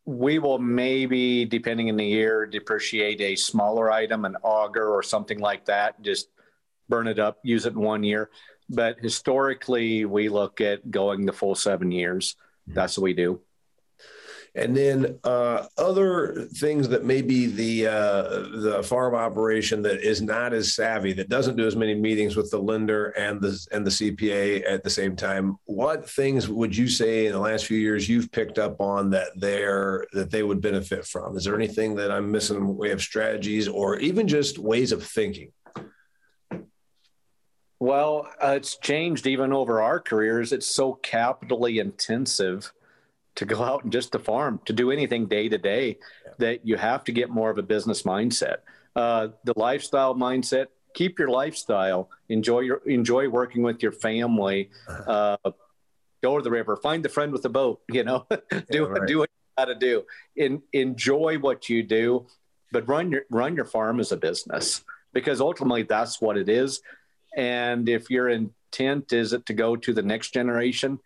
We 0.05 0.39
will 0.39 0.59
maybe, 0.59 1.45
depending 1.45 1.89
in 1.89 1.97
the 1.97 2.07
year, 2.07 2.47
depreciate 2.47 3.21
a 3.21 3.37
smaller 3.37 3.91
item, 3.91 4.25
an 4.25 4.37
auger 4.43 4.89
or 4.89 5.03
something 5.03 5.39
like 5.39 5.67
that. 5.67 6.01
Just 6.03 6.29
burn 6.89 7.07
it 7.07 7.19
up, 7.19 7.39
use 7.43 7.67
it 7.67 7.75
in 7.75 7.81
one 7.81 8.03
year. 8.03 8.31
But 8.69 8.99
historically, 8.99 10.05
we 10.05 10.29
look 10.29 10.61
at 10.61 10.91
going 10.91 11.27
the 11.27 11.33
full 11.33 11.55
seven 11.55 11.91
years. 11.91 12.35
Mm-hmm. 12.69 12.75
That's 12.75 12.99
what 12.99 13.05
we 13.05 13.15
do. 13.15 13.41
And 14.55 14.77
then 14.77 15.19
uh, 15.25 15.65
other 15.79 16.47
things 16.57 16.87
that 16.91 17.07
maybe 17.07 17.47
the 17.47 17.87
uh, 17.87 18.23
the 18.61 18.83
farm 18.85 19.15
operation 19.15 19.81
that 19.83 20.03
is 20.03 20.21
not 20.21 20.53
as 20.53 20.75
savvy, 20.75 21.15
that 21.15 21.31
doesn't 21.31 21.57
do 21.57 21.67
as 21.67 21.75
many 21.75 21.95
meetings 21.95 22.37
with 22.37 22.51
the 22.51 22.59
lender 22.59 23.07
and 23.11 23.41
the 23.41 23.67
and 23.73 23.87
the 23.87 23.91
CPA 23.91 24.71
at 24.71 24.85
the 24.85 24.91
same 24.91 25.17
time. 25.17 25.57
What 25.65 26.09
things 26.09 26.51
would 26.51 26.77
you 26.77 26.87
say 26.87 27.25
in 27.25 27.33
the 27.33 27.39
last 27.39 27.65
few 27.65 27.79
years 27.79 28.11
you've 28.11 28.31
picked 28.31 28.59
up 28.59 28.79
on 28.83 29.09
that 29.11 29.29
they're 29.37 30.05
that 30.13 30.31
they 30.31 30.43
would 30.43 30.61
benefit 30.61 31.07
from? 31.07 31.35
Is 31.35 31.45
there 31.45 31.57
anything 31.57 31.95
that 31.95 32.13
I'm 32.13 32.31
missing 32.31 32.77
way 32.77 32.91
of 32.91 33.01
strategies 33.01 33.69
or 33.69 33.97
even 34.01 34.29
just 34.29 34.59
ways 34.59 34.93
of 34.93 35.03
thinking? 35.03 35.51
Well, 37.81 38.29
uh, 38.41 38.55
it's 38.59 38.77
changed 38.77 39.27
even 39.27 39.55
over 39.55 39.81
our 39.81 39.99
careers. 39.99 40.53
It's 40.53 40.67
so 40.67 40.93
capitally 40.93 41.79
intensive 41.79 42.71
to 43.37 43.45
go 43.45 43.63
out 43.63 43.83
and 43.85 43.93
just 43.93 44.13
to 44.13 44.19
farm, 44.19 44.61
to 44.67 44.73
do 44.73 44.91
anything 44.91 45.27
day 45.27 45.49
to 45.49 45.59
day, 45.59 45.99
that 46.39 46.67
you 46.67 46.77
have 46.77 47.05
to 47.05 47.13
get 47.13 47.31
more 47.31 47.51
of 47.51 47.59
a 47.59 47.63
business 47.63 48.03
mindset. 48.03 48.59
Uh, 48.95 49.29
the 49.45 49.55
lifestyle 49.57 50.15
mindset, 50.15 50.67
keep 50.95 51.19
your 51.19 51.29
lifestyle, 51.29 52.11
enjoy 52.29 52.61
your 52.61 52.83
enjoy 52.87 53.29
working 53.29 53.63
with 53.63 53.83
your 53.83 53.93
family, 53.93 54.71
uh-huh. 54.89 55.37
uh, 55.45 55.51
go 56.23 56.37
to 56.37 56.45
the 56.45 56.51
river, 56.51 56.77
find 56.77 57.05
the 57.05 57.09
friend 57.09 57.33
with 57.33 57.43
the 57.43 57.49
boat, 57.49 57.81
you 57.89 58.05
know, 58.05 58.27
do 58.31 58.39
yeah, 58.71 58.81
right. 58.81 59.09
do 59.09 59.19
what 59.19 59.31
you 59.31 59.65
got 59.65 59.65
to 59.67 59.75
do, 59.75 60.05
In, 60.37 60.63
enjoy 60.73 61.39
what 61.39 61.69
you 61.69 61.83
do, 61.83 62.27
but 62.71 62.87
run 62.89 63.11
your 63.11 63.23
run 63.31 63.57
your 63.57 63.65
farm 63.65 64.01
as 64.01 64.13
a 64.13 64.17
business 64.17 64.85
because 65.13 65.41
ultimately 65.41 65.83
that's 65.83 66.21
what 66.21 66.37
it 66.37 66.49
is. 66.49 66.81
And 67.35 67.89
if 67.89 68.11
your 68.11 68.29
intent 68.29 69.13
is 69.13 69.33
it 69.33 69.47
to 69.47 69.55
go 69.55 69.77
to 69.77 69.95
the 69.95 70.03
next 70.03 70.33
generation, 70.35 70.99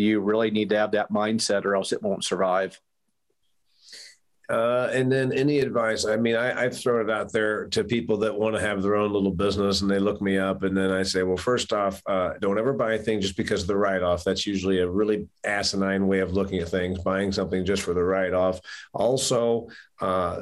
you 0.00 0.20
really 0.20 0.50
need 0.50 0.70
to 0.70 0.78
have 0.78 0.92
that 0.92 1.12
mindset 1.12 1.64
or 1.64 1.76
else 1.76 1.92
it 1.92 2.02
won't 2.02 2.24
survive. 2.24 2.80
Uh, 4.50 4.90
and 4.92 5.12
then 5.12 5.32
any 5.32 5.60
advice? 5.60 6.04
I 6.04 6.16
mean, 6.16 6.34
I, 6.34 6.64
I've 6.64 6.76
thrown 6.76 7.08
it 7.08 7.12
out 7.12 7.32
there 7.32 7.66
to 7.66 7.84
people 7.84 8.16
that 8.18 8.36
want 8.36 8.56
to 8.56 8.60
have 8.60 8.82
their 8.82 8.96
own 8.96 9.12
little 9.12 9.30
business 9.30 9.80
and 9.80 9.88
they 9.88 10.00
look 10.00 10.20
me 10.20 10.38
up 10.38 10.64
and 10.64 10.76
then 10.76 10.90
I 10.90 11.04
say, 11.04 11.22
well, 11.22 11.36
first 11.36 11.72
off, 11.72 12.02
uh, 12.06 12.32
don't 12.40 12.58
ever 12.58 12.72
buy 12.72 12.94
anything 12.94 13.20
just 13.20 13.36
because 13.36 13.62
of 13.62 13.68
the 13.68 13.76
write 13.76 14.02
off. 14.02 14.24
That's 14.24 14.48
usually 14.48 14.80
a 14.80 14.88
really 14.88 15.28
asinine 15.44 16.08
way 16.08 16.18
of 16.18 16.32
looking 16.32 16.58
at 16.58 16.68
things, 16.68 16.98
buying 16.98 17.30
something 17.30 17.64
just 17.64 17.82
for 17.82 17.94
the 17.94 18.02
write 18.02 18.32
off. 18.32 18.58
Also, 18.92 19.68
uh, 20.00 20.40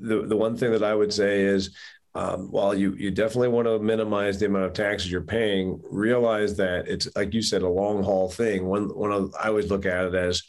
the, 0.00 0.26
the 0.26 0.36
one 0.36 0.56
thing 0.56 0.72
that 0.72 0.82
I 0.82 0.94
would 0.94 1.12
say 1.12 1.42
is 1.42 1.76
um, 2.14 2.50
while 2.50 2.74
you 2.74 2.94
you 2.94 3.10
definitely 3.10 3.48
want 3.48 3.66
to 3.66 3.78
minimize 3.78 4.38
the 4.38 4.46
amount 4.46 4.66
of 4.66 4.72
taxes 4.72 5.10
you're 5.10 5.20
paying, 5.20 5.80
realize 5.90 6.56
that 6.56 6.86
it's 6.86 7.08
like 7.16 7.34
you 7.34 7.42
said, 7.42 7.62
a 7.62 7.68
long 7.68 8.02
haul 8.02 8.30
thing. 8.30 8.66
One 8.66 8.94
one 8.96 9.12
of 9.12 9.34
I 9.42 9.48
always 9.48 9.70
look 9.70 9.84
at 9.84 10.06
it 10.06 10.14
as 10.14 10.42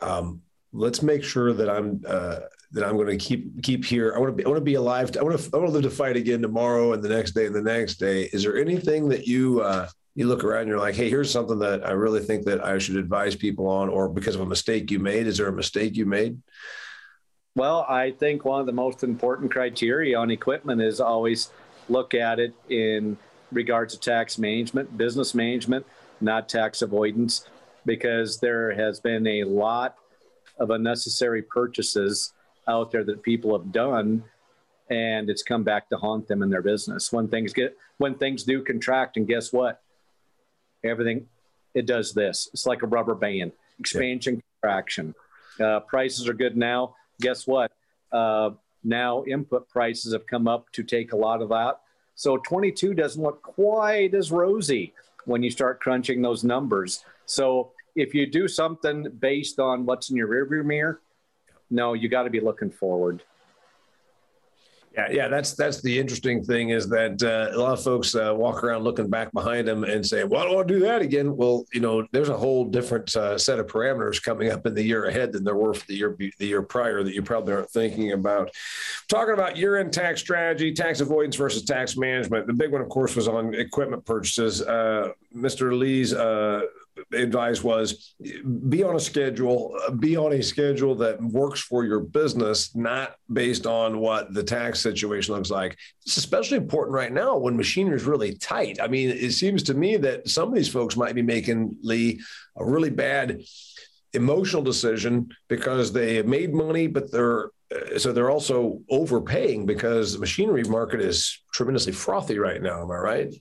um, 0.00 0.40
let's 0.72 1.02
make 1.02 1.22
sure 1.22 1.52
that 1.52 1.68
I'm 1.68 2.02
uh, 2.06 2.40
that 2.72 2.84
I'm 2.84 2.96
going 2.96 3.08
to 3.08 3.16
keep 3.16 3.62
keep 3.62 3.84
here. 3.84 4.14
I 4.16 4.18
want 4.18 4.30
to 4.30 4.36
be 4.36 4.44
I 4.44 4.48
want 4.48 4.58
to 4.60 4.64
be 4.64 4.74
alive. 4.74 5.14
I 5.18 5.22
want 5.22 5.38
to 5.38 5.50
I 5.52 5.58
want 5.58 5.68
to 5.68 5.72
live 5.72 5.82
to 5.82 5.90
fight 5.90 6.16
again 6.16 6.40
tomorrow 6.40 6.94
and 6.94 7.02
the 7.02 7.08
next 7.08 7.32
day 7.32 7.46
and 7.46 7.54
the 7.54 7.62
next 7.62 7.96
day. 7.96 8.30
Is 8.32 8.42
there 8.42 8.56
anything 8.56 9.08
that 9.10 9.26
you 9.26 9.60
uh, 9.60 9.88
you 10.14 10.26
look 10.26 10.42
around 10.42 10.62
and 10.62 10.68
you're 10.68 10.78
like, 10.78 10.94
hey, 10.94 11.10
here's 11.10 11.30
something 11.30 11.58
that 11.58 11.86
I 11.86 11.92
really 11.92 12.20
think 12.20 12.46
that 12.46 12.64
I 12.64 12.78
should 12.78 12.96
advise 12.96 13.36
people 13.36 13.66
on, 13.66 13.90
or 13.90 14.08
because 14.08 14.36
of 14.36 14.40
a 14.40 14.46
mistake 14.46 14.90
you 14.90 14.98
made? 14.98 15.26
Is 15.26 15.36
there 15.36 15.48
a 15.48 15.52
mistake 15.52 15.96
you 15.96 16.06
made? 16.06 16.38
Well, 17.56 17.84
I 17.88 18.12
think 18.12 18.44
one 18.44 18.60
of 18.60 18.66
the 18.66 18.72
most 18.72 19.02
important 19.02 19.50
criteria 19.50 20.16
on 20.16 20.30
equipment 20.30 20.80
is 20.80 21.00
always 21.00 21.50
look 21.88 22.14
at 22.14 22.38
it 22.38 22.54
in 22.68 23.16
regards 23.50 23.94
to 23.94 24.00
tax 24.00 24.38
management, 24.38 24.96
business 24.96 25.34
management, 25.34 25.84
not 26.20 26.48
tax 26.48 26.80
avoidance, 26.82 27.48
because 27.84 28.38
there 28.38 28.72
has 28.74 29.00
been 29.00 29.26
a 29.26 29.44
lot 29.44 29.96
of 30.58 30.70
unnecessary 30.70 31.42
purchases 31.42 32.32
out 32.68 32.92
there 32.92 33.02
that 33.02 33.22
people 33.22 33.58
have 33.58 33.72
done 33.72 34.22
and 34.88 35.30
it's 35.30 35.42
come 35.42 35.62
back 35.62 35.88
to 35.88 35.96
haunt 35.96 36.28
them 36.28 36.42
in 36.42 36.50
their 36.50 36.62
business. 36.62 37.12
When 37.12 37.28
things 37.28 37.52
get 37.52 37.76
when 37.98 38.16
things 38.16 38.44
do 38.44 38.62
contract 38.62 39.16
and 39.16 39.26
guess 39.26 39.52
what? 39.52 39.80
Everything 40.84 41.26
it 41.74 41.86
does 41.86 42.12
this. 42.12 42.48
It's 42.52 42.66
like 42.66 42.82
a 42.82 42.86
rubber 42.86 43.14
band. 43.14 43.52
Expansion 43.78 44.36
yeah. 44.36 44.40
contraction. 44.60 45.14
Uh, 45.58 45.80
prices 45.80 46.28
are 46.28 46.34
good 46.34 46.56
now 46.56 46.94
guess 47.20 47.46
what? 47.46 47.72
Uh, 48.12 48.50
now 48.82 49.24
input 49.24 49.68
prices 49.68 50.12
have 50.12 50.26
come 50.26 50.48
up 50.48 50.70
to 50.72 50.82
take 50.82 51.12
a 51.12 51.16
lot 51.16 51.42
of 51.42 51.50
that. 51.50 51.80
So 52.14 52.36
22 52.38 52.94
doesn't 52.94 53.22
look 53.22 53.42
quite 53.42 54.14
as 54.14 54.32
rosy 54.32 54.92
when 55.24 55.42
you 55.42 55.50
start 55.50 55.80
crunching 55.80 56.22
those 56.22 56.44
numbers. 56.44 57.04
So 57.26 57.72
if 57.94 58.14
you 58.14 58.26
do 58.26 58.48
something 58.48 59.08
based 59.18 59.58
on 59.58 59.86
what's 59.86 60.10
in 60.10 60.16
your 60.16 60.28
rearview 60.28 60.64
mirror, 60.64 61.00
no, 61.70 61.94
you 61.94 62.08
got 62.08 62.24
to 62.24 62.30
be 62.30 62.40
looking 62.40 62.70
forward. 62.70 63.22
Yeah, 64.92 65.08
yeah, 65.08 65.28
that's 65.28 65.54
that's 65.54 65.80
the 65.82 65.96
interesting 65.96 66.42
thing 66.42 66.70
is 66.70 66.88
that 66.88 67.22
uh, 67.22 67.56
a 67.56 67.58
lot 67.58 67.74
of 67.74 67.84
folks 67.84 68.12
uh, 68.16 68.34
walk 68.36 68.64
around 68.64 68.82
looking 68.82 69.08
back 69.08 69.30
behind 69.32 69.68
them 69.68 69.84
and 69.84 70.04
say, 70.04 70.24
"Well, 70.24 70.40
I 70.40 70.44
don't 70.44 70.56
want 70.56 70.66
to 70.66 70.74
do 70.74 70.80
that 70.80 71.00
again." 71.00 71.36
Well, 71.36 71.64
you 71.72 71.78
know, 71.78 72.04
there's 72.10 72.28
a 72.28 72.36
whole 72.36 72.64
different 72.64 73.14
uh, 73.14 73.38
set 73.38 73.60
of 73.60 73.68
parameters 73.68 74.20
coming 74.20 74.50
up 74.50 74.66
in 74.66 74.74
the 74.74 74.82
year 74.82 75.04
ahead 75.04 75.32
than 75.32 75.44
there 75.44 75.54
were 75.54 75.74
for 75.74 75.86
the 75.86 75.94
year 75.94 76.16
the 76.18 76.46
year 76.46 76.62
prior 76.62 77.04
that 77.04 77.14
you 77.14 77.22
probably 77.22 77.54
aren't 77.54 77.70
thinking 77.70 78.12
about. 78.12 78.50
Talking 79.06 79.34
about 79.34 79.56
year-end 79.56 79.92
tax 79.92 80.20
strategy, 80.20 80.72
tax 80.72 81.00
avoidance 81.00 81.36
versus 81.36 81.62
tax 81.62 81.96
management. 81.96 82.48
The 82.48 82.52
big 82.52 82.72
one, 82.72 82.80
of 82.80 82.88
course, 82.88 83.14
was 83.14 83.28
on 83.28 83.54
equipment 83.54 84.04
purchases. 84.04 84.60
Uh, 84.60 85.10
Mr. 85.32 85.76
Lees 85.76 86.12
uh, 86.12 86.62
advice 87.12 87.62
was 87.62 88.14
be 88.68 88.82
on 88.82 88.96
a 88.96 89.00
schedule, 89.00 89.76
be 89.98 90.16
on 90.16 90.32
a 90.32 90.42
schedule 90.42 90.94
that 90.96 91.20
works 91.22 91.60
for 91.60 91.84
your 91.84 92.00
business, 92.00 92.74
not 92.74 93.14
based 93.32 93.66
on 93.66 93.98
what 93.98 94.32
the 94.34 94.42
tax 94.42 94.80
situation 94.80 95.34
looks 95.34 95.50
like. 95.50 95.76
It's 96.04 96.16
especially 96.16 96.58
important 96.58 96.94
right 96.94 97.12
now 97.12 97.36
when 97.36 97.56
machinery 97.56 97.96
is 97.96 98.04
really 98.04 98.34
tight. 98.36 98.78
I 98.80 98.88
mean, 98.88 99.10
it 99.10 99.32
seems 99.32 99.62
to 99.64 99.74
me 99.74 99.96
that 99.98 100.28
some 100.28 100.48
of 100.48 100.54
these 100.54 100.68
folks 100.68 100.96
might 100.96 101.14
be 101.14 101.22
making 101.22 101.76
Lee 101.82 102.20
a 102.56 102.64
really 102.64 102.90
bad 102.90 103.42
emotional 104.12 104.62
decision 104.62 105.28
because 105.48 105.92
they 105.92 106.22
made 106.22 106.52
money, 106.52 106.86
but 106.86 107.10
they're 107.12 107.50
so 107.98 108.12
they're 108.12 108.30
also 108.30 108.80
overpaying 108.90 109.64
because 109.64 110.12
the 110.12 110.18
machinery 110.18 110.64
market 110.64 111.00
is 111.00 111.40
tremendously 111.54 111.92
frothy 111.92 112.36
right 112.36 112.60
now. 112.60 112.82
Am 112.82 112.90
I 112.90 112.96
right? 112.96 113.34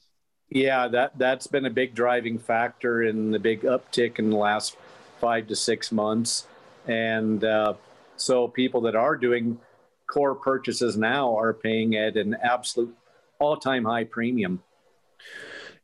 Yeah, 0.50 0.88
that 0.88 1.18
that's 1.18 1.46
been 1.46 1.66
a 1.66 1.70
big 1.70 1.94
driving 1.94 2.40
factor 2.40 3.04
in 3.04 3.32
the 3.32 3.40
big 3.40 3.62
uptick 3.62 4.18
in 4.18 4.32
the 4.32 4.38
last 4.38 4.76
five 5.20 5.48
to 5.48 5.56
six 5.56 5.92
months, 5.92 6.48
and 6.88 7.44
uh, 7.44 7.74
so 8.16 8.48
people 8.48 8.82
that 8.82 8.96
are 8.96 9.16
doing 9.16 9.60
core 10.08 10.34
purchases 10.34 10.98
now 10.98 11.38
are 11.38 11.54
paying 11.54 11.96
at 11.96 12.18
an 12.18 12.36
absolute 12.42 12.96
all-time 13.38 13.86
high 13.86 14.04
premium. 14.04 14.64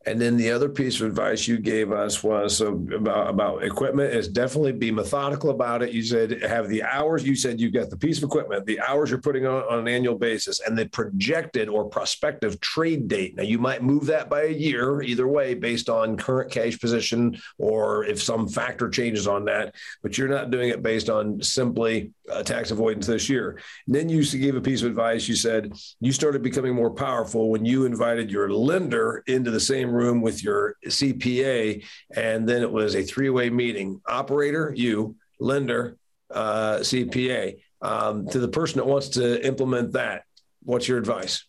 And 0.08 0.22
then 0.22 0.38
the 0.38 0.51
other 0.51 0.70
piece 0.70 1.01
of 1.01 1.08
advice 1.08 1.47
you 1.47 1.58
gave 1.58 1.91
us 1.91 2.24
was 2.24 2.62
about, 2.62 3.30
about 3.30 3.64
equipment 3.64 4.14
is 4.14 4.28
definitely 4.28 4.74
be 4.74 4.91
methodical 4.91 5.49
about 5.49 5.82
it. 5.82 5.93
You 5.93 6.03
said 6.03 6.43
have 6.43 6.70
the 6.70 6.84
hours. 6.84 7.24
You 7.24 7.36
said 7.36 7.60
you've 7.60 7.74
got 7.74 7.89
the 7.89 7.97
piece 7.97 8.20
of 8.20 8.24
equipment, 8.24 8.66
the 8.66 8.80
hours 8.82 9.10
you're 9.10 9.20
putting 9.20 9.47
on, 9.47 9.64
on 9.64 9.80
an 9.80 9.88
annual 9.88 10.16
basis, 10.16 10.60
and 10.60 10.78
the 10.78 10.88
projected 10.89 11.70
or 11.70 11.86
prospective 11.86 12.60
trade 12.60 13.08
date. 13.08 13.36
Now 13.36 13.43
you 13.43 13.58
might 13.58 13.82
move 13.82 14.06
that 14.06 14.30
by 14.30 14.43
a 14.43 14.51
year, 14.51 15.01
either 15.01 15.28
way, 15.28 15.56
based 15.56 15.89
on 15.89 16.18
current 16.18 16.51
cash 16.51 16.80
position 16.80 17.39
or 17.58 18.06
if 18.06 18.22
some 18.22 18.47
factor 18.47 18.89
changes 18.89 19.28
on 19.28 19.45
that. 19.45 19.74
But 20.03 20.18
you're 20.18 20.28
not 20.28 20.51
doing 20.51 20.70
it 20.70 20.84
based 20.84 21.10
on 21.10 21.41
simply 21.41 22.12
uh, 22.32 22.43
tax 22.43 22.71
avoidance 22.71 23.07
this 23.07 23.30
year. 23.30 23.59
And 23.86 23.95
then 23.95 24.09
you 24.09 24.23
gave 24.26 24.55
a 24.55 24.61
piece 24.61 24.82
of 24.82 24.88
advice. 24.88 25.28
You 25.28 25.36
said 25.36 25.73
you 25.99 26.11
started 26.11 26.41
becoming 26.41 26.73
more 26.73 26.91
powerful 26.91 27.49
when 27.49 27.65
you 27.65 27.86
invited 27.86 28.32
your 28.32 28.49
lender 28.49 29.23
into 29.28 29.51
the 29.51 29.59
same 29.59 29.91
room 29.91 30.21
with 30.21 30.43
your 30.43 30.76
CPA, 30.86 31.84
and 32.15 32.47
then 32.47 32.61
it 32.61 32.71
was 32.71 32.95
a 32.95 33.03
three-way 33.03 33.49
meeting: 33.49 34.01
operator, 34.07 34.73
you, 34.76 35.15
lender, 35.39 35.97
uh, 36.32 36.78
CPA. 36.78 37.59
Um, 37.82 38.28
to 38.30 38.39
the 38.39 38.47
person 38.47 38.78
that 38.78 38.88
wants 38.88 39.09
to 39.09 39.45
implement 39.45 39.93
that, 39.93 40.23
what's 40.63 40.88
your 40.88 40.97
advice? 40.97 41.45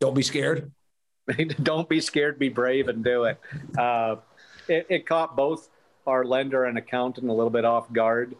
Don't 0.00 0.14
be 0.14 0.22
scared. 0.22 0.72
Don't 1.62 1.88
be 1.88 2.00
scared. 2.00 2.38
Be 2.38 2.48
brave 2.48 2.88
and 2.88 3.04
do 3.04 3.24
it. 3.24 3.38
Uh, 3.78 4.16
it. 4.66 4.86
It 4.88 5.06
caught 5.06 5.36
both 5.36 5.68
our 6.06 6.24
lender 6.24 6.64
and 6.64 6.78
accountant 6.78 7.28
a 7.28 7.32
little 7.32 7.50
bit 7.50 7.64
off 7.64 7.92
guard. 7.92 8.34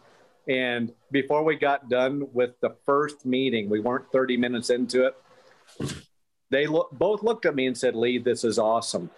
And 0.47 0.91
before 1.11 1.43
we 1.43 1.55
got 1.55 1.89
done 1.89 2.27
with 2.33 2.59
the 2.61 2.75
first 2.85 3.25
meeting, 3.25 3.69
we 3.69 3.79
weren't 3.79 4.11
30 4.11 4.37
minutes 4.37 4.69
into 4.69 5.05
it 5.05 5.15
they 6.51 6.67
lo- 6.67 6.89
both 6.91 7.23
looked 7.23 7.45
at 7.45 7.55
me 7.55 7.65
and 7.65 7.77
said, 7.77 7.95
"Lee, 7.95 8.19
this 8.19 8.43
is 8.43 8.59
awesome. 8.59 9.09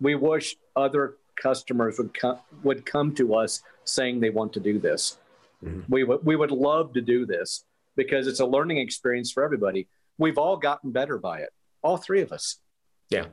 We 0.00 0.16
wish 0.16 0.56
other 0.76 1.16
customers 1.36 1.98
would 1.98 2.12
come 2.12 2.38
would 2.62 2.84
come 2.84 3.14
to 3.14 3.34
us 3.36 3.62
saying 3.84 4.20
they 4.20 4.30
want 4.30 4.52
to 4.54 4.60
do 4.60 4.78
this. 4.78 5.18
Mm-hmm. 5.64 5.80
We 5.88 6.04
would 6.04 6.26
we 6.26 6.36
would 6.36 6.50
love 6.50 6.92
to 6.94 7.00
do 7.00 7.24
this 7.24 7.64
because 7.96 8.26
it's 8.26 8.40
a 8.40 8.46
learning 8.46 8.78
experience 8.78 9.30
for 9.30 9.42
everybody. 9.42 9.88
We've 10.18 10.38
all 10.38 10.56
gotten 10.56 10.90
better 10.90 11.16
by 11.16 11.40
it, 11.40 11.50
all 11.82 11.96
three 11.96 12.20
of 12.20 12.32
us. 12.32 12.58
Yeah, 13.08 13.26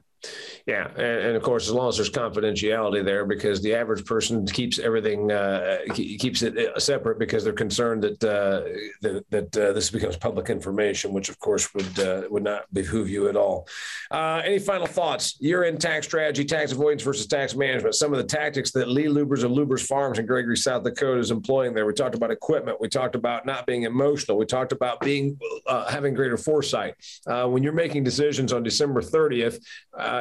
yeah, 0.66 0.88
and, 0.90 1.00
and, 1.00 1.36
of 1.36 1.44
course, 1.44 1.68
as 1.68 1.74
long 1.74 1.88
as 1.88 1.96
there's 1.96 2.10
confidentiality 2.10 3.04
there, 3.04 3.26
because 3.26 3.62
the 3.62 3.74
average 3.74 4.06
person 4.06 4.46
keeps 4.46 4.78
everything 4.78 5.32
uh, 5.32 5.78
keeps 5.94 6.42
it 6.42 6.58
uh, 6.58 6.80
separate 6.80 7.20
because 7.20 7.44
they're 7.44 7.54
concerned 7.54 8.04
that 8.04 8.24
uh, 8.24 8.62
that, 9.02 9.26
that 9.30 9.58
uh, 9.58 9.74
this 9.74 9.90
becomes 9.90 10.18
public 10.18 10.50
information, 10.50 11.14
which 11.14 11.30
of 11.30 11.40
course 11.40 11.74
would 11.74 12.00
uh, 12.00 12.24
would 12.30 12.44
not 12.44 12.72
behoove 12.74 13.10
you 13.10 13.30
at 13.30 13.38
all. 13.38 13.68
Uh, 14.12 14.42
any 14.44 14.60
final 14.60 14.88
thoughts? 14.88 15.38
Year-end 15.40 15.80
tax 15.80 16.06
strategy, 16.06 16.44
tax 16.44 16.72
avoidance 16.72 17.04
versus 17.04 17.26
tax 17.26 17.56
management. 17.56 17.96
Some 17.96 18.12
of 18.12 18.18
the 18.18 18.26
tactics 18.26 18.72
that 18.72 18.90
Lee 18.90 19.08
Lubbers 19.08 19.44
of 19.44 19.52
Lubbers 19.52 19.86
Farms 19.86 20.20
in 20.20 20.26
Gregory, 20.26 20.58
South 20.58 20.84
Dakota, 20.84 21.20
is 21.20 21.32
employing 21.32 21.74
there. 21.74 21.86
We 21.86 21.94
talked 21.94 22.16
about 22.16 22.32
equipment. 22.32 22.82
We 22.82 22.90
talked 22.90 23.16
about 23.16 23.46
not 23.46 23.66
being 23.66 23.84
emotional. 23.84 24.38
We 24.38 24.46
talked 24.46 24.72
about 24.72 25.00
being 25.00 25.40
having 25.90 26.14
greater 26.14 26.38
foresight. 26.38 26.96
when 27.26 27.64
you're 27.64 27.74
making 27.74 28.04
decisions 28.04 28.52
on 28.52 28.64
December 28.64 29.02
30th, 29.02 29.60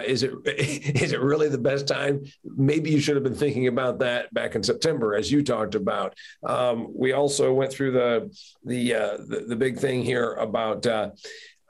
is 0.07 0.22
it 0.22 0.32
is 0.47 1.12
it 1.12 1.20
really 1.20 1.49
the 1.49 1.59
best 1.59 1.86
time? 1.86 2.24
Maybe 2.45 2.91
you 2.91 3.01
should 3.01 3.16
have 3.16 3.24
been 3.24 3.34
thinking 3.34 3.66
about 3.66 3.99
that 4.01 4.32
back 4.32 4.55
in 4.55 4.62
September, 4.62 5.14
as 5.14 5.30
you 5.30 5.43
talked 5.43 5.74
about. 5.74 6.14
Um, 6.45 6.89
we 6.95 7.12
also 7.12 7.53
went 7.53 7.72
through 7.72 7.93
the 7.93 8.36
the, 8.64 8.95
uh, 8.95 9.16
the, 9.18 9.45
the 9.49 9.57
big 9.57 9.78
thing 9.78 10.03
here 10.03 10.34
about. 10.34 10.86
Uh, 10.86 11.11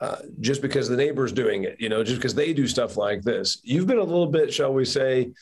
uh, 0.01 0.21
just 0.39 0.61
because 0.61 0.87
the 0.87 0.95
neighbor's 0.95 1.33
doing 1.33 1.65
it, 1.65 1.75
you 1.77 1.89
know, 1.89 2.05
just 2.05 2.15
because 2.15 2.33
they 2.33 2.53
do 2.53 2.65
stuff 2.65 2.95
like 2.95 3.21
this. 3.21 3.59
You've 3.63 3.85
been 3.85 3.97
a 3.97 4.03
little 4.03 4.27
bit, 4.27 4.53
shall 4.53 4.73
we 4.73 4.85
say, 4.85 5.33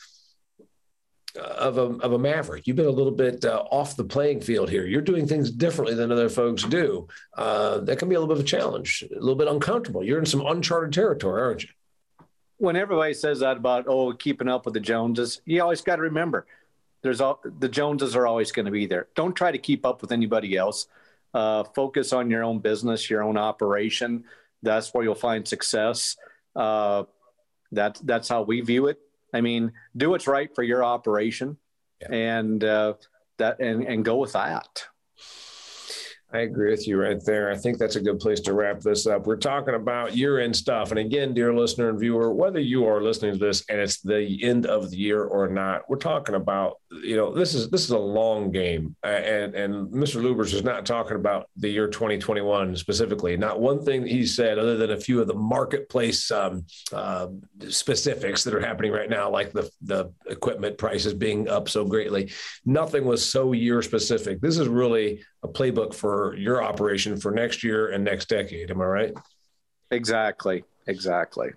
uh, 1.38 1.42
of 1.42 1.78
a, 1.78 1.82
of 1.82 2.12
a 2.12 2.18
maverick. 2.18 2.66
You've 2.66 2.76
been 2.76 2.86
a 2.86 2.90
little 2.90 3.12
bit 3.12 3.44
uh, 3.44 3.62
off 3.70 3.94
the 3.94 4.04
playing 4.04 4.40
field 4.40 4.68
here. 4.68 4.84
You're 4.84 5.00
doing 5.00 5.28
things 5.28 5.50
differently 5.50 5.94
than 5.94 6.10
other 6.10 6.28
folks 6.28 6.64
do. 6.64 7.06
Uh, 7.36 7.78
that 7.80 8.00
can 8.00 8.08
be 8.08 8.16
a 8.16 8.20
little 8.20 8.34
bit 8.34 8.40
of 8.40 8.44
a 8.44 8.48
challenge, 8.48 9.04
a 9.08 9.14
little 9.14 9.36
bit 9.36 9.46
uncomfortable. 9.46 10.02
You're 10.02 10.18
in 10.18 10.26
some 10.26 10.44
uncharted 10.44 10.92
territory, 10.92 11.40
aren't 11.40 11.62
you? 11.62 11.68
When 12.58 12.76
everybody 12.76 13.14
says 13.14 13.40
that 13.40 13.56
about 13.56 13.86
oh 13.88 14.12
keeping 14.12 14.48
up 14.48 14.64
with 14.64 14.74
the 14.74 14.80
Joneses, 14.80 15.40
you 15.44 15.62
always 15.62 15.80
got 15.80 15.96
to 15.96 16.02
remember 16.02 16.46
there's 17.02 17.20
all 17.20 17.40
the 17.58 17.68
Joneses 17.68 18.16
are 18.16 18.26
always 18.26 18.52
going 18.52 18.66
to 18.66 18.72
be 18.72 18.86
there. 18.86 19.08
Don't 19.14 19.34
try 19.34 19.52
to 19.52 19.58
keep 19.58 19.86
up 19.86 20.02
with 20.02 20.12
anybody 20.12 20.56
else. 20.56 20.86
Uh, 21.32 21.62
focus 21.62 22.12
on 22.12 22.30
your 22.30 22.42
own 22.42 22.58
business, 22.58 23.08
your 23.08 23.22
own 23.22 23.36
operation. 23.36 24.24
That's 24.62 24.92
where 24.92 25.04
you'll 25.04 25.14
find 25.14 25.46
success. 25.46 26.16
Uh, 26.56 27.04
that 27.72 28.00
that's 28.02 28.28
how 28.28 28.42
we 28.42 28.60
view 28.60 28.86
it. 28.86 28.98
I 29.32 29.40
mean, 29.40 29.72
do 29.96 30.10
what's 30.10 30.26
right 30.26 30.52
for 30.54 30.62
your 30.62 30.82
operation, 30.82 31.58
yeah. 32.00 32.12
and 32.12 32.64
uh, 32.64 32.94
that 33.36 33.60
and 33.60 33.84
and 33.84 34.04
go 34.04 34.16
with 34.16 34.32
that. 34.32 34.86
I 36.30 36.40
agree 36.40 36.70
with 36.70 36.86
you 36.86 37.00
right 37.00 37.24
there. 37.24 37.50
I 37.50 37.56
think 37.56 37.78
that's 37.78 37.96
a 37.96 38.02
good 38.02 38.20
place 38.20 38.40
to 38.40 38.52
wrap 38.52 38.80
this 38.80 39.06
up. 39.06 39.26
We're 39.26 39.36
talking 39.36 39.74
about 39.74 40.14
year 40.14 40.40
end 40.40 40.54
stuff. 40.54 40.90
And 40.90 40.98
again, 40.98 41.32
dear 41.32 41.54
listener 41.54 41.88
and 41.88 41.98
viewer, 41.98 42.34
whether 42.34 42.60
you 42.60 42.84
are 42.84 43.02
listening 43.02 43.32
to 43.32 43.38
this 43.38 43.64
and 43.70 43.80
it's 43.80 44.02
the 44.02 44.38
end 44.42 44.66
of 44.66 44.90
the 44.90 44.98
year 44.98 45.24
or 45.24 45.48
not, 45.48 45.88
we're 45.88 45.96
talking 45.96 46.34
about, 46.34 46.80
you 46.90 47.16
know, 47.16 47.34
this 47.34 47.54
is 47.54 47.68
this 47.68 47.84
is 47.84 47.90
a 47.90 47.98
long 47.98 48.50
game. 48.50 48.96
and 49.02 49.54
and 49.54 49.88
Mr. 49.92 50.22
Lubbers 50.22 50.54
is 50.54 50.64
not 50.64 50.86
talking 50.86 51.16
about 51.16 51.48
the 51.56 51.68
year 51.68 51.86
2021 51.88 52.76
specifically. 52.76 53.36
Not 53.36 53.60
one 53.60 53.84
thing 53.84 54.06
he 54.06 54.24
said, 54.24 54.58
other 54.58 54.76
than 54.76 54.92
a 54.92 55.00
few 55.00 55.20
of 55.20 55.26
the 55.26 55.34
marketplace 55.34 56.30
um, 56.30 56.64
uh, 56.92 57.28
specifics 57.68 58.42
that 58.44 58.54
are 58.54 58.60
happening 58.60 58.92
right 58.92 59.10
now, 59.10 59.30
like 59.30 59.52
the 59.52 59.70
the 59.82 60.12
equipment 60.26 60.78
prices 60.78 61.12
being 61.12 61.48
up 61.48 61.68
so 61.68 61.84
greatly. 61.84 62.32
Nothing 62.64 63.04
was 63.04 63.24
so 63.24 63.52
year 63.52 63.82
specific. 63.82 64.40
This 64.40 64.58
is 64.58 64.68
really 64.68 65.22
a 65.42 65.48
playbook 65.48 65.94
for 65.94 66.34
your 66.36 66.62
operation 66.62 67.18
for 67.18 67.30
next 67.32 67.62
year 67.62 67.90
and 67.90 68.02
next 68.02 68.28
decade. 68.28 68.70
Am 68.70 68.80
I 68.80 68.86
right? 68.86 69.14
Exactly. 69.90 70.64
Exactly. 70.86 71.50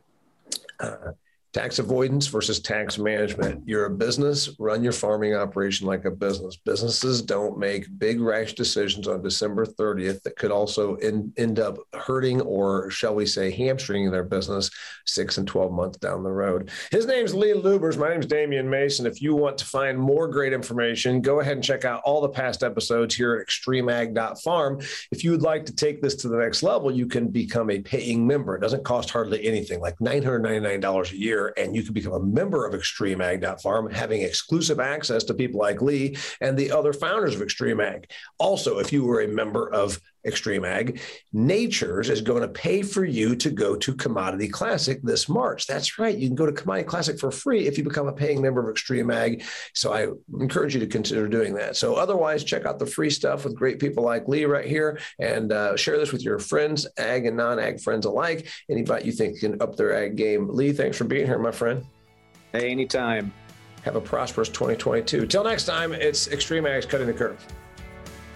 Uh, 0.80 1.14
Tax 1.54 1.80
avoidance 1.80 2.28
versus 2.28 2.62
tax 2.62 2.98
management. 2.98 3.68
You're 3.68 3.86
a 3.86 3.90
business, 3.90 4.56
run 4.58 4.84
your 4.84 4.94
farming 4.94 5.36
operation 5.36 5.86
like 5.86 6.06
a 6.06 6.12
business. 6.12 6.56
Businesses 6.56 7.22
don't 7.22 7.58
make 7.58 7.88
big 8.00 8.22
rash 8.22 8.54
decisions 8.54 9.06
on 9.06 9.22
December 9.22 9.66
30th 9.66 10.22
that 10.24 10.38
could 10.38 10.52
also 10.52 10.96
in, 10.96 11.34
end 11.36 11.60
up 11.60 11.78
hurting 11.94 12.40
or, 12.40 12.90
shall 12.90 13.16
we 13.16 13.26
say, 13.26 13.52
hamstringing 13.52 14.12
their 14.12 14.24
business 14.24 14.72
six 15.06 15.38
and 15.38 15.48
12 15.48 15.74
months 15.74 15.98
down 15.98 16.24
the 16.24 16.32
road. 16.32 16.70
His 16.90 17.06
name's 17.06 17.36
Lee 17.36 17.54
Lubbers. 17.54 17.98
My 17.98 18.10
name's 18.10 18.28
Damian 18.28 18.70
Mason. 18.70 19.06
If 19.06 19.22
you 19.22 19.36
want 19.36 19.58
to 19.58 19.66
find 19.66 20.00
more 20.00 20.30
great 20.30 20.54
information, 20.54 21.22
go 21.22 21.42
ahead 21.42 21.58
and 21.58 21.64
check 21.64 21.84
out 21.84 22.02
all 22.06 22.22
the 22.22 22.30
past 22.30 22.64
episodes 22.64 23.14
here 23.14 23.36
at 23.36 23.46
extremeag.farm. 23.46 24.80
If 25.12 25.26
you 25.26 25.32
would 25.32 25.42
like 25.42 25.66
to 25.66 25.76
take 25.76 26.02
this 26.02 26.16
to 26.18 26.30
the 26.30 26.38
next 26.38 26.64
level, 26.64 26.92
you 26.92 27.08
can 27.08 27.28
become 27.28 27.70
a 27.70 27.82
paying 27.82 28.26
member. 28.26 28.56
It 28.56 28.62
doesn't 28.62 28.86
cost 28.86 29.10
hardly 29.10 29.46
anything, 29.46 29.82
like 29.82 29.98
$999 30.00 31.12
a 31.12 31.18
year 31.18 31.41
and 31.50 31.76
you 31.76 31.84
can 31.84 31.94
become 31.94 32.14
a 32.14 32.20
member 32.20 32.66
of 32.66 32.74
Extreme 32.74 33.22
Ag 33.22 33.46
Farm, 33.62 33.92
having 33.92 34.22
exclusive 34.22 34.80
access 34.80 35.24
to 35.26 35.34
people 35.34 35.60
like 35.60 35.82
Lee 35.82 36.18
and 36.40 36.58
the 36.58 36.72
other 36.72 36.94
founders 36.94 37.36
of 37.36 37.42
Extreme 37.42 37.82
Ag. 37.82 38.10
Also, 38.38 38.80
if 38.80 38.94
you 38.94 39.04
were 39.04 39.22
a 39.22 39.28
member 39.28 39.72
of 39.72 40.00
Extreme 40.26 40.66
Ag, 40.66 41.02
Nachurs 41.34 42.10
is 42.10 42.22
going 42.22 42.42
to 42.42 42.48
pay 42.48 42.82
for 42.82 43.04
you 43.06 43.36
to 43.36 43.50
go 43.50 43.76
to 43.76 43.94
Commodity 43.96 44.48
Classic 44.48 45.02
this 45.02 45.28
March. 45.28 45.68
That's 45.68 45.98
right. 45.98 46.18
You 46.18 46.28
can 46.28 46.36
go 46.36 46.46
to 46.46 46.52
Commodity 46.52 46.88
Classic 46.88 47.20
for 47.20 47.32
free 47.32 47.68
if 47.68 47.78
you 47.78 47.84
become 47.84 48.08
a 48.08 48.14
paying 48.14 48.42
member 48.42 48.62
of 48.62 48.70
Extreme 48.70 49.12
Ag. 49.12 49.44
So 49.74 49.94
I 49.94 50.08
encourage 50.40 50.74
you 50.74 50.80
to 50.80 50.88
consider 50.88 51.28
doing 51.28 51.54
that. 51.56 51.76
So 51.76 51.96
otherwise, 51.96 52.44
check 52.44 52.66
out 52.66 52.80
the 52.80 52.86
free 52.86 53.10
stuff 53.10 53.44
with 53.44 53.56
great 53.56 53.80
people 53.80 54.04
like 54.04 54.28
Lee 54.28 54.46
right 54.46 54.66
here 54.66 55.00
and 55.20 55.52
uh, 55.52 55.76
share 55.76 55.98
this 55.98 56.12
with 56.12 56.24
your 56.24 56.40
friends, 56.40 56.88
ag 56.98 57.26
and 57.26 57.38
non 57.38 57.60
ag 57.60 57.82
friends 57.82 58.06
alike. 58.06 58.48
Anybody 58.70 59.06
you 59.06 59.12
think 59.12 59.40
can 59.40 59.62
up 59.62 59.76
their 59.76 59.94
ag 59.94 60.16
game. 60.16 60.48
Lee, 60.50 60.72
thanks 60.72 60.98
for 60.98 61.06
being 61.06 61.26
here, 61.26 61.40
my 61.40 61.52
friend. 61.52 61.86
Hey, 62.52 62.70
anytime. 62.70 63.32
have 63.84 63.96
a 63.96 64.02
prosperous 64.02 64.50
2022. 64.50 65.26
Till 65.26 65.44
next 65.44 65.66
time, 65.66 65.94
it's 65.94 66.28
Extreme 66.28 66.66
Ags 66.66 66.88
Cutting 66.88 67.08
the 67.08 67.14
Curve. 67.14 67.44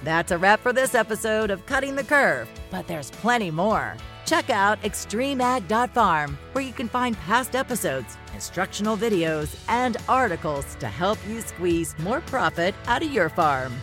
That's 0.05 0.29
a 0.29 0.37
wrap 0.37 0.59
for 0.59 0.71
this 0.71 0.93
episode 0.93 1.49
of 1.49 1.65
Cutting 1.65 1.95
the 1.95 2.03
Curve, 2.03 2.47
but 2.69 2.87
there's 2.87 3.09
plenty 3.09 3.49
more. 3.49 3.97
Check 4.27 4.51
out 4.51 4.79
extremeag.farm, 4.83 6.37
where 6.51 6.63
you 6.63 6.73
can 6.73 6.87
find 6.87 7.17
past 7.17 7.55
episodes, 7.55 8.15
instructional 8.35 8.95
videos, 8.95 9.57
and 9.67 9.97
articles 10.07 10.75
to 10.75 10.85
help 10.85 11.17
you 11.27 11.41
squeeze 11.41 11.97
more 11.97 12.21
profit 12.21 12.75
out 12.85 13.01
of 13.01 13.11
your 13.11 13.29
farm. 13.29 13.73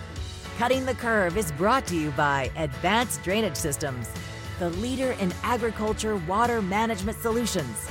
Cutting 0.58 0.86
the 0.86 0.94
Curve 0.94 1.36
is 1.36 1.50
brought 1.50 1.88
to 1.88 1.96
you 1.96 2.12
by 2.12 2.52
Advanced 2.54 3.24
Drainage 3.24 3.56
Systems, 3.56 4.08
the 4.60 4.70
leader 4.70 5.16
in 5.18 5.34
agriculture 5.42 6.14
water 6.28 6.62
management 6.62 7.18
solutions. 7.18 7.88